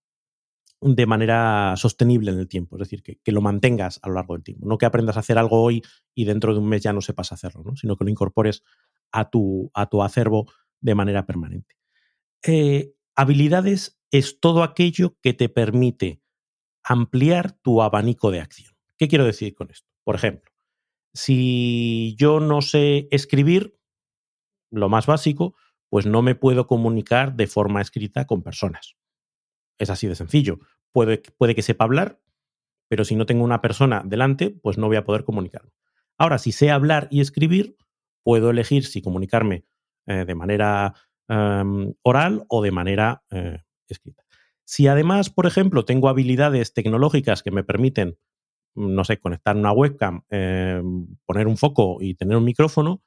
de 0.80 1.06
manera 1.06 1.74
sostenible 1.76 2.30
en 2.30 2.38
el 2.38 2.48
tiempo, 2.48 2.76
es 2.76 2.80
decir, 2.80 3.02
que, 3.02 3.32
lo 3.32 3.40
mantengas 3.40 3.98
a 4.02 4.08
lo 4.08 4.14
largo 4.14 4.34
del 4.34 4.44
tiempo, 4.44 4.66
no 4.66 4.78
que 4.78 4.86
aprendas 4.86 5.16
a 5.16 5.20
hacer 5.20 5.38
algo 5.38 5.62
hoy 5.62 5.82
y 6.14 6.24
dentro 6.24 6.52
de 6.52 6.60
un 6.60 6.68
mes 6.68 6.82
ya 6.82 6.92
no 6.92 7.00
sepas 7.00 7.32
hacerlo, 7.32 7.76
sino 7.76 7.96
que 7.96 8.04
lo 8.04 8.10
incorpores 8.10 8.62
a 9.12 9.30
tu, 9.30 9.70
a 9.74 9.86
tu 9.86 10.02
acervo 10.02 10.46
de 10.80 10.94
manera 10.94 11.26
permanente. 11.26 11.79
Habilidades 13.14 14.00
es 14.10 14.40
todo 14.40 14.62
aquello 14.62 15.16
que 15.22 15.34
te 15.34 15.48
permite 15.48 16.22
ampliar 16.82 17.52
tu 17.52 17.82
abanico 17.82 18.30
de 18.30 18.40
acción. 18.40 18.74
¿Qué 18.96 19.08
quiero 19.08 19.24
decir 19.24 19.54
con 19.54 19.70
esto? 19.70 19.88
Por 20.04 20.14
ejemplo, 20.14 20.50
si 21.12 22.14
yo 22.18 22.40
no 22.40 22.62
sé 22.62 23.08
escribir, 23.10 23.78
lo 24.70 24.88
más 24.88 25.06
básico, 25.06 25.54
pues 25.88 26.06
no 26.06 26.22
me 26.22 26.34
puedo 26.34 26.66
comunicar 26.66 27.34
de 27.34 27.46
forma 27.46 27.80
escrita 27.80 28.26
con 28.26 28.42
personas. 28.42 28.96
Es 29.78 29.90
así 29.90 30.06
de 30.06 30.14
sencillo. 30.14 30.58
Puede, 30.92 31.22
puede 31.36 31.54
que 31.54 31.62
sepa 31.62 31.84
hablar, 31.84 32.20
pero 32.88 33.04
si 33.04 33.16
no 33.16 33.26
tengo 33.26 33.44
una 33.44 33.60
persona 33.60 34.02
delante, 34.04 34.50
pues 34.50 34.78
no 34.78 34.86
voy 34.86 34.96
a 34.96 35.04
poder 35.04 35.24
comunicarme. 35.24 35.72
Ahora, 36.18 36.38
si 36.38 36.52
sé 36.52 36.70
hablar 36.70 37.08
y 37.10 37.20
escribir, 37.20 37.76
puedo 38.22 38.50
elegir 38.50 38.84
si 38.84 39.02
comunicarme 39.02 39.64
eh, 40.06 40.24
de 40.24 40.34
manera 40.34 40.94
oral 42.02 42.44
o 42.48 42.62
de 42.62 42.70
manera 42.72 43.22
eh, 43.30 43.62
escrita. 43.88 44.24
Si 44.64 44.86
además, 44.86 45.30
por 45.30 45.46
ejemplo, 45.46 45.84
tengo 45.84 46.08
habilidades 46.08 46.72
tecnológicas 46.72 47.42
que 47.42 47.50
me 47.50 47.64
permiten, 47.64 48.18
no 48.74 49.04
sé, 49.04 49.18
conectar 49.18 49.56
una 49.56 49.72
webcam, 49.72 50.22
em, 50.30 51.16
poner 51.26 51.46
un 51.46 51.56
foco 51.56 51.98
y 52.00 52.14
tener 52.14 52.36
un 52.36 52.44
micrófono, 52.44 53.02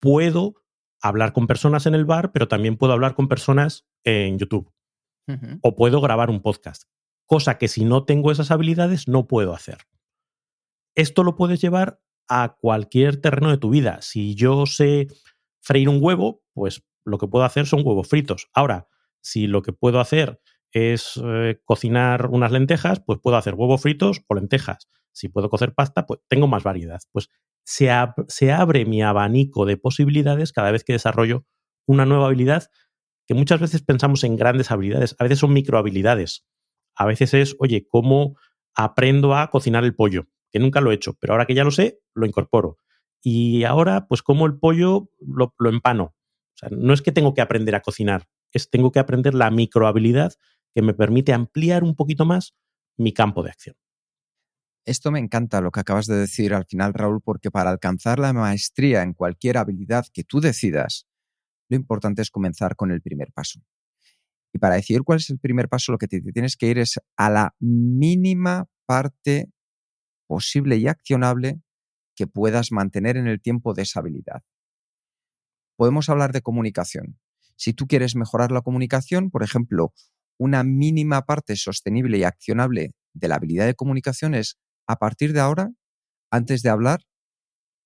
puedo 0.00 0.54
hablar 1.00 1.32
con 1.32 1.46
personas 1.46 1.86
en 1.86 1.94
el 1.94 2.04
bar, 2.04 2.32
pero 2.32 2.48
también 2.48 2.76
puedo 2.76 2.92
hablar 2.92 3.14
con 3.14 3.28
personas 3.28 3.86
en 4.04 4.38
YouTube. 4.38 4.70
O 5.62 5.74
puedo 5.74 6.02
grabar 6.02 6.28
un 6.28 6.42
podcast. 6.42 6.84
Cosa 7.24 7.56
que 7.56 7.68
si 7.68 7.84
no 7.84 8.04
tengo 8.04 8.30
esas 8.30 8.50
habilidades 8.50 9.08
no 9.08 9.26
puedo 9.26 9.54
hacer. 9.54 9.78
Esto 10.94 11.24
lo 11.24 11.34
puedes 11.34 11.60
llevar 11.62 11.98
a 12.28 12.56
cualquier 12.60 13.20
terreno 13.20 13.50
de 13.50 13.56
tu 13.56 13.70
vida. 13.70 14.02
Si 14.02 14.34
yo 14.34 14.66
sé 14.66 15.08
freír 15.62 15.88
un 15.88 15.98
huevo, 16.00 16.42
pues 16.52 16.84
lo 17.04 17.18
que 17.18 17.28
puedo 17.28 17.44
hacer 17.44 17.66
son 17.66 17.82
huevos 17.84 18.08
fritos. 18.08 18.48
Ahora, 18.54 18.88
si 19.20 19.46
lo 19.46 19.62
que 19.62 19.72
puedo 19.72 20.00
hacer 20.00 20.40
es 20.72 21.20
eh, 21.22 21.60
cocinar 21.64 22.26
unas 22.26 22.52
lentejas, 22.52 23.00
pues 23.00 23.20
puedo 23.22 23.36
hacer 23.36 23.54
huevos 23.54 23.80
fritos 23.80 24.22
o 24.28 24.34
lentejas. 24.34 24.88
Si 25.12 25.28
puedo 25.28 25.48
cocer 25.48 25.74
pasta, 25.74 26.06
pues 26.06 26.20
tengo 26.28 26.46
más 26.48 26.62
variedad. 26.62 27.00
Pues 27.12 27.28
se, 27.64 27.90
abre 27.90 28.84
mi 28.84 29.02
abanico 29.02 29.64
de 29.64 29.76
posibilidades 29.76 30.52
cada 30.52 30.70
vez 30.70 30.84
que 30.84 30.92
desarrollo 30.92 31.46
una 31.86 32.04
nueva 32.06 32.26
habilidad 32.26 32.70
que 33.26 33.34
muchas 33.34 33.60
veces 33.60 33.82
pensamos 33.82 34.22
en 34.24 34.36
grandes 34.36 34.70
habilidades, 34.70 35.16
a 35.18 35.24
veces 35.24 35.38
son 35.38 35.52
microhabilidades. 35.54 36.44
A 36.94 37.06
veces 37.06 37.32
es, 37.32 37.56
oye, 37.58 37.86
¿cómo 37.88 38.36
aprendo 38.74 39.34
a 39.34 39.48
cocinar 39.50 39.84
el 39.84 39.94
pollo, 39.94 40.26
que 40.50 40.58
nunca 40.58 40.80
lo 40.80 40.90
he 40.90 40.94
hecho, 40.94 41.14
pero 41.14 41.32
ahora 41.32 41.46
que 41.46 41.54
ya 41.54 41.64
lo 41.64 41.70
sé, 41.70 42.00
lo 42.14 42.26
incorporo. 42.26 42.78
Y 43.22 43.64
ahora, 43.64 44.06
pues 44.06 44.22
como 44.22 44.46
el 44.46 44.58
pollo, 44.58 45.08
lo, 45.20 45.54
lo 45.58 45.70
empano. 45.70 46.14
O 46.54 46.56
sea, 46.56 46.68
no 46.70 46.92
es 46.92 47.02
que 47.02 47.12
tengo 47.12 47.34
que 47.34 47.40
aprender 47.40 47.74
a 47.74 47.80
cocinar, 47.80 48.26
es 48.52 48.70
tengo 48.70 48.92
que 48.92 49.00
aprender 49.00 49.34
la 49.34 49.50
microhabilidad 49.50 50.32
que 50.74 50.82
me 50.82 50.94
permite 50.94 51.32
ampliar 51.32 51.84
un 51.84 51.94
poquito 51.94 52.24
más 52.24 52.54
mi 52.96 53.12
campo 53.12 53.42
de 53.42 53.50
acción. 53.50 53.76
Esto 54.86 55.10
me 55.10 55.18
encanta 55.18 55.60
lo 55.60 55.70
que 55.70 55.80
acabas 55.80 56.06
de 56.06 56.16
decir 56.16 56.52
al 56.52 56.66
final, 56.66 56.92
Raúl, 56.92 57.22
porque 57.22 57.50
para 57.50 57.70
alcanzar 57.70 58.18
la 58.18 58.32
maestría 58.32 59.02
en 59.02 59.14
cualquier 59.14 59.56
habilidad 59.56 60.04
que 60.12 60.24
tú 60.24 60.40
decidas, 60.40 61.06
lo 61.70 61.76
importante 61.76 62.20
es 62.20 62.30
comenzar 62.30 62.76
con 62.76 62.90
el 62.90 63.00
primer 63.00 63.32
paso. 63.32 63.60
Y 64.52 64.58
para 64.58 64.74
decidir 64.74 65.02
cuál 65.02 65.18
es 65.18 65.30
el 65.30 65.38
primer 65.38 65.68
paso, 65.68 65.90
lo 65.90 65.98
que 65.98 66.06
te 66.06 66.20
tienes 66.20 66.56
que 66.56 66.66
ir 66.66 66.78
es 66.78 67.00
a 67.16 67.30
la 67.30 67.54
mínima 67.58 68.66
parte 68.86 69.50
posible 70.28 70.76
y 70.76 70.86
accionable 70.86 71.60
que 72.14 72.26
puedas 72.26 72.70
mantener 72.70 73.16
en 73.16 73.26
el 73.26 73.40
tiempo 73.40 73.74
de 73.74 73.82
esa 73.82 74.00
habilidad. 74.00 74.42
Podemos 75.76 76.08
hablar 76.08 76.32
de 76.32 76.42
comunicación. 76.42 77.18
Si 77.56 77.72
tú 77.72 77.86
quieres 77.86 78.16
mejorar 78.16 78.52
la 78.52 78.62
comunicación, 78.62 79.30
por 79.30 79.42
ejemplo, 79.42 79.92
una 80.38 80.64
mínima 80.64 81.22
parte 81.22 81.56
sostenible 81.56 82.18
y 82.18 82.24
accionable 82.24 82.92
de 83.12 83.28
la 83.28 83.36
habilidad 83.36 83.66
de 83.66 83.74
comunicación 83.74 84.34
es, 84.34 84.58
a 84.86 84.96
partir 84.96 85.32
de 85.32 85.40
ahora, 85.40 85.70
antes 86.30 86.62
de 86.62 86.70
hablar, 86.70 87.00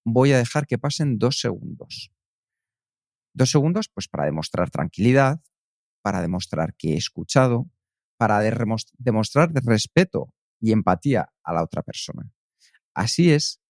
voy 0.04 0.32
a 0.32 0.38
dejar 0.38 0.66
que 0.66 0.78
pasen 0.78 1.18
dos 1.18 1.38
segundos. 1.40 2.10
Dos 3.34 3.50
segundos, 3.50 3.88
pues 3.92 4.08
para 4.08 4.24
demostrar 4.24 4.70
tranquilidad, 4.70 5.40
para 6.02 6.22
demostrar 6.22 6.74
que 6.74 6.94
he 6.94 6.96
escuchado, 6.96 7.70
para 8.16 8.40
demostrar 8.40 9.52
respeto 9.52 10.34
y 10.60 10.72
empatía 10.72 11.30
a 11.44 11.52
la 11.52 11.62
otra 11.62 11.82
persona. 11.82 12.30
Así 12.94 13.30
es 13.30 13.60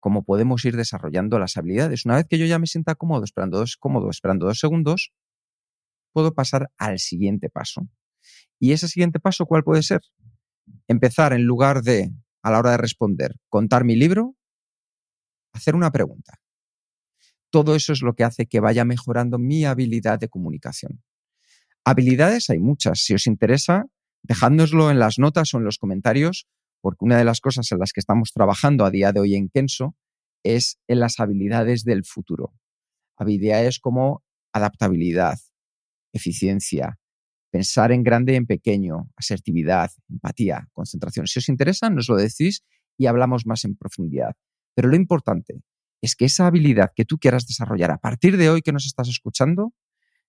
como 0.00 0.24
podemos 0.24 0.64
ir 0.64 0.76
desarrollando 0.76 1.38
las 1.38 1.56
habilidades. 1.56 2.04
Una 2.04 2.16
vez 2.16 2.26
que 2.28 2.38
yo 2.38 2.46
ya 2.46 2.58
me 2.58 2.66
sienta 2.66 2.94
cómodo, 2.94 3.24
esperando 3.24 3.58
dos, 3.58 3.76
cómodo, 3.76 4.10
esperando 4.10 4.46
dos 4.46 4.58
segundos, 4.58 5.12
puedo 6.12 6.34
pasar 6.34 6.70
al 6.78 6.98
siguiente 6.98 7.48
paso. 7.50 7.82
¿Y 8.58 8.72
ese 8.72 8.88
siguiente 8.88 9.20
paso 9.20 9.46
cuál 9.46 9.62
puede 9.62 9.82
ser? 9.82 10.00
Empezar 10.88 11.32
en 11.32 11.44
lugar 11.44 11.82
de, 11.82 12.10
a 12.42 12.50
la 12.50 12.58
hora 12.58 12.72
de 12.72 12.76
responder, 12.78 13.36
contar 13.48 13.84
mi 13.84 13.96
libro, 13.96 14.36
hacer 15.52 15.74
una 15.74 15.90
pregunta. 15.90 16.40
Todo 17.50 17.74
eso 17.74 17.92
es 17.92 18.02
lo 18.02 18.14
que 18.14 18.24
hace 18.24 18.46
que 18.46 18.60
vaya 18.60 18.84
mejorando 18.84 19.38
mi 19.38 19.64
habilidad 19.64 20.18
de 20.18 20.28
comunicación. 20.28 21.02
Habilidades 21.84 22.50
hay 22.50 22.58
muchas. 22.58 23.00
Si 23.00 23.14
os 23.14 23.26
interesa, 23.26 23.86
dejádnoslo 24.22 24.90
en 24.90 24.98
las 24.98 25.18
notas 25.18 25.52
o 25.54 25.58
en 25.58 25.64
los 25.64 25.78
comentarios, 25.78 26.46
porque 26.80 27.04
una 27.04 27.18
de 27.18 27.24
las 27.24 27.40
cosas 27.40 27.70
en 27.72 27.78
las 27.78 27.92
que 27.92 28.00
estamos 28.00 28.32
trabajando 28.32 28.84
a 28.84 28.90
día 28.90 29.12
de 29.12 29.20
hoy 29.20 29.34
en 29.34 29.48
Kenso 29.48 29.96
es 30.42 30.78
en 30.88 31.00
las 31.00 31.20
habilidades 31.20 31.84
del 31.84 32.04
futuro. 32.04 32.54
Habilidades 33.16 33.78
como 33.78 34.22
adaptabilidad, 34.52 35.38
eficiencia, 36.12 36.98
pensar 37.50 37.92
en 37.92 38.02
grande 38.02 38.32
y 38.32 38.36
en 38.36 38.46
pequeño, 38.46 39.10
asertividad, 39.16 39.90
empatía, 40.08 40.68
concentración. 40.72 41.26
Si 41.26 41.38
os 41.38 41.48
interesa, 41.48 41.90
nos 41.90 42.08
lo 42.08 42.16
decís 42.16 42.64
y 42.96 43.06
hablamos 43.06 43.46
más 43.46 43.64
en 43.64 43.76
profundidad. 43.76 44.36
Pero 44.74 44.88
lo 44.88 44.96
importante 44.96 45.62
es 46.00 46.16
que 46.16 46.24
esa 46.24 46.46
habilidad 46.46 46.92
que 46.94 47.04
tú 47.04 47.18
quieras 47.18 47.46
desarrollar 47.46 47.90
a 47.90 47.98
partir 47.98 48.36
de 48.36 48.48
hoy 48.48 48.62
que 48.62 48.72
nos 48.72 48.86
estás 48.86 49.08
escuchando, 49.08 49.74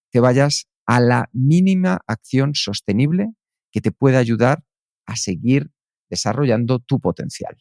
te 0.10 0.20
vayas 0.20 0.68
a 0.86 1.00
la 1.00 1.30
mínima 1.32 2.02
acción 2.08 2.56
sostenible 2.56 3.34
que 3.72 3.82
te 3.82 3.92
pueda 3.92 4.20
ayudar 4.20 4.66
a 5.06 5.16
seguir 5.16 5.72
desarrollando 6.12 6.78
tu 6.78 7.00
potencial. 7.00 7.58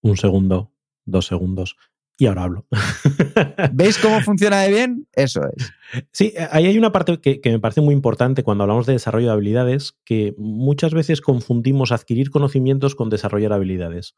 Un 0.00 0.16
segundo, 0.16 0.72
dos 1.04 1.26
segundos, 1.26 1.76
y 2.20 2.26
ahora 2.26 2.42
hablo. 2.42 2.66
¿Veis 3.72 3.96
cómo 3.98 4.20
funciona 4.24 4.62
de 4.62 4.70
bien? 4.70 5.06
Eso 5.12 5.40
es. 5.56 5.72
Sí, 6.10 6.34
ahí 6.50 6.66
hay 6.66 6.76
una 6.76 6.90
parte 6.90 7.20
que, 7.20 7.40
me 7.44 7.60
parece 7.60 7.80
muy 7.80 7.94
importante 7.94 8.42
cuando 8.42 8.64
hablamos 8.64 8.86
de 8.86 8.94
desarrollo 8.94 9.28
de 9.28 9.32
habilidades, 9.34 9.96
que 10.04 10.34
muchas 10.36 10.92
veces 10.92 11.20
confundimos 11.20 11.92
adquirir 11.92 12.30
conocimientos 12.30 12.96
con 12.96 13.08
desarrollar 13.08 13.52
habilidades. 13.52 14.16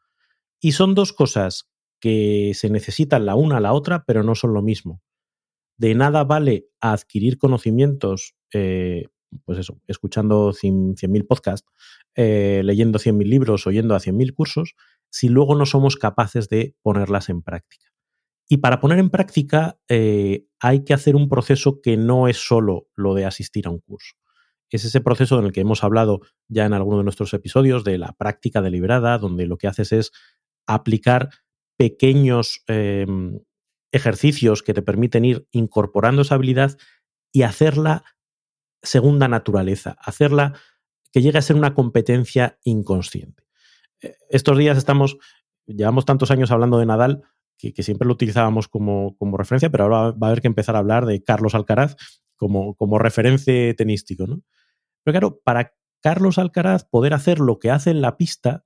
Y 0.61 0.73
son 0.73 0.95
dos 0.95 1.13
cosas 1.13 1.69
que 2.01 2.53
se 2.55 2.71
necesitan 2.71 3.27
la 3.27 3.35
una 3.35 3.59
a 3.59 3.61
la 3.61 3.75
otra, 3.75 4.05
pero 4.07 4.23
no 4.23 4.35
son 4.35 4.55
lo 4.55 4.63
mismo. 4.63 5.03
De 5.77 5.95
nada 5.95 6.25
vale 6.25 6.69
adquirir 6.81 7.37
conocimientos, 7.37 8.35
eh, 8.55 9.09
pues 9.45 9.59
eso, 9.59 9.79
escuchando 9.87 10.55
100.000 10.55 11.27
podcasts, 11.27 11.69
eh, 12.23 12.61
leyendo 12.63 12.99
100.000 12.99 13.25
libros, 13.25 13.67
oyendo 13.67 13.95
a 13.95 13.99
100.000 13.99 14.35
cursos, 14.35 14.75
si 15.11 15.31
luego 15.31 15.55
no 15.55 15.65
somos 15.65 15.97
capaces 15.97 16.51
de 16.51 16.77
ponerlas 16.83 17.31
en 17.31 17.41
práctica. 17.41 17.87
Y 18.47 18.59
para 18.59 18.79
poner 18.79 18.99
en 18.99 19.09
práctica 19.09 19.79
eh, 19.89 20.45
hay 20.61 20.85
que 20.85 20.93
hacer 20.93 21.17
un 21.17 21.31
proceso 21.31 21.81
que 21.81 21.97
no 21.97 22.29
es 22.29 22.37
solo 22.37 22.89
lo 22.95 23.15
de 23.15 23.25
asistir 23.25 23.67
a 23.67 23.71
un 23.71 23.79
curso. 23.79 24.17
Es 24.69 24.85
ese 24.85 25.01
proceso 25.01 25.39
en 25.39 25.47
el 25.47 25.53
que 25.53 25.63
hemos 25.63 25.83
hablado 25.83 26.21
ya 26.47 26.67
en 26.67 26.75
alguno 26.75 26.99
de 26.99 27.05
nuestros 27.05 27.33
episodios 27.33 27.85
de 27.85 27.97
la 27.97 28.13
práctica 28.13 28.61
deliberada, 28.61 29.17
donde 29.17 29.47
lo 29.47 29.57
que 29.57 29.69
haces 29.69 29.91
es 29.93 30.13
aplicar 30.67 31.31
pequeños 31.79 32.63
em, 32.67 33.41
ejercicios 33.93 34.63
que 34.63 34.75
te 34.75 34.83
permiten 34.83 35.25
ir 35.25 35.49
incorporando 35.53 36.21
esa 36.21 36.35
habilidad 36.35 36.77
y 37.33 37.45
hacerla 37.45 38.05
segunda 38.83 39.27
naturaleza, 39.27 39.97
hacerla 39.99 40.53
que 41.13 41.23
llegue 41.23 41.39
a 41.39 41.43
ser 41.43 41.57
una 41.57 41.75
competencia 41.75 42.59
inconsciente. 42.65 43.45
Eh, 44.03 44.15
estos 44.29 44.59
días 44.59 44.79
estamos, 44.79 45.19
llevamos 45.67 46.05
tantos 46.05 46.31
años 46.31 46.51
hablando 46.51 46.79
de 46.79 46.87
Nadal, 46.87 47.23
que, 47.59 47.83
siempre 47.83 48.07
lo 48.07 48.15
utilizábamos 48.15 48.69
como, 48.69 49.17
referencia, 49.37 49.71
pero 49.71 49.85
ahora 49.85 50.13
va 50.13 50.29
a 50.29 50.31
haber 50.31 50.41
que 50.41 50.49
empezar 50.49 50.77
a 50.77 50.79
hablar 50.79 51.05
de 51.05 51.23
Carlos 51.23 51.55
Alcaraz 51.55 51.97
como, 52.37 52.75
como 52.75 52.99
referente 52.99 53.75
tenístico. 53.75 54.25
Pero 55.05 55.13
claro, 55.13 55.41
para 55.45 55.75
Carlos 56.03 56.39
Alcaraz 56.39 56.85
poder 56.85 57.13
hacer 57.13 57.39
lo 57.39 57.59
que 57.59 57.71
hace 57.71 57.91
en 57.91 58.01
la 58.01 58.17
pista, 58.17 58.65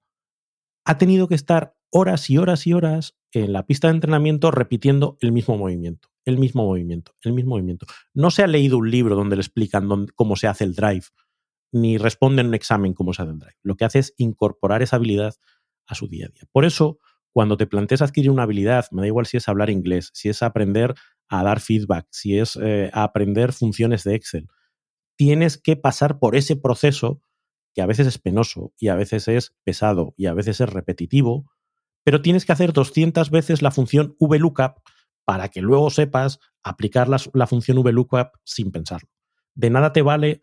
ha 0.84 0.98
tenido 0.98 1.26
que 1.26 1.34
estar 1.34 1.74
horas 1.90 2.30
y 2.30 2.38
horas 2.38 2.66
y 2.66 2.72
horas 2.72 3.16
en 3.32 3.52
la 3.52 3.66
pista 3.66 3.88
de 3.88 3.94
entrenamiento 3.94 4.50
repitiendo 4.50 5.16
el 5.20 5.32
mismo 5.32 5.56
movimiento, 5.56 6.08
el 6.24 6.38
mismo 6.38 6.64
movimiento, 6.64 7.12
el 7.22 7.32
mismo 7.32 7.50
movimiento. 7.50 7.86
No 8.12 8.30
se 8.30 8.42
ha 8.42 8.46
leído 8.46 8.78
un 8.78 8.90
libro 8.90 9.16
donde 9.16 9.36
le 9.36 9.42
explican 9.42 9.88
cómo 10.14 10.36
se 10.36 10.46
hace 10.46 10.64
el 10.64 10.74
drive, 10.74 11.06
ni 11.74 11.98
responde 11.98 12.40
en 12.40 12.48
un 12.48 12.54
examen 12.54 12.94
cómo 12.94 13.12
se 13.12 13.22
hace 13.22 13.32
drive. 13.32 13.56
Lo 13.62 13.76
que 13.76 13.84
hace 13.84 13.98
es 13.98 14.14
incorporar 14.16 14.80
esa 14.82 14.96
habilidad 14.96 15.34
a 15.86 15.94
su 15.94 16.06
día 16.06 16.26
a 16.26 16.28
día. 16.28 16.44
Por 16.52 16.64
eso, 16.64 17.00
cuando 17.32 17.56
te 17.56 17.66
planteas 17.66 18.00
adquirir 18.00 18.30
una 18.30 18.44
habilidad, 18.44 18.86
me 18.92 19.02
da 19.02 19.08
igual 19.08 19.26
si 19.26 19.38
es 19.38 19.48
hablar 19.48 19.70
inglés, 19.70 20.10
si 20.14 20.28
es 20.28 20.42
aprender 20.42 20.94
a 21.28 21.42
dar 21.42 21.58
feedback, 21.60 22.06
si 22.10 22.38
es 22.38 22.56
eh, 22.62 22.90
aprender 22.92 23.52
funciones 23.52 24.04
de 24.04 24.14
Excel, 24.14 24.46
tienes 25.16 25.58
que 25.58 25.74
pasar 25.74 26.20
por 26.20 26.36
ese 26.36 26.54
proceso 26.54 27.20
que 27.74 27.82
a 27.82 27.86
veces 27.86 28.06
es 28.06 28.18
penoso 28.18 28.72
y 28.78 28.86
a 28.86 28.94
veces 28.94 29.26
es 29.26 29.56
pesado 29.64 30.14
y 30.16 30.26
a 30.26 30.34
veces 30.34 30.60
es 30.60 30.68
repetitivo, 30.68 31.50
pero 32.04 32.22
tienes 32.22 32.44
que 32.44 32.52
hacer 32.52 32.72
200 32.72 33.30
veces 33.30 33.62
la 33.62 33.72
función 33.72 34.16
VLOOKUP 34.20 34.78
para 35.24 35.48
que 35.48 35.60
luego 35.60 35.90
sepas 35.90 36.38
aplicar 36.62 37.08
la, 37.08 37.16
la 37.32 37.48
función 37.48 37.82
VLOOKUP 37.82 38.28
sin 38.44 38.70
pensarlo. 38.70 39.08
De 39.56 39.70
nada 39.70 39.92
te 39.92 40.02
vale 40.02 40.40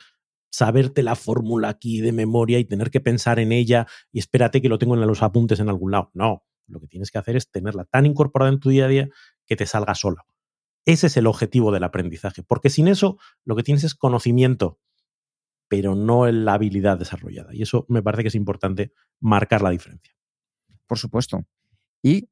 saberte 0.51 1.01
la 1.01 1.15
fórmula 1.15 1.69
aquí 1.69 2.01
de 2.01 2.11
memoria 2.11 2.59
y 2.59 2.65
tener 2.65 2.91
que 2.91 2.99
pensar 2.99 3.39
en 3.39 3.51
ella 3.51 3.87
y 4.11 4.19
espérate 4.19 4.61
que 4.61 4.69
lo 4.69 4.77
tengo 4.77 4.95
en 4.95 5.07
los 5.07 5.23
apuntes 5.23 5.59
en 5.59 5.69
algún 5.69 5.91
lado. 5.91 6.11
No, 6.13 6.45
lo 6.67 6.79
que 6.79 6.87
tienes 6.87 7.09
que 7.09 7.17
hacer 7.17 7.35
es 7.35 7.49
tenerla 7.49 7.85
tan 7.85 8.05
incorporada 8.05 8.51
en 8.51 8.59
tu 8.59 8.69
día 8.69 8.85
a 8.85 8.89
día 8.89 9.09
que 9.47 9.55
te 9.55 9.65
salga 9.65 9.95
sola. 9.95 10.25
Ese 10.85 11.07
es 11.07 11.17
el 11.17 11.27
objetivo 11.27 11.71
del 11.71 11.83
aprendizaje, 11.83 12.43
porque 12.43 12.69
sin 12.69 12.87
eso 12.87 13.17
lo 13.45 13.55
que 13.55 13.63
tienes 13.63 13.83
es 13.83 13.95
conocimiento, 13.95 14.79
pero 15.67 15.95
no 15.95 16.29
la 16.29 16.53
habilidad 16.53 16.97
desarrollada. 16.97 17.53
Y 17.53 17.61
eso 17.61 17.85
me 17.87 18.03
parece 18.03 18.23
que 18.23 18.29
es 18.29 18.35
importante 18.35 18.91
marcar 19.19 19.61
la 19.61 19.69
diferencia. 19.69 20.13
Por 20.87 20.97
supuesto. 20.97 21.45
Y 22.01 22.29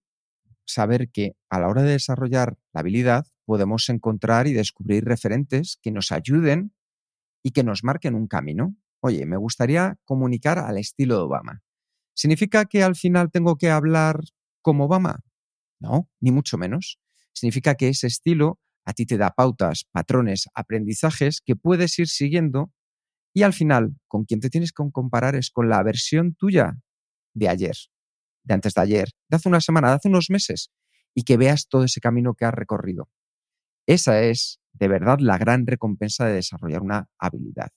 saber 0.65 1.09
que 1.09 1.36
a 1.49 1.59
la 1.59 1.67
hora 1.67 1.84
de 1.84 1.91
desarrollar 1.91 2.57
la 2.74 2.82
habilidad 2.82 3.28
podemos 3.45 3.88
encontrar 3.89 4.47
y 4.47 4.53
descubrir 4.53 5.05
referentes 5.05 5.80
que 5.82 5.91
nos 5.91 6.11
ayuden 6.11 6.74
y 7.44 7.52
que 7.52 7.64
nos 7.64 7.84
marquen 7.84 8.16
un 8.16 8.28
camino. 8.28 8.76
Oye, 9.02 9.26
me 9.26 9.38
gustaría 9.38 9.98
comunicar 10.06 10.60
al 10.60 10.78
estilo 10.78 11.16
de 11.16 11.22
Obama. 11.24 11.62
¿Significa 12.14 12.66
que 12.66 12.84
al 12.84 12.96
final 12.96 13.32
tengo 13.32 13.58
que 13.58 13.70
hablar 13.70 14.22
como 14.62 14.86
Obama? 14.86 15.22
No, 15.80 16.10
ni 16.20 16.32
mucho 16.32 16.58
menos. 16.58 17.00
Significa 17.34 17.76
que 17.76 17.88
ese 17.90 18.08
estilo 18.08 18.60
a 18.86 18.94
ti 18.94 19.06
te 19.06 19.18
da 19.18 19.30
pautas, 19.32 19.86
patrones, 19.92 20.48
aprendizajes 20.54 21.42
que 21.46 21.56
puedes 21.56 21.98
ir 22.00 22.08
siguiendo 22.08 22.72
y 23.34 23.44
al 23.44 23.54
final 23.54 23.96
con 24.08 24.26
quien 24.26 24.40
te 24.40 24.50
tienes 24.50 24.72
que 24.72 24.84
comparar 24.92 25.36
es 25.36 25.52
con 25.52 25.70
la 25.70 25.82
versión 25.84 26.36
tuya 26.36 26.78
de 27.34 27.48
ayer, 27.48 27.76
de 28.44 28.54
antes 28.56 28.74
de 28.74 28.82
ayer, 28.82 29.10
de 29.30 29.38
hace 29.38 29.48
una 29.48 29.62
semana, 29.62 29.90
de 29.90 29.96
hace 29.96 30.10
unos 30.10 30.30
meses 30.30 30.72
y 31.14 31.24
que 31.24 31.38
veas 31.38 31.68
todo 31.70 31.84
ese 31.84 32.02
camino 32.02 32.34
que 32.34 32.46
has 32.46 32.54
recorrido. 32.54 33.10
Esa 33.88 34.22
es 34.24 34.60
de 34.80 34.88
verdad 34.88 35.19
la 35.19 35.38
gran 35.38 35.67
recompensa 35.67 36.25
de 36.25 36.34
desarrollar 36.34 36.82
una 36.82 37.07
habilidad. 37.17 37.69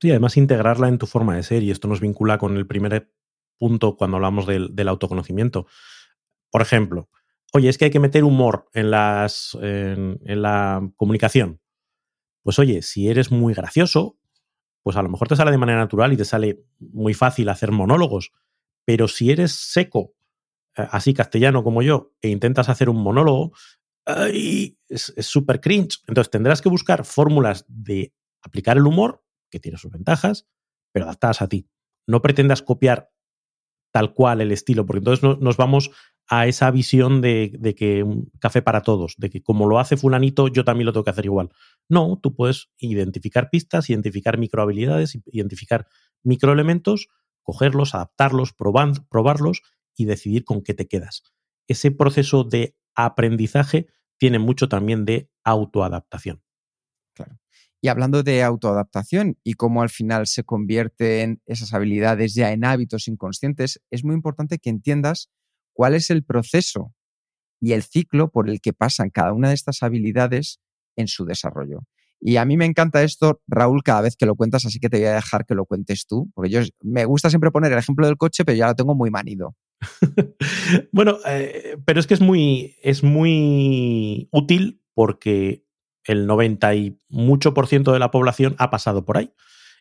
Sí, 0.00 0.10
además 0.10 0.36
integrarla 0.36 0.88
en 0.88 0.98
tu 0.98 1.06
forma 1.06 1.36
de 1.36 1.42
ser 1.42 1.62
y 1.62 1.70
esto 1.70 1.86
nos 1.86 2.00
vincula 2.00 2.38
con 2.38 2.56
el 2.56 2.66
primer 2.66 3.12
punto 3.58 3.96
cuando 3.96 4.16
hablamos 4.16 4.46
del, 4.46 4.88
autoconocimiento. 4.88 5.66
Por 6.50 6.62
ejemplo, 6.62 7.10
oye, 7.52 7.68
es 7.68 7.76
que 7.76 7.86
hay 7.86 7.90
que 7.90 8.00
meter 8.00 8.24
humor 8.24 8.68
en, 8.72 8.90
las, 8.90 9.56
en, 9.60 10.18
la 10.24 10.88
comunicación. 10.96 11.60
Pues 12.42 12.58
oye, 12.58 12.80
si 12.80 13.08
eres 13.08 13.30
muy 13.30 13.52
gracioso, 13.52 14.16
pues 14.82 14.96
a 14.96 15.02
lo 15.02 15.10
mejor 15.10 15.28
te 15.28 15.36
sale 15.36 15.50
de 15.50 15.58
manera 15.58 15.78
natural 15.78 16.14
y 16.14 16.16
te 16.16 16.24
sale 16.24 16.64
muy 16.78 17.12
fácil 17.12 17.50
hacer 17.50 17.70
monólogos. 17.70 18.32
Pero 18.86 19.06
si 19.06 19.30
eres 19.30 19.52
seco, 19.52 20.14
eh, 20.76 20.86
así 20.90 21.12
castellano 21.12 21.62
como 21.62 21.82
yo, 21.82 22.14
e 22.22 22.28
intentas 22.28 22.70
hacer 22.70 22.88
un 22.88 23.02
monólogo, 23.02 23.52
es 24.28 25.12
súper 25.18 25.60
cringe. 25.60 26.00
Entonces 26.06 26.30
tendrás 26.30 26.62
que 26.62 26.68
buscar 26.68 27.04
fórmulas 27.04 27.64
de 27.68 28.12
aplicar 28.42 28.76
el 28.76 28.86
humor, 28.86 29.24
que 29.50 29.60
tiene 29.60 29.78
sus 29.78 29.90
ventajas, 29.90 30.46
pero 30.92 31.06
adaptadas 31.06 31.42
a 31.42 31.48
ti. 31.48 31.68
No 32.06 32.22
pretendas 32.22 32.62
copiar 32.62 33.10
tal 33.92 34.14
cual 34.14 34.40
el 34.40 34.52
estilo, 34.52 34.86
porque 34.86 34.98
entonces 34.98 35.38
nos 35.40 35.56
vamos 35.56 35.90
a 36.28 36.46
esa 36.46 36.70
visión 36.70 37.20
de, 37.20 37.52
de, 37.58 37.74
que 37.74 38.04
un 38.04 38.30
café 38.38 38.62
para 38.62 38.82
todos, 38.82 39.14
de 39.18 39.30
que 39.30 39.42
como 39.42 39.68
lo 39.68 39.80
hace 39.80 39.96
fulanito, 39.96 40.46
yo 40.46 40.64
también 40.64 40.86
lo 40.86 40.92
tengo 40.92 41.02
que 41.02 41.10
hacer 41.10 41.24
igual. 41.24 41.50
No, 41.88 42.20
tú 42.22 42.36
puedes 42.36 42.70
identificar 42.78 43.50
pistas, 43.50 43.90
identificar 43.90 44.38
microhabilidades, 44.38 45.18
identificar 45.26 45.88
microelementos, 46.22 47.08
cogerlos, 47.42 47.96
adaptarlos, 47.96 48.52
probarlos 48.52 49.62
y 49.96 50.04
decidir 50.04 50.44
con 50.44 50.62
qué 50.62 50.72
te 50.72 50.86
quedas. 50.86 51.24
Ese 51.66 51.90
proceso 51.90 52.44
de 52.44 52.76
aprendizaje 52.94 53.88
tiene 54.20 54.38
mucho 54.38 54.68
también 54.68 55.06
de 55.06 55.30
autoadaptación. 55.44 56.42
Claro. 57.14 57.40
Y 57.80 57.88
hablando 57.88 58.22
de 58.22 58.42
autoadaptación 58.42 59.38
y 59.42 59.54
cómo 59.54 59.80
al 59.80 59.88
final 59.88 60.26
se 60.26 60.44
convierten 60.44 61.40
esas 61.46 61.72
habilidades 61.72 62.34
ya 62.34 62.52
en 62.52 62.66
hábitos 62.66 63.08
inconscientes, 63.08 63.80
es 63.90 64.04
muy 64.04 64.14
importante 64.14 64.58
que 64.58 64.68
entiendas 64.68 65.30
cuál 65.72 65.94
es 65.94 66.10
el 66.10 66.22
proceso 66.22 66.94
y 67.60 67.72
el 67.72 67.82
ciclo 67.82 68.30
por 68.30 68.50
el 68.50 68.60
que 68.60 68.74
pasan 68.74 69.08
cada 69.08 69.32
una 69.32 69.48
de 69.48 69.54
estas 69.54 69.82
habilidades 69.82 70.60
en 70.96 71.08
su 71.08 71.24
desarrollo. 71.24 71.80
Y 72.20 72.36
a 72.36 72.44
mí 72.44 72.58
me 72.58 72.66
encanta 72.66 73.02
esto, 73.02 73.40
Raúl, 73.46 73.82
cada 73.82 74.02
vez 74.02 74.16
que 74.16 74.26
lo 74.26 74.36
cuentas, 74.36 74.66
así 74.66 74.78
que 74.78 74.90
te 74.90 74.98
voy 74.98 75.06
a 75.06 75.14
dejar 75.14 75.46
que 75.46 75.54
lo 75.54 75.64
cuentes 75.64 76.06
tú, 76.06 76.30
porque 76.34 76.50
yo 76.50 76.60
me 76.82 77.06
gusta 77.06 77.30
siempre 77.30 77.50
poner 77.50 77.72
el 77.72 77.78
ejemplo 77.78 78.06
del 78.06 78.18
coche, 78.18 78.44
pero 78.44 78.58
ya 78.58 78.66
lo 78.66 78.74
tengo 78.74 78.94
muy 78.94 79.10
manido. 79.10 79.56
bueno, 80.92 81.18
eh, 81.26 81.76
pero 81.84 82.00
es 82.00 82.06
que 82.06 82.14
es 82.14 82.20
muy, 82.20 82.76
es 82.82 83.02
muy 83.02 84.28
útil 84.30 84.82
porque 84.94 85.64
el 86.04 86.26
90 86.26 86.74
y 86.74 86.98
mucho 87.08 87.54
por 87.54 87.66
ciento 87.66 87.92
de 87.92 87.98
la 87.98 88.10
población 88.10 88.54
ha 88.58 88.70
pasado 88.70 89.04
por 89.04 89.18
ahí. 89.18 89.32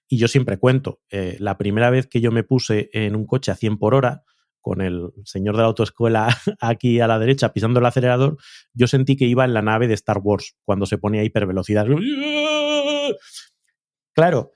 Y 0.08 0.18
yo 0.18 0.28
siempre 0.28 0.58
cuento, 0.58 1.02
eh, 1.12 1.38
la 1.39 1.58
primera 1.58 1.89
vez 1.89 2.08
que 2.08 2.22
yo 2.22 2.32
me 2.32 2.43
puse 2.43 2.89
en 2.93 3.16
un 3.16 3.26
coche 3.26 3.52
a 3.52 3.56
100 3.56 3.78
por 3.78 3.93
hora, 3.93 4.24
con 4.62 4.82
el 4.82 5.12
señor 5.24 5.56
de 5.56 5.62
la 5.62 5.68
autoescuela 5.68 6.28
aquí 6.60 7.00
a 7.00 7.08
la 7.08 7.20
derecha 7.20 7.54
pisando 7.54 7.80
el 7.80 7.86
acelerador, 7.86 8.38
yo 8.74 8.88
sentí 8.88 9.16
que 9.16 9.26
iba 9.26 9.45
en 9.45 9.54
la 9.54 9.62
nave 9.62 9.88
de 9.88 9.93
Star 9.93 10.20
Wars 10.22 10.56
cuando 10.64 10.86
se 10.86 10.97
ponía 10.97 11.24
hipervelocidad. 11.24 11.88
Claro, 14.16 14.52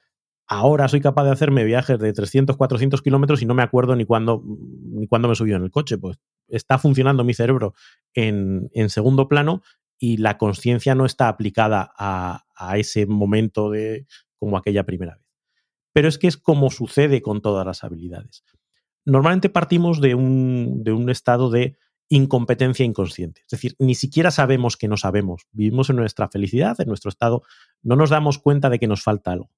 Ahora 0.53 0.87
soy 0.87 1.01
capaz 1.01 1.23
de 1.23 1.31
hacerme 1.31 1.63
viajes 1.63 1.97
de 1.97 2.13
300, 2.13 2.55
400 2.57 3.01
kilómetros 3.01 3.41
y 3.41 3.47
no 3.47 3.55
me 3.55 3.63
acuerdo 3.63 3.95
ni 3.95 4.05
cuándo, 4.05 4.43
ni 4.45 5.07
cuándo 5.07 5.27
me 5.27 5.33
subió 5.33 5.55
en 5.55 5.63
el 5.63 5.71
coche. 5.71 5.97
Pues 5.97 6.19
está 6.47 6.77
funcionando 6.77 7.23
mi 7.23 7.33
cerebro 7.33 7.73
en, 8.13 8.69
segundo 8.89 9.27
plano 9.27 9.63
y 9.97 10.17
la 10.17 10.37
conciencia 10.37 10.93
no 10.93 11.07
está 11.07 11.27
aplicada 11.27 11.91
a, 11.97 12.43
ese 12.77 13.07
momento 13.07 13.71
de 13.71 14.05
como 14.37 14.55
aquella 14.55 14.83
primera 14.83 15.15
vez. 15.15 15.25
Pero 15.91 16.07
es 16.07 16.19
que 16.19 16.27
es 16.27 16.37
como 16.37 16.69
sucede 16.69 17.23
con 17.23 17.41
todas 17.41 17.65
las 17.65 17.83
habilidades. 17.83 18.43
Normalmente 19.05 19.49
partimos 19.49 20.01
de 20.01 20.13
un, 20.13 20.83
de 20.83 20.91
un 20.91 21.09
estado 21.09 21.49
de 21.49 21.77
incompetencia 22.09 22.85
inconsciente. 22.85 23.41
Es 23.41 23.49
decir, 23.49 23.75
ni 23.79 23.95
siquiera 23.95 24.29
sabemos 24.29 24.77
que 24.77 24.87
no 24.87 24.97
sabemos. 24.97 25.47
Vivimos 25.51 25.89
en 25.89 25.95
nuestra 25.95 26.29
felicidad, 26.29 26.79
en 26.79 26.89
nuestro 26.89 27.09
estado, 27.09 27.41
no 27.81 27.95
nos 27.95 28.11
damos 28.11 28.37
cuenta 28.37 28.69
de 28.69 28.77
que 28.77 28.87
nos 28.87 29.01
falta 29.01 29.31
algo. 29.31 29.49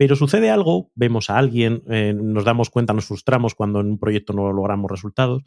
Pero 0.00 0.16
sucede 0.16 0.48
algo, 0.48 0.90
vemos 0.94 1.28
a 1.28 1.36
alguien, 1.36 1.82
eh, 1.90 2.14
nos 2.14 2.46
damos 2.46 2.70
cuenta, 2.70 2.94
nos 2.94 3.04
frustramos 3.04 3.54
cuando 3.54 3.80
en 3.80 3.88
un 3.88 3.98
proyecto 3.98 4.32
no 4.32 4.50
logramos 4.50 4.90
resultados, 4.90 5.42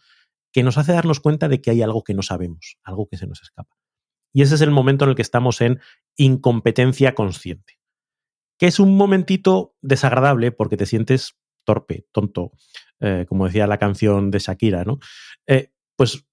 que 0.51 0.61
nos 0.61 0.77
hace 0.77 0.93
darnos 0.93 1.19
cuenta 1.19 1.47
de 1.47 1.59
que 1.59 1.71
hay 1.71 1.81
algo 1.81 2.03
que 2.03 2.13
no 2.13 2.21
sabemos, 2.21 2.77
algo 2.83 3.07
que 3.07 3.17
se 3.17 3.25
nos 3.25 3.41
escapa. 3.41 3.75
Y 4.31 4.43
ese 4.43 4.53
es 4.53 4.61
el 4.61 4.69
momento 4.69 5.05
en 5.05 5.09
el 5.09 5.15
que 5.15 5.23
estamos 5.23 5.59
en 5.61 5.79
incompetencia 6.17 7.15
consciente, 7.15 7.79
que 8.59 8.67
es 8.67 8.79
un 8.79 8.95
momentito 8.95 9.75
desagradable 9.81 10.51
porque 10.51 10.77
te 10.77 10.85
sientes 10.85 11.35
torpe, 11.65 12.05
tonto, 12.11 12.51
eh, 12.99 13.25
como 13.27 13.47
decía 13.47 13.65
la 13.65 13.79
canción 13.79 14.29
de 14.29 14.37
Shakira, 14.37 14.83
¿no? 14.83 14.99
Eh, 15.47 15.71
pues 15.95 16.27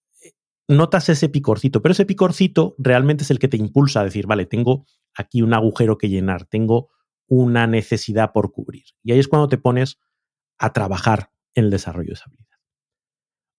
notas 0.69 1.09
ese 1.09 1.31
picorcito, 1.31 1.81
pero 1.81 1.93
ese 1.93 2.05
picorcito 2.05 2.75
realmente 2.77 3.25
es 3.25 3.31
el 3.31 3.39
que 3.39 3.49
te 3.49 3.57
impulsa 3.57 4.03
a 4.03 4.05
decir, 4.05 4.27
vale, 4.27 4.45
tengo 4.45 4.85
aquí 5.15 5.41
un 5.41 5.55
agujero 5.55 5.97
que 5.97 6.11
llenar, 6.11 6.45
tengo 6.45 6.91
una 7.31 7.69
necesidad 7.69 8.33
por 8.33 8.53
cubrir. 8.53 8.85
Y 9.05 9.13
ahí 9.13 9.21
es 9.21 9.29
cuando 9.29 9.49
te 9.49 9.57
pones 9.57 9.99
a 10.59 10.73
trabajar 10.73 11.33
en 11.55 11.67
el 11.67 11.71
desarrollo 11.71 12.09
de 12.09 12.15
esa 12.15 12.25
habilidad. 12.27 12.59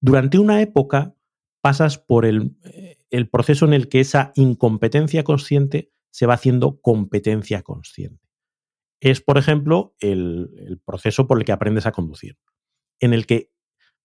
Durante 0.01 0.37
una 0.37 0.61
época 0.61 1.15
pasas 1.61 1.97
por 1.97 2.25
el, 2.25 2.57
eh, 2.65 2.97
el 3.09 3.29
proceso 3.29 3.65
en 3.65 3.73
el 3.73 3.87
que 3.87 4.01
esa 4.01 4.33
incompetencia 4.35 5.23
consciente 5.23 5.91
se 6.11 6.25
va 6.25 6.33
haciendo 6.33 6.81
competencia 6.81 7.63
consciente. 7.63 8.27
Es, 8.99 9.21
por 9.21 9.37
ejemplo, 9.37 9.95
el, 9.99 10.49
el, 10.57 10.79
proceso 10.79 11.25
por 11.25 11.39
el 11.39 11.45
que 11.45 11.53
aprendes 11.53 11.85
a 11.85 11.91
conducir, 11.91 12.37
en 12.99 13.13
el 13.13 13.25
que 13.25 13.51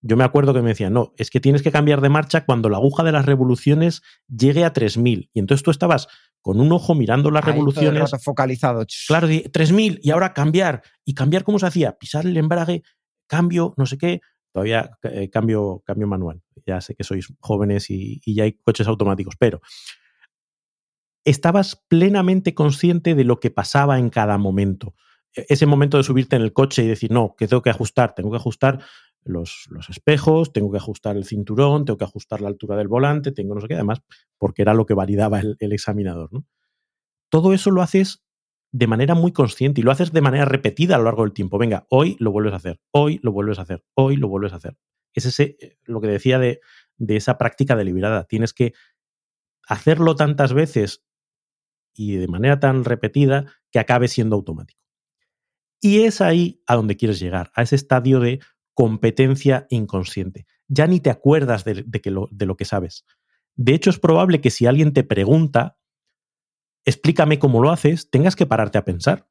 yo 0.00 0.16
me 0.16 0.24
acuerdo 0.24 0.54
que 0.54 0.62
me 0.62 0.68
decían, 0.68 0.92
no, 0.92 1.12
es 1.16 1.30
que 1.30 1.40
tienes 1.40 1.62
que 1.62 1.72
cambiar 1.72 2.00
de 2.00 2.08
marcha 2.08 2.44
cuando 2.44 2.68
la 2.68 2.76
aguja 2.76 3.02
de 3.02 3.12
las 3.12 3.26
revoluciones 3.26 4.02
llegue 4.28 4.64
a 4.64 4.72
3000. 4.72 5.30
Y 5.32 5.40
entonces 5.40 5.64
tú 5.64 5.70
estabas 5.70 6.08
con 6.46 6.60
un 6.60 6.70
ojo 6.70 6.94
mirando 6.94 7.32
las 7.32 7.44
revoluciones. 7.44 8.08
focalizado. 8.22 8.86
Claro, 9.08 9.26
3000 9.26 9.98
y 10.00 10.10
ahora 10.12 10.32
cambiar. 10.32 10.80
¿Y 11.04 11.12
cambiar 11.12 11.42
cómo 11.42 11.58
se 11.58 11.66
hacía? 11.66 11.98
Pisar 11.98 12.24
el 12.24 12.36
embrague, 12.36 12.84
cambio, 13.26 13.74
no 13.76 13.84
sé 13.84 13.98
qué. 13.98 14.20
Todavía 14.52 14.96
eh, 15.02 15.28
cambio, 15.28 15.82
cambio 15.84 16.06
manual. 16.06 16.40
Ya 16.64 16.80
sé 16.80 16.94
que 16.94 17.02
sois 17.02 17.34
jóvenes 17.40 17.90
y, 17.90 18.20
y 18.24 18.36
ya 18.36 18.44
hay 18.44 18.52
coches 18.62 18.86
automáticos, 18.86 19.34
pero 19.36 19.60
estabas 21.24 21.84
plenamente 21.88 22.54
consciente 22.54 23.16
de 23.16 23.24
lo 23.24 23.40
que 23.40 23.50
pasaba 23.50 23.98
en 23.98 24.08
cada 24.08 24.38
momento. 24.38 24.94
E-, 25.34 25.46
ese 25.48 25.66
momento 25.66 25.96
de 25.96 26.04
subirte 26.04 26.36
en 26.36 26.42
el 26.42 26.52
coche 26.52 26.84
y 26.84 26.86
decir, 26.86 27.10
no, 27.10 27.34
que 27.36 27.48
tengo 27.48 27.62
que 27.62 27.70
ajustar, 27.70 28.14
tengo 28.14 28.30
que 28.30 28.36
ajustar 28.36 28.84
los, 29.26 29.68
espejos, 29.88 30.52
tengo 30.52 30.70
que 30.70 30.78
ajustar 30.78 31.16
el 31.16 31.24
cinturón, 31.24 31.84
tengo 31.84 31.96
que 31.96 32.04
ajustar 32.04 32.40
la 32.40 32.48
altura 32.48 32.76
del 32.76 32.88
volante, 32.88 33.32
tengo 33.32 33.54
no 33.54 33.60
sé 33.60 33.68
qué, 33.68 33.74
además, 33.74 34.02
porque 34.38 34.62
era 34.62 34.74
lo 34.74 34.86
que 34.86 34.94
validaba 34.94 35.40
el, 35.40 35.72
examinador. 35.72 36.32
¿no? 36.32 36.46
Todo 37.28 37.52
eso 37.52 37.70
lo 37.70 37.82
haces 37.82 38.24
de 38.72 38.86
manera 38.86 39.14
muy 39.14 39.32
consciente 39.32 39.80
y 39.80 39.84
lo 39.84 39.90
haces 39.90 40.12
de 40.12 40.20
manera 40.20 40.44
repetida 40.44 40.96
a 40.96 40.98
lo 40.98 41.04
largo 41.04 41.22
del 41.22 41.32
tiempo. 41.32 41.58
Venga, 41.58 41.86
hoy 41.90 42.16
lo 42.20 42.32
vuelves 42.32 42.52
a 42.52 42.56
hacer, 42.56 42.80
hoy 42.90 43.20
lo 43.22 43.32
vuelves 43.32 43.58
a 43.58 43.62
hacer, 43.62 43.84
hoy 43.94 44.16
lo 44.16 44.28
vuelves 44.28 44.52
a 44.52 44.56
hacer. 44.56 44.76
Es 45.14 45.24
ese, 45.24 45.56
eh, 45.60 45.78
lo 45.84 46.00
que 46.00 46.08
decía 46.08 46.38
de, 46.38 46.60
de 46.96 47.16
esa 47.16 47.38
práctica 47.38 47.74
deliberada. 47.76 48.24
Tienes 48.24 48.52
que 48.52 48.74
hacerlo 49.66 50.14
tantas 50.14 50.52
veces 50.52 51.04
y 51.94 52.16
de 52.16 52.28
manera 52.28 52.60
tan 52.60 52.84
repetida 52.84 53.46
que 53.70 53.78
acabe 53.78 54.08
siendo 54.08 54.36
automático. 54.36 54.80
Y 55.80 56.00
es 56.02 56.20
ahí 56.20 56.62
a 56.66 56.74
donde 56.74 56.96
quieres 56.96 57.18
llegar, 57.18 57.50
a 57.54 57.62
ese 57.62 57.76
estadio 57.76 58.20
de 58.20 58.40
competencia 58.76 59.66
inconsciente. 59.70 60.46
Ya 60.68 60.86
ni 60.86 61.00
te 61.00 61.08
acuerdas 61.08 61.64
de, 61.64 61.86
lo, 62.10 62.56
que 62.56 62.64
sabes. 62.66 63.06
De 63.54 63.72
hecho, 63.72 63.88
es 63.88 63.98
probable 63.98 64.42
que 64.42 64.50
si 64.50 64.66
alguien 64.66 64.92
te 64.92 65.02
pregunta, 65.02 65.78
explícame 66.84 67.38
cómo 67.38 67.62
lo 67.62 67.70
haces, 67.70 68.10
tengas 68.10 68.36
que 68.36 68.44
pararte 68.44 68.76
a 68.76 68.84
pensar. 68.84 69.30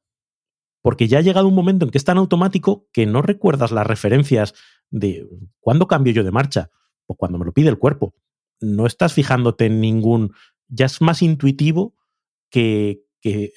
Porque 0.82 1.06
ya 1.06 1.18
ha 1.18 1.22
llegado 1.22 1.46
un 1.46 1.54
momento 1.54 1.84
en 1.84 1.92
que 1.92 1.98
es 1.98 2.04
tan 2.04 2.18
automático 2.18 2.88
que 2.92 3.06
no 3.06 3.22
recuerdas 3.22 3.70
las 3.70 3.86
referencias 3.86 4.54
de 4.90 5.28
cuándo 5.60 5.86
cambio 5.86 6.12
yo 6.12 6.24
de 6.24 6.32
marcha 6.32 6.70
o 7.06 7.14
cuando 7.14 7.38
me 7.38 7.44
lo 7.44 7.52
pide 7.52 7.68
el 7.68 7.78
cuerpo. 7.78 8.16
No 8.60 8.84
estás 8.84 9.12
fijándote 9.12 9.66
en 9.66 9.80
ningún... 9.80 10.32
Ya 10.66 10.86
es 10.86 11.00
más 11.00 11.22
intuitivo 11.22 11.94
que, 12.50 13.04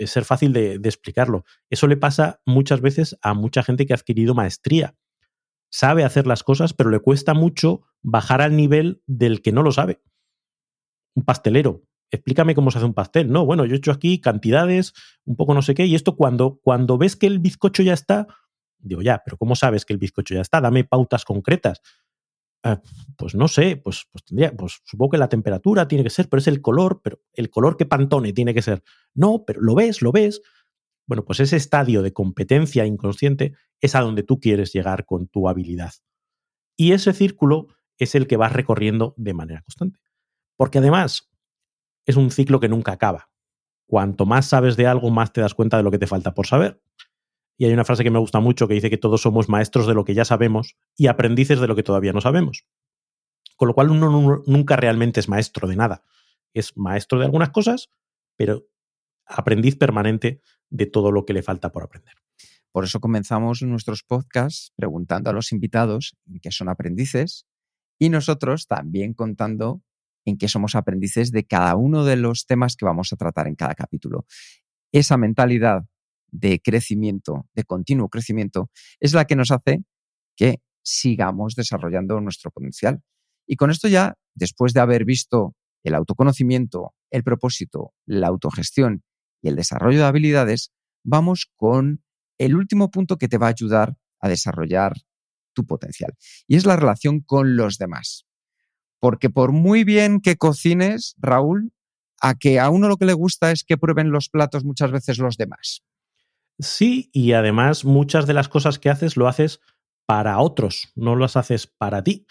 ser 0.06 0.24
fácil 0.24 0.54
de 0.54 0.76
explicarlo. 0.84 1.46
Eso 1.72 1.88
le 1.88 1.98
pasa 1.98 2.42
muchas 2.46 2.80
veces 2.80 3.18
a 3.24 3.34
mucha 3.34 3.64
gente 3.64 3.88
que 3.88 3.94
ha 3.94 3.96
adquirido 3.96 4.36
maestría 4.36 4.96
sabe 5.70 6.04
hacer 6.04 6.28
las 6.28 6.44
cosas, 6.44 6.74
pero 6.74 6.90
le 6.90 7.00
cuesta 7.00 7.34
mucho 7.34 7.82
bajar 8.02 8.42
al 8.42 8.56
nivel 8.56 9.02
del 9.06 9.42
que 9.42 9.52
no 9.52 9.64
lo 9.64 9.72
sabe. 9.72 10.02
Un 11.16 11.24
pastelero. 11.24 11.84
Explícame 12.12 12.56
cómo 12.56 12.72
se 12.72 12.80
hace 12.80 12.88
un 12.88 12.94
pastel. 12.94 13.32
No, 13.32 13.46
bueno, 13.46 13.66
yo 13.66 13.76
he 13.76 13.78
hecho 13.78 13.92
aquí 13.92 14.20
cantidades, 14.20 14.94
un 15.26 15.36
poco 15.36 15.54
no 15.54 15.62
sé 15.62 15.76
qué, 15.76 15.86
y 15.86 15.96
esto 15.96 16.16
cuando, 16.16 16.60
cuando 16.64 16.98
ves 16.98 17.16
que 17.16 17.28
el 17.28 17.40
bizcocho 17.40 17.84
ya 17.84 17.94
está, 17.94 18.28
digo, 18.80 19.02
ya, 19.02 19.22
pero 19.24 19.38
¿cómo 19.38 19.56
sabes 19.56 19.86
que 19.86 19.94
el 19.94 20.00
bizcocho 20.00 20.34
ya 20.34 20.42
está? 20.42 20.60
Dame 20.62 20.84
pautas 20.84 21.26
concretas. 21.26 21.82
Ah, 22.64 22.82
pues 23.16 23.36
no 23.36 23.48
sé, 23.48 23.78
pues, 23.78 24.08
pues 24.12 24.26
tendría, 24.26 24.52
pues 24.52 24.82
supongo 24.84 25.12
que 25.12 25.18
la 25.18 25.30
temperatura 25.30 25.88
tiene 25.88 26.04
que 26.04 26.10
ser, 26.10 26.28
pero 26.28 26.40
es 26.40 26.48
el 26.48 26.62
color, 26.62 27.02
pero 27.02 27.20
el 27.34 27.50
color 27.50 27.78
que 27.78 27.86
pantone 27.86 28.34
tiene 28.34 28.54
que 28.54 28.62
ser. 28.62 28.84
No, 29.14 29.46
pero 29.46 29.62
lo 29.62 29.76
ves, 29.76 30.02
lo 30.02 30.12
ves. 30.12 30.42
Bueno, 31.10 31.26
pues 31.26 31.40
ese 31.40 31.56
estadio 31.56 32.04
de 32.04 32.14
competencia 32.14 32.86
inconsciente 32.86 33.56
es 33.82 33.96
a 33.96 34.02
donde 34.02 34.22
tú 34.22 34.40
quieres 34.40 34.72
llegar 34.74 35.08
con 35.08 35.28
tu 35.28 35.50
habilidad. 35.50 35.92
Y 36.78 36.92
ese 36.92 37.14
círculo 37.14 37.66
es 37.98 38.14
el 38.14 38.28
que 38.28 38.38
vas 38.38 38.54
recorriendo 38.54 39.16
de 39.18 39.34
manera 39.34 39.64
constante. 39.64 40.00
Porque 40.56 40.78
además 40.78 41.32
es 42.06 42.16
un 42.16 42.30
ciclo 42.30 42.60
que 42.60 42.70
nunca 42.70 42.92
acaba. 42.92 43.32
Cuanto 43.88 44.28
más 44.28 44.46
sabes 44.46 44.78
de 44.78 44.86
algo, 44.86 45.10
más 45.10 45.34
te 45.34 45.42
das 45.42 45.56
cuenta 45.56 45.78
de 45.78 45.84
lo 45.84 45.90
que 45.90 45.98
te 45.98 46.06
falta 46.06 46.36
por 46.36 46.46
saber. 46.46 46.80
Y 47.58 47.66
hay 47.66 47.74
una 47.74 47.86
frase 47.86 48.04
que 48.04 48.12
me 48.12 48.20
gusta 48.20 48.40
mucho 48.40 48.68
que 48.68 48.76
dice 48.76 48.92
que 48.92 49.00
todos 49.00 49.24
somos 49.24 49.50
maestros 49.50 49.88
de 49.88 49.96
lo 49.96 50.06
que 50.06 50.14
ya 50.14 50.26
sabemos 50.26 50.78
y 50.96 51.08
aprendices 51.08 51.60
de 51.60 51.66
lo 51.66 51.76
que 51.76 51.82
todavía 51.82 52.14
no 52.14 52.22
sabemos. 52.22 52.68
Con 53.56 53.68
lo 53.68 53.74
cual 53.74 53.90
uno 53.90 54.44
nunca 54.46 54.76
realmente 54.76 55.22
es 55.22 55.28
maestro 55.28 55.68
de 55.68 55.76
nada. 55.76 56.04
Es 56.54 56.78
maestro 56.78 57.18
de 57.18 57.26
algunas 57.26 57.50
cosas, 57.50 57.90
pero 58.36 58.68
aprendiz 59.26 59.76
permanente 59.76 60.44
de 60.70 60.86
todo 60.86 61.12
lo 61.12 61.26
que 61.26 61.34
le 61.34 61.44
falta 61.44 61.72
por 61.72 61.84
aprender. 61.84 62.16
Por 62.72 62.84
eso 62.84 63.00
comenzamos 63.00 63.62
nuestros 63.64 64.04
podcasts 64.04 64.72
preguntando 64.76 65.30
a 65.30 65.34
los 65.34 65.52
invitados 65.52 66.16
en 66.28 66.40
qué 66.40 66.52
son 66.52 66.70
aprendices 66.70 67.48
y 67.98 68.10
nosotros 68.10 68.68
también 68.68 69.14
contando 69.14 69.82
en 70.26 70.38
qué 70.38 70.48
somos 70.48 70.76
aprendices 70.76 71.32
de 71.32 71.46
cada 71.46 71.76
uno 71.76 72.06
de 72.06 72.16
los 72.16 72.46
temas 72.46 72.76
que 72.76 72.86
vamos 72.86 73.12
a 73.12 73.16
tratar 73.16 73.48
en 73.48 73.56
cada 73.56 73.74
capítulo. 73.74 74.26
Esa 74.92 75.18
mentalidad 75.18 75.86
de 76.32 76.62
crecimiento, 76.62 77.48
de 77.54 77.64
continuo 77.64 78.10
crecimiento, 78.10 78.70
es 79.00 79.14
la 79.14 79.26
que 79.26 79.36
nos 79.36 79.52
hace 79.52 79.84
que 80.36 80.62
sigamos 80.84 81.56
desarrollando 81.56 82.22
nuestro 82.22 82.52
potencial. 82.52 83.02
Y 83.48 83.56
con 83.56 83.72
esto 83.72 83.88
ya, 83.88 84.16
después 84.36 84.74
de 84.74 84.80
haber 84.80 85.06
visto 85.06 85.56
el 85.84 85.96
autoconocimiento, 85.96 86.94
el 87.10 87.24
propósito, 87.24 87.94
la 88.06 88.28
autogestión 88.28 89.04
y 89.42 89.50
el 89.50 89.56
desarrollo 89.56 90.00
de 90.00 90.06
habilidades, 90.06 90.72
vamos 91.04 91.52
con 91.56 92.04
el 92.38 92.56
último 92.56 92.92
punto 92.92 93.18
que 93.18 93.28
te 93.28 93.38
va 93.38 93.48
a 93.48 93.52
ayudar 93.52 93.96
a 94.20 94.30
desarrollar 94.30 94.94
tu 95.54 95.66
potencial. 95.66 96.14
Y 96.48 96.56
es 96.56 96.66
la 96.66 96.76
relación 96.76 97.22
con 97.22 97.56
los 97.56 97.78
demás. 97.78 98.26
Porque 99.00 99.30
por 99.30 99.52
muy 99.52 99.84
bien 99.84 100.20
que 100.20 100.38
cocines, 100.38 101.16
Raúl, 101.18 101.72
a 102.22 102.36
que 102.36 102.60
a 102.60 102.70
uno 102.70 102.88
lo 102.88 102.98
que 102.98 103.06
le 103.06 103.14
gusta 103.14 103.52
es 103.52 103.64
que 103.64 103.78
prueben 103.78 104.12
los 104.12 104.30
platos 104.30 104.66
muchas 104.66 104.92
veces 104.92 105.20
los 105.20 105.38
demás. 105.38 105.84
Sí, 106.60 107.10
y 107.14 107.32
además 107.32 107.86
muchas 107.86 108.28
de 108.28 108.34
las 108.34 108.50
cosas 108.50 108.80
que 108.80 108.90
haces 108.90 109.16
lo 109.16 109.28
haces 109.28 109.62
para 110.06 110.40
otros, 110.40 110.92
no 110.96 111.16
las 111.16 111.38
haces 111.38 111.68
para 111.68 112.04
ti. 112.04 112.26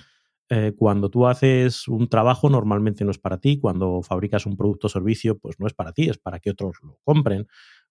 Eh, 0.50 0.72
cuando 0.76 1.10
tú 1.10 1.26
haces 1.26 1.88
un 1.88 2.08
trabajo, 2.08 2.48
normalmente 2.48 3.04
no 3.04 3.10
es 3.10 3.18
para 3.18 3.38
ti. 3.38 3.58
Cuando 3.58 4.02
fabricas 4.02 4.46
un 4.46 4.56
producto 4.56 4.86
o 4.86 4.90
servicio, 4.90 5.38
pues 5.38 5.60
no 5.60 5.66
es 5.66 5.74
para 5.74 5.92
ti, 5.92 6.08
es 6.08 6.18
para 6.18 6.38
que 6.40 6.50
otros 6.50 6.76
lo 6.82 6.98
compren 7.04 7.46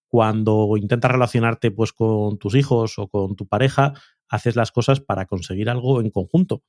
cuando 0.07 0.75
intentas 0.77 1.11
relacionarte 1.11 1.71
pues 1.71 1.93
con 1.93 2.37
tus 2.37 2.55
hijos 2.55 2.97
o 2.97 3.07
con 3.07 3.35
tu 3.35 3.47
pareja, 3.47 3.93
haces 4.29 4.55
las 4.55 4.71
cosas 4.71 4.99
para 5.01 5.25
conseguir 5.25 5.69
algo 5.69 6.01
en 6.01 6.09
conjunto. 6.09 6.63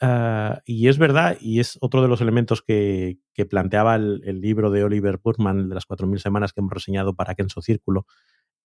Ah, 0.00 0.60
y 0.64 0.88
es 0.88 0.96
verdad, 0.96 1.36
y 1.40 1.60
es 1.60 1.76
otro 1.80 2.00
de 2.00 2.08
los 2.08 2.20
elementos 2.20 2.62
que, 2.62 3.18
planteaba 3.48 3.96
el, 3.96 4.40
libro 4.40 4.70
de 4.70 4.84
Oliver 4.84 5.18
Burman, 5.22 5.68
de 5.68 5.74
las 5.74 5.86
4.000 5.86 6.18
semanas 6.18 6.52
que 6.52 6.60
hemos 6.60 6.72
reseñado 6.72 7.14
para 7.14 7.34
Kenso 7.34 7.62
Círculo. 7.62 8.06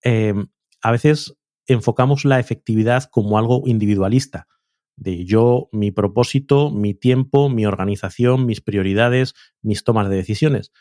Em, 0.01 0.47
a 0.82 0.91
veces 0.91 1.38
enfocamos 1.66 2.26
la 2.26 2.39
efectividad 2.39 3.06
como 3.06 3.38
algo 3.38 3.64
individualista, 3.66 4.47
de 4.96 5.26
yo, 5.26 5.70
mi 5.72 5.91
propósito, 5.91 6.72
mi 6.72 6.93
tiempo, 6.93 7.50
mi 7.50 7.66
organización, 7.66 8.46
mis 8.46 8.62
prioridades, 8.62 9.34
mis 9.62 9.84
tomas 9.84 10.10
de 10.10 10.16
decisiones. 10.16 10.72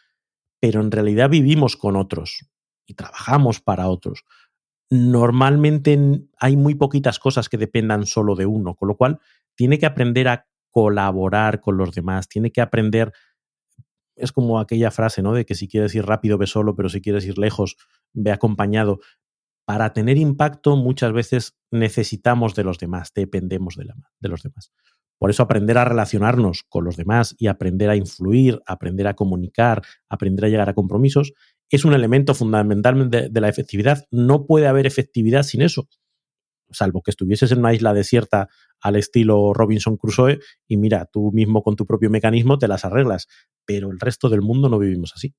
Pero 0.60 0.80
en 0.80 0.90
realidad 0.90 1.30
vivimos 1.30 1.76
con 1.76 1.96
otros 1.96 2.46
y 2.86 2.94
trabajamos 2.94 3.60
para 3.60 3.88
otros. 3.88 4.24
Normalmente 4.90 5.98
hay 6.38 6.56
muy 6.56 6.74
poquitas 6.74 7.18
cosas 7.18 7.48
que 7.48 7.56
dependan 7.56 8.06
solo 8.06 8.36
de 8.36 8.46
uno, 8.46 8.74
con 8.74 8.88
lo 8.88 8.96
cual 8.96 9.18
tiene 9.54 9.78
que 9.78 9.86
aprender 9.86 10.28
a 10.28 10.46
colaborar 10.70 11.60
con 11.60 11.76
los 11.76 11.94
demás, 11.94 12.28
tiene 12.28 12.50
que 12.50 12.60
aprender, 12.60 13.12
es 14.16 14.32
como 14.32 14.60
aquella 14.60 14.90
frase, 14.90 15.22
¿no? 15.22 15.32
De 15.32 15.44
que 15.44 15.54
si 15.54 15.68
quieres 15.68 15.94
ir 15.94 16.04
rápido, 16.04 16.38
ve 16.38 16.46
solo, 16.46 16.74
pero 16.76 16.88
si 16.88 17.00
quieres 17.00 17.24
ir 17.26 17.38
lejos, 17.38 17.76
ve 18.12 18.32
acompañado. 18.32 19.00
Para 19.64 19.92
tener 19.92 20.18
impacto 20.18 20.76
muchas 20.76 21.12
veces 21.12 21.56
necesitamos 21.70 22.54
de 22.54 22.64
los 22.64 22.78
demás, 22.78 23.12
dependemos 23.14 23.76
de, 23.76 23.86
de 24.20 24.28
los 24.28 24.42
demás. 24.42 24.72
Por 25.18 25.30
eso 25.30 25.42
aprender 25.42 25.78
a 25.78 25.84
relacionarnos 25.84 26.64
con 26.68 26.84
los 26.84 26.96
demás 26.96 27.34
y 27.38 27.46
aprender 27.46 27.88
a 27.88 27.96
influir, 27.96 28.60
aprender 28.66 29.06
a 29.06 29.14
comunicar, 29.14 29.82
aprender 30.08 30.44
a 30.44 30.48
llegar 30.48 30.68
a 30.68 30.74
compromisos, 30.74 31.32
es 31.70 31.84
un 31.84 31.94
elemento 31.94 32.34
fundamental 32.34 33.10
de, 33.10 33.40
la 33.40 33.48
efectividad. 33.48 34.06
No 34.10 34.46
puede 34.46 34.66
haber 34.66 34.86
efectividad 34.86 35.42
sin 35.42 35.62
eso, 35.62 35.88
salvo 36.70 37.02
que 37.02 37.10
estuvieses 37.10 37.52
en 37.52 37.58
una 37.58 37.74
isla 37.74 37.92
desierta 37.92 38.48
al 38.80 38.96
estilo 38.96 39.52
Robinson 39.54 39.96
Crusoe 39.96 40.40
y 40.68 40.76
mira, 40.76 41.06
tú 41.06 41.32
mismo 41.32 41.62
con 41.62 41.76
tu 41.76 41.86
propio 41.86 42.10
mecanismo 42.10 42.58
te 42.58 42.68
las 42.68 42.84
arreglas, 42.84 43.26
pero 43.64 43.90
el 43.90 43.98
resto 43.98 44.28
del 44.28 44.42
mundo 44.42 44.68
no 44.68 44.78
vivimos 44.78 45.12
así. 45.14 45.34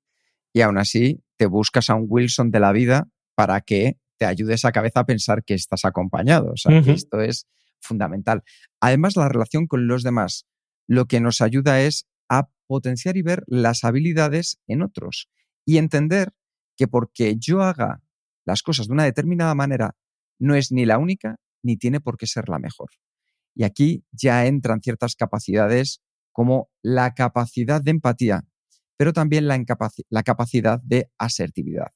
Y 0.53 0.61
aún 0.61 0.77
así, 0.77 1.21
te 1.37 1.45
buscas 1.45 1.89
a 1.89 1.95
un 1.95 2.05
Wilson 2.07 2.51
de 2.51 2.59
la 2.59 2.71
vida 2.71 3.07
para 3.35 3.61
que 3.61 3.97
te 4.17 4.25
ayude 4.25 4.53
esa 4.53 4.71
cabeza 4.71 5.01
a 5.01 5.05
pensar 5.05 5.43
que 5.43 5.53
estás 5.53 5.85
acompañado. 5.85 6.51
O 6.53 6.57
sea, 6.57 6.81
que 6.81 6.91
esto 6.91 7.21
es 7.21 7.47
fundamental. 7.81 8.43
Además, 8.79 9.15
la 9.15 9.29
relación 9.29 9.67
con 9.67 9.87
los 9.87 10.03
demás 10.03 10.45
lo 10.87 11.05
que 11.05 11.19
nos 11.19 11.41
ayuda 11.41 11.81
es 11.81 12.07
a 12.29 12.49
potenciar 12.67 13.17
y 13.17 13.21
ver 13.21 13.43
las 13.47 13.83
habilidades 13.83 14.59
en 14.67 14.81
otros 14.81 15.29
y 15.65 15.77
entender 15.77 16.33
que 16.77 16.87
porque 16.87 17.35
yo 17.37 17.61
haga 17.61 18.01
las 18.45 18.61
cosas 18.61 18.87
de 18.87 18.93
una 18.93 19.03
determinada 19.03 19.55
manera, 19.55 19.95
no 20.39 20.55
es 20.55 20.71
ni 20.71 20.85
la 20.85 20.97
única 20.97 21.37
ni 21.63 21.77
tiene 21.77 21.99
por 21.99 22.17
qué 22.17 22.27
ser 22.27 22.49
la 22.49 22.59
mejor. 22.59 22.89
Y 23.55 23.63
aquí 23.63 24.05
ya 24.11 24.45
entran 24.45 24.81
ciertas 24.81 25.15
capacidades 25.15 26.01
como 26.31 26.69
la 26.81 27.13
capacidad 27.13 27.81
de 27.81 27.91
empatía, 27.91 28.43
pero 28.97 29.13
también 29.13 29.47
la, 29.47 29.63
la, 30.09 30.23
capacidad 30.23 30.79
de 30.83 31.09
asertividad. 31.17 31.87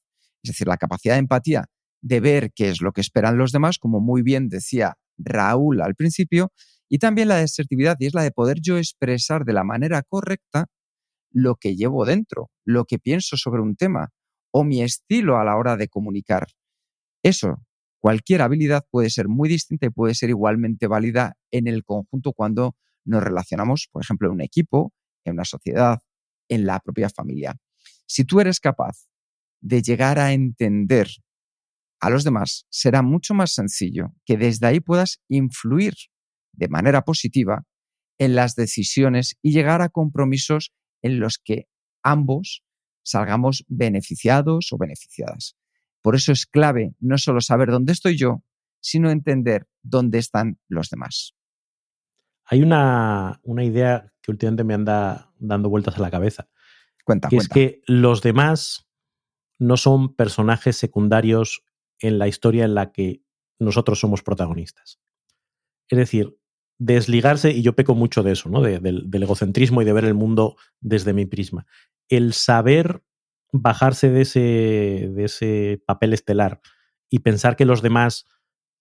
Es 0.42 0.52
decir, 0.52 0.66
la 0.66 0.78
capacidad 0.78 1.14
de 1.14 1.20
empatía 1.20 1.66
de 2.02 2.20
ver 2.20 2.52
qué 2.54 2.68
es 2.70 2.80
lo 2.80 2.92
que 2.92 3.00
esperan 3.00 3.38
los 3.38 3.52
demás, 3.52 3.78
como 3.78 4.00
muy 4.00 4.22
bien 4.22 4.48
decía 4.48 4.94
Raúl 5.18 5.80
al 5.82 5.94
principio, 5.94 6.52
y 6.88 6.98
también 6.98 7.28
la 7.28 7.36
de 7.36 7.44
asertividad, 7.44 7.96
y 8.00 8.06
es 8.06 8.14
la 8.14 8.22
de 8.22 8.32
poder 8.32 8.58
yo 8.60 8.78
expresar 8.78 9.44
de 9.44 9.52
la 9.52 9.64
manera 9.64 10.02
correcta 10.02 10.66
lo 11.30 11.54
que 11.56 11.76
llevo 11.76 12.04
dentro, 12.04 12.50
lo 12.64 12.84
que 12.84 12.98
pienso 12.98 13.36
sobre 13.36 13.62
un 13.62 13.76
tema 13.76 14.10
o 14.50 14.64
mi 14.64 14.82
estilo 14.82 15.38
a 15.38 15.44
la 15.44 15.56
hora 15.56 15.76
de 15.76 15.88
comunicar. 15.88 16.48
Eso, 17.22 17.62
cualquier 18.00 18.42
habilidad 18.42 18.84
puede 18.90 19.10
ser 19.10 19.28
muy 19.28 19.48
distinta 19.48 19.86
y 19.86 19.90
puede 19.90 20.14
ser 20.14 20.30
igualmente 20.30 20.88
válida 20.88 21.36
en 21.52 21.68
el 21.68 21.84
conjunto 21.84 22.32
cuando 22.32 22.74
nos 23.04 23.22
relacionamos, 23.22 23.88
por 23.92 24.02
ejemplo, 24.02 24.28
en 24.28 24.34
un 24.34 24.40
equipo, 24.40 24.92
en 25.24 25.34
una 25.34 25.44
sociedad, 25.44 26.00
en 26.48 26.66
la 26.66 26.80
propia 26.80 27.08
familia. 27.08 27.56
Si 28.06 28.24
tú 28.24 28.40
eres 28.40 28.58
capaz 28.58 29.06
de 29.60 29.82
llegar 29.82 30.18
a 30.18 30.32
entender 30.32 31.08
a 32.00 32.10
los 32.10 32.24
demás, 32.24 32.66
será 32.70 33.02
mucho 33.02 33.34
más 33.34 33.52
sencillo 33.52 34.14
que 34.24 34.36
desde 34.36 34.66
ahí 34.66 34.80
puedas 34.80 35.20
influir 35.28 35.94
de 36.52 36.68
manera 36.68 37.02
positiva 37.02 37.64
en 38.18 38.34
las 38.34 38.54
decisiones 38.54 39.36
y 39.42 39.52
llegar 39.52 39.82
a 39.82 39.88
compromisos 39.88 40.72
en 41.02 41.20
los 41.20 41.38
que 41.38 41.68
ambos 42.02 42.64
salgamos 43.02 43.64
beneficiados 43.68 44.72
o 44.72 44.78
beneficiadas. 44.78 45.56
Por 46.02 46.14
eso 46.14 46.32
es 46.32 46.46
clave 46.46 46.94
no 47.00 47.18
solo 47.18 47.40
saber 47.40 47.70
dónde 47.70 47.92
estoy 47.92 48.16
yo, 48.16 48.42
sino 48.80 49.10
entender 49.10 49.68
dónde 49.82 50.18
están 50.18 50.58
los 50.68 50.88
demás. 50.88 51.34
Hay 52.44 52.62
una, 52.62 53.40
idea 53.44 54.12
que 54.22 54.32
últimamente 54.32 54.64
me 54.64 54.74
anda 54.74 55.32
dando 55.38 55.68
vueltas 55.68 55.96
a 55.96 56.00
la 56.00 56.10
cabeza. 56.10 56.48
Cuenta, 57.04 57.28
que 57.28 57.36
es 57.36 57.48
que 57.48 57.82
los 57.86 58.22
demás 58.22 58.86
no 59.58 59.76
son 59.76 60.14
personajes 60.14 60.76
secundarios 60.76 61.64
en 62.00 62.18
la 62.18 62.28
historia 62.28 62.64
en 62.64 62.74
la 62.74 62.92
que 62.92 63.22
nosotros 63.58 64.00
somos 64.00 64.22
protagonistas. 64.22 65.00
Es 65.88 65.98
decir, 65.98 66.36
desligarse, 66.78 67.50
y 67.50 67.62
yo 67.62 67.74
peco 67.74 67.94
mucho 67.94 68.22
de 68.22 68.32
eso, 68.32 68.48
¿no? 68.48 68.62
del, 68.62 69.10
egocentrismo 69.12 69.82
y 69.82 69.84
de 69.84 69.92
ver 69.92 70.04
el 70.04 70.14
mundo 70.14 70.56
desde 70.80 71.12
mi 71.12 71.26
prisma. 71.26 71.66
El 72.08 72.32
saber 72.32 73.02
bajarse 73.52 74.10
de 74.10 74.22
ese, 74.22 74.40
de 75.14 75.24
ese 75.24 75.82
papel 75.86 76.14
estelar 76.14 76.60
y 77.10 77.18
pensar 77.18 77.56
que 77.56 77.66
los 77.66 77.82
demás 77.82 78.26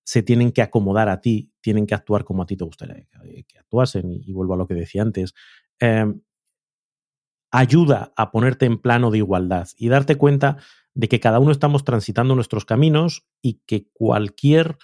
se 0.05 0.23
tienen 0.23 0.51
que 0.51 0.61
acomodar 0.61 1.09
a 1.09 1.19
ti, 1.19 1.51
tienen 1.61 1.85
que 1.85 1.95
actuar 1.95 2.23
como 2.23 2.43
a 2.43 2.45
ti 2.45 2.55
te 2.55 2.63
gustaría 2.63 3.05
que 3.47 3.59
actuasen, 3.59 4.11
y, 4.11 4.31
vuelvo 4.31 4.53
a 4.53 4.57
lo 4.57 4.65
que 4.65 4.73
decía 4.73 5.01
antes, 5.01 5.33
em, 5.79 6.21
ayuda 7.51 8.13
a 8.15 8.31
ponerte 8.31 8.65
en 8.65 8.77
plano 8.77 9.11
de 9.11 9.19
igualdad 9.19 9.67
y 9.77 9.89
darte 9.89 10.15
cuenta 10.15 10.57
de 10.93 11.07
que 11.07 11.19
cada 11.19 11.39
uno 11.39 11.51
estamos 11.51 11.83
transitando 11.83 12.35
nuestros 12.35 12.65
caminos 12.65 13.25
y 13.41 13.61
que 13.65 13.87
cualquier 13.93 14.77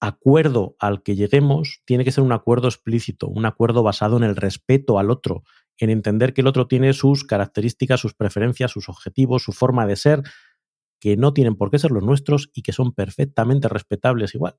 acuerdo 0.00 0.76
al 0.78 1.02
que 1.02 1.16
lleguemos 1.16 1.82
tiene 1.86 2.04
que 2.04 2.12
ser 2.12 2.24
un 2.24 2.32
acuerdo 2.32 2.68
explícito, 2.68 3.26
un 3.28 3.46
acuerdo 3.46 3.82
basado 3.82 4.16
en 4.16 4.22
el 4.22 4.36
respeto 4.36 4.98
al 4.98 5.10
otro, 5.10 5.44
en 5.78 5.90
entender 5.90 6.34
que 6.34 6.42
el 6.42 6.46
otro 6.46 6.68
tiene 6.68 6.92
sus 6.92 7.24
características, 7.24 8.00
sus 8.00 8.14
preferencias, 8.14 8.70
sus 8.70 8.88
objetivos, 8.88 9.42
su 9.42 9.52
forma 9.52 9.86
de 9.86 9.96
ser, 9.96 10.22
que 11.00 11.16
no 11.16 11.32
tienen 11.32 11.56
por 11.56 11.70
qué 11.70 11.78
ser 11.78 11.90
los 11.90 12.02
nuestros 12.02 12.50
y 12.54 12.62
que 12.62 12.72
son 12.72 12.92
perfectamente 12.92 13.68
respetables 13.68 14.34
igual. 14.34 14.56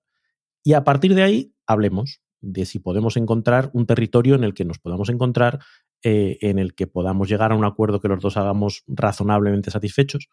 Y 0.63 0.73
a 0.73 0.83
partir 0.83 1.15
de 1.15 1.23
ahí, 1.23 1.53
hablemos. 1.65 2.21
de 2.41 2.65
si 2.65 2.77
podemos 2.77 3.17
encontrar 3.17 3.71
un 3.73 3.87
territorio 3.87 4.35
en 4.35 4.43
el 4.43 4.53
que 4.53 4.65
nos 4.65 4.77
podamos 4.77 5.09
encontrar, 5.09 5.61
eh, 6.07 6.37
en 6.41 6.59
el 6.59 6.75
que 6.75 6.85
podamos 6.85 7.27
llegar 7.27 7.51
a 7.51 7.55
un 7.55 7.65
acuerdo 7.65 7.99
que 7.99 8.07
los 8.07 8.21
dos 8.21 8.37
hagamos 8.37 8.83
razonablemente 8.85 9.71
satisfechos. 9.71 10.29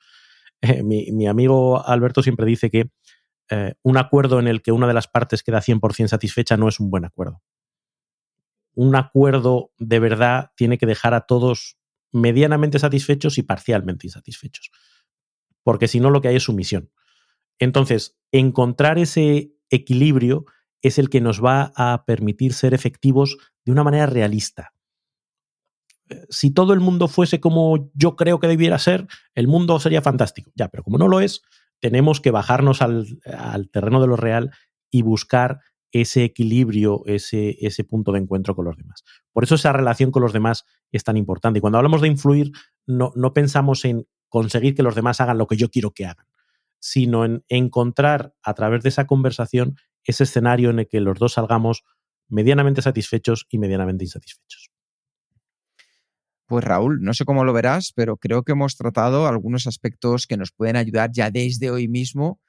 Eh, 0.60 0.82
mi, 0.82 1.26
amigo 1.26 1.82
Alberto 1.88 2.22
siempre 2.22 2.44
dice 2.44 2.70
que 2.70 2.90
eh, 3.48 3.72
un 3.82 3.96
acuerdo 3.96 4.38
en 4.38 4.48
el 4.48 4.60
que 4.60 4.70
una 4.70 4.86
de 4.86 4.92
las 4.92 5.08
partes 5.08 5.42
queda 5.42 5.62
100% 5.62 6.08
satisfecha 6.08 6.58
no 6.58 6.68
es 6.68 6.78
un 6.78 6.90
buen 6.90 7.06
acuerdo. 7.06 7.40
Un 8.74 8.94
acuerdo 8.96 9.72
de 9.78 9.98
verdad 9.98 10.50
tiene 10.56 10.76
que 10.76 10.84
dejar 10.84 11.14
a 11.14 11.22
todos 11.22 11.78
medianamente 12.12 12.78
satisfechos 12.78 13.38
y 13.38 13.42
parcialmente 13.42 14.06
insatisfechos. 14.06 14.70
Porque 15.62 15.88
si 15.88 16.00
no, 16.00 16.10
lo 16.10 16.20
que 16.20 16.28
hay 16.28 16.36
es 16.36 16.42
sumisión. 16.42 16.90
Entonces, 17.58 18.18
encontrar 18.30 18.98
ese 18.98 19.54
equilibrio 19.70 20.44
es 20.82 20.98
el 20.98 21.08
que 21.08 21.22
nos 21.22 21.42
va 21.42 21.72
a 21.76 22.04
permitir 22.04 22.52
ser 22.52 22.74
efectivos 22.74 23.38
de 23.64 23.72
una 23.72 23.84
manera 23.84 24.04
realista. 24.04 24.74
Si 26.30 26.50
todo 26.50 26.72
el 26.72 26.80
mundo 26.80 27.08
fuese 27.08 27.40
como 27.40 27.90
yo 27.94 28.16
creo 28.16 28.40
que 28.40 28.48
debiera 28.48 28.78
ser, 28.78 29.06
el 29.34 29.48
mundo 29.48 29.78
sería 29.80 30.02
fantástico. 30.02 30.50
Ya, 30.54 30.68
pero 30.68 30.82
como 30.82 30.98
no 30.98 31.08
lo 31.08 31.20
es, 31.20 31.42
tenemos 31.80 32.20
que 32.20 32.30
bajarnos 32.30 32.82
al, 32.82 33.20
terreno 33.72 34.00
de 34.00 34.06
lo 34.06 34.16
real 34.16 34.52
y 34.90 35.02
buscar 35.02 35.60
ese 35.90 36.24
equilibrio, 36.24 37.02
ese, 37.06 37.56
ese, 37.60 37.84
punto 37.84 38.12
de 38.12 38.20
encuentro 38.20 38.54
con 38.54 38.64
los 38.64 38.76
demás. 38.76 39.04
Por 39.32 39.44
eso 39.44 39.56
esa 39.56 39.72
relación 39.72 40.10
con 40.10 40.22
los 40.22 40.32
demás 40.32 40.64
es 40.90 41.04
tan 41.04 41.16
importante. 41.16 41.58
Y 41.58 41.60
cuando 41.60 41.78
hablamos 41.78 42.00
de 42.00 42.08
influir, 42.08 42.52
no, 42.86 43.12
no 43.14 43.34
pensamos 43.34 43.84
en 43.84 44.06
conseguir 44.28 44.74
que 44.74 44.82
los 44.82 44.94
demás 44.94 45.20
hagan 45.20 45.36
lo 45.36 45.46
que 45.46 45.56
yo 45.56 45.70
quiero 45.70 45.90
que 45.90 46.06
hagan, 46.06 46.26
sino 46.78 47.24
en 47.24 47.44
encontrar 47.48 48.34
a 48.42 48.54
través 48.54 48.82
de 48.82 48.88
esa 48.88 49.06
conversación 49.06 49.76
ese 50.04 50.24
escenario 50.24 50.70
en 50.70 50.80
el 50.80 50.88
que 50.88 51.00
los 51.00 51.18
dos 51.18 51.34
salgamos 51.34 51.84
medianamente 52.28 52.80
satisfechos 52.80 53.46
y 53.50 53.58
medianamente 53.58 54.04
insatisfechos. 54.04 54.70
Pues 56.46 56.64
Raúl, 56.64 57.00
no 57.02 57.14
sé 57.14 57.24
cómo 57.24 57.44
lo 57.44 57.52
verás, 57.52 57.92
pero 57.94 58.16
creo 58.16 58.42
que 58.42 58.52
hemos 58.52 58.76
tratado 58.76 59.26
algunos 59.26 59.66
aspectos 59.66 60.26
que 60.26 60.36
nos 60.36 60.52
pueden 60.52 60.76
ayudar 60.76 61.10
ya 61.12 61.30
desde 61.30 61.70
hoy 61.70 61.88
mismo 61.88 62.40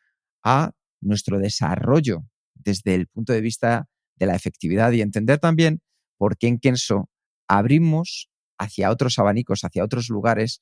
a 0.43 0.71
nuestro 1.01 1.39
desarrollo 1.39 2.23
desde 2.55 2.95
el 2.95 3.07
punto 3.07 3.33
de 3.33 3.41
vista 3.41 3.87
de 4.15 4.25
la 4.25 4.35
efectividad 4.35 4.91
y 4.91 5.01
entender 5.01 5.39
también 5.39 5.81
por 6.17 6.37
qué 6.37 6.47
en 6.47 6.59
Kenso 6.59 7.09
abrimos 7.47 8.29
hacia 8.57 8.91
otros 8.91 9.19
abanicos, 9.19 9.63
hacia 9.63 9.83
otros 9.83 10.09
lugares, 10.09 10.61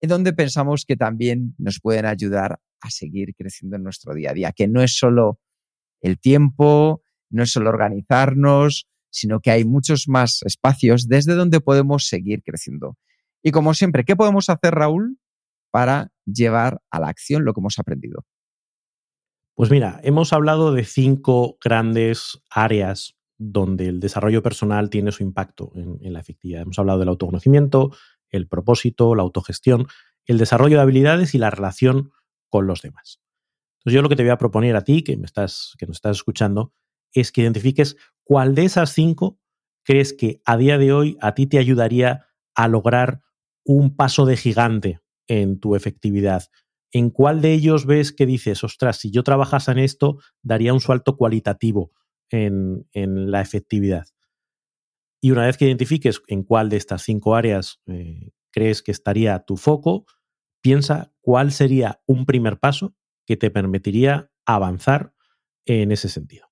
en 0.00 0.08
donde 0.08 0.32
pensamos 0.32 0.84
que 0.86 0.96
también 0.96 1.54
nos 1.58 1.80
pueden 1.80 2.06
ayudar 2.06 2.60
a 2.80 2.90
seguir 2.90 3.34
creciendo 3.36 3.76
en 3.76 3.84
nuestro 3.84 4.14
día 4.14 4.30
a 4.30 4.34
día, 4.34 4.52
que 4.52 4.68
no 4.68 4.82
es 4.82 4.96
solo 4.96 5.38
el 6.00 6.18
tiempo, 6.18 7.02
no 7.30 7.42
es 7.42 7.52
solo 7.52 7.70
organizarnos, 7.70 8.88
sino 9.12 9.40
que 9.40 9.50
hay 9.50 9.64
muchos 9.64 10.08
más 10.08 10.42
espacios 10.42 11.06
desde 11.06 11.34
donde 11.34 11.60
podemos 11.60 12.06
seguir 12.08 12.42
creciendo. 12.42 12.96
Y 13.42 13.50
como 13.50 13.74
siempre, 13.74 14.04
¿qué 14.04 14.16
podemos 14.16 14.48
hacer, 14.48 14.74
Raúl, 14.74 15.18
para 15.70 16.10
llevar 16.24 16.80
a 16.90 16.98
la 16.98 17.08
acción 17.08 17.44
lo 17.44 17.52
que 17.52 17.60
hemos 17.60 17.78
aprendido? 17.78 18.24
Pues 19.54 19.70
mira, 19.70 20.00
hemos 20.02 20.32
hablado 20.32 20.72
de 20.72 20.84
cinco 20.84 21.58
grandes 21.62 22.42
áreas 22.50 23.16
donde 23.38 23.88
el 23.88 24.00
desarrollo 24.00 24.42
personal 24.42 24.88
tiene 24.88 25.12
su 25.12 25.22
impacto 25.22 25.72
en, 25.74 26.12
la 26.12 26.20
efectividad. 26.20 26.62
Hemos 26.62 26.78
hablado 26.78 27.00
del 27.00 27.08
autoconocimiento, 27.08 27.94
el 28.30 28.48
propósito, 28.48 29.14
la 29.14 29.22
autogestión, 29.22 29.88
el 30.24 30.38
desarrollo 30.38 30.76
de 30.76 30.82
habilidades 30.82 31.34
y 31.34 31.38
la 31.38 31.50
relación 31.50 32.12
con 32.48 32.66
los 32.66 32.80
demás. 32.82 33.20
Entonces 33.80 33.96
yo 33.96 34.02
lo 34.02 34.08
que 34.08 34.16
te 34.16 34.22
voy 34.22 34.30
a 34.30 34.38
proponer 34.38 34.76
a 34.76 34.84
ti, 34.84 35.02
que 35.02 35.16
me 35.16 35.26
estás, 35.26 35.74
que 35.78 35.86
nos 35.86 35.96
estás 35.96 36.18
escuchando, 36.18 36.72
es 37.12 37.32
que 37.32 37.42
identifiques 37.42 37.96
cuál 38.24 38.54
de 38.54 38.64
esas 38.64 38.92
cinco 38.92 39.38
crees 39.84 40.12
que 40.12 40.40
a 40.44 40.56
día 40.56 40.78
de 40.78 40.92
hoy 40.92 41.16
a 41.20 41.34
ti 41.34 41.46
te 41.46 41.58
ayudaría 41.58 42.26
a 42.54 42.68
lograr 42.68 43.22
un 43.64 43.96
paso 43.96 44.26
de 44.26 44.36
gigante 44.36 45.00
en 45.26 45.60
tu 45.60 45.74
efectividad. 45.76 46.44
¿En 46.92 47.10
cuál 47.10 47.40
de 47.40 47.52
ellos 47.52 47.86
ves 47.86 48.12
que 48.12 48.26
dices, 48.26 48.64
ostras, 48.64 48.98
si 48.98 49.10
yo 49.10 49.22
trabajase 49.22 49.72
en 49.72 49.78
esto, 49.78 50.18
daría 50.42 50.74
un 50.74 50.80
salto 50.80 51.16
cualitativo 51.16 51.92
en, 52.30 52.86
la 52.92 53.40
efectividad? 53.40 54.06
Y 55.20 55.30
una 55.30 55.46
vez 55.46 55.56
que 55.56 55.66
identifiques 55.66 56.20
en 56.26 56.42
cuál 56.42 56.68
de 56.68 56.76
estas 56.76 57.02
cinco 57.02 57.34
áreas 57.34 57.80
eh, 57.86 58.32
crees 58.50 58.82
que 58.82 58.90
estaría 58.90 59.38
tu 59.44 59.56
foco, 59.56 60.04
piensa 60.60 61.14
cuál 61.20 61.52
sería 61.52 62.02
un 62.06 62.26
primer 62.26 62.58
paso 62.58 62.94
que 63.26 63.36
te 63.36 63.50
permitiría 63.50 64.30
avanzar 64.44 65.14
en 65.64 65.92
ese 65.92 66.08
sentido. 66.08 66.51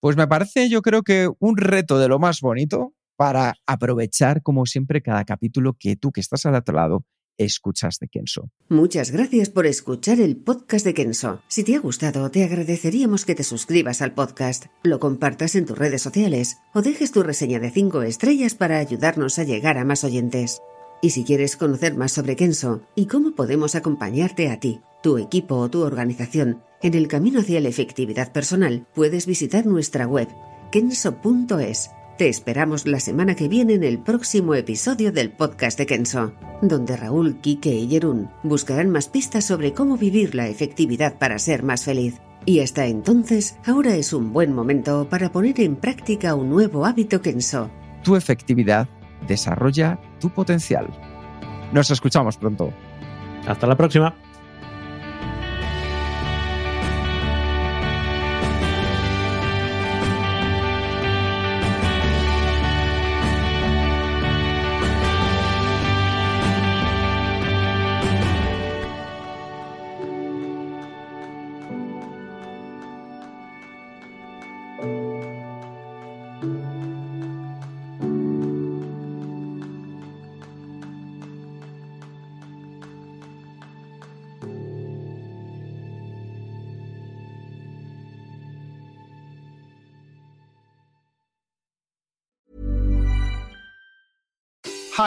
Pues 0.00 0.16
me 0.16 0.26
parece, 0.26 0.70
yo 0.70 0.80
creo 0.80 1.02
que 1.02 1.28
un 1.38 1.58
reto 1.58 1.98
de 1.98 2.08
lo 2.08 2.18
más 2.18 2.40
bonito 2.40 2.94
para 3.16 3.54
aprovechar, 3.66 4.42
como 4.42 4.64
siempre, 4.64 5.02
cada 5.02 5.26
capítulo 5.26 5.76
que 5.78 5.94
tú 5.94 6.10
que 6.10 6.22
estás 6.22 6.46
al 6.46 6.54
otro 6.54 6.74
lado 6.74 7.04
escuchas 7.36 7.98
de 8.00 8.08
Kenso. 8.08 8.50
Muchas 8.68 9.10
gracias 9.10 9.50
por 9.50 9.66
escuchar 9.66 10.20
el 10.20 10.36
podcast 10.36 10.86
de 10.86 10.94
Kenso. 10.94 11.42
Si 11.48 11.64
te 11.64 11.74
ha 11.74 11.80
gustado, 11.80 12.30
te 12.30 12.44
agradeceríamos 12.44 13.26
que 13.26 13.34
te 13.34 13.44
suscribas 13.44 14.00
al 14.00 14.14
podcast, 14.14 14.66
lo 14.82 15.00
compartas 15.00 15.54
en 15.54 15.66
tus 15.66 15.76
redes 15.76 16.02
sociales 16.02 16.58
o 16.74 16.80
dejes 16.80 17.12
tu 17.12 17.22
reseña 17.22 17.58
de 17.58 17.70
5 17.70 18.02
estrellas 18.02 18.54
para 18.54 18.78
ayudarnos 18.78 19.38
a 19.38 19.44
llegar 19.44 19.76
a 19.78 19.84
más 19.84 20.04
oyentes. 20.04 20.60
Y 21.02 21.10
si 21.10 21.24
quieres 21.24 21.56
conocer 21.56 21.94
más 21.94 22.12
sobre 22.12 22.36
Kenso 22.36 22.82
y 22.94 23.06
cómo 23.06 23.34
podemos 23.34 23.74
acompañarte 23.74 24.50
a 24.50 24.60
ti, 24.60 24.80
tu 25.02 25.18
equipo 25.18 25.56
o 25.56 25.70
tu 25.70 25.82
organización 25.82 26.62
en 26.82 26.94
el 26.94 27.08
camino 27.08 27.40
hacia 27.40 27.60
la 27.60 27.68
efectividad 27.68 28.32
personal, 28.32 28.86
puedes 28.94 29.26
visitar 29.26 29.66
nuestra 29.66 30.06
web 30.06 30.28
kenso.es. 30.70 31.90
Te 32.16 32.28
esperamos 32.28 32.86
la 32.86 33.00
semana 33.00 33.34
que 33.34 33.48
viene 33.48 33.74
en 33.74 33.84
el 33.84 33.98
próximo 33.98 34.54
episodio 34.54 35.10
del 35.10 35.30
podcast 35.30 35.78
de 35.78 35.86
Kenso, 35.86 36.34
donde 36.60 36.96
Raúl, 36.96 37.40
Kike 37.40 37.74
y 37.74 37.88
Jerún 37.88 38.30
buscarán 38.42 38.90
más 38.90 39.08
pistas 39.08 39.46
sobre 39.46 39.72
cómo 39.72 39.96
vivir 39.96 40.34
la 40.34 40.46
efectividad 40.46 41.18
para 41.18 41.38
ser 41.38 41.62
más 41.62 41.84
feliz. 41.84 42.20
Y 42.44 42.60
hasta 42.60 42.86
entonces, 42.86 43.56
ahora 43.66 43.96
es 43.96 44.12
un 44.12 44.32
buen 44.32 44.54
momento 44.54 45.08
para 45.08 45.32
poner 45.32 45.60
en 45.60 45.76
práctica 45.76 46.34
un 46.34 46.50
nuevo 46.50 46.84
hábito 46.86 47.20
Kenso. 47.22 47.70
Tu 48.02 48.16
efectividad 48.16 48.88
desarrolla 49.26 49.98
tu 50.20 50.30
potencial. 50.30 50.88
Nos 51.72 51.90
escuchamos 51.90 52.36
pronto. 52.36 52.72
Hasta 53.46 53.66
la 53.66 53.76
próxima. 53.76 54.14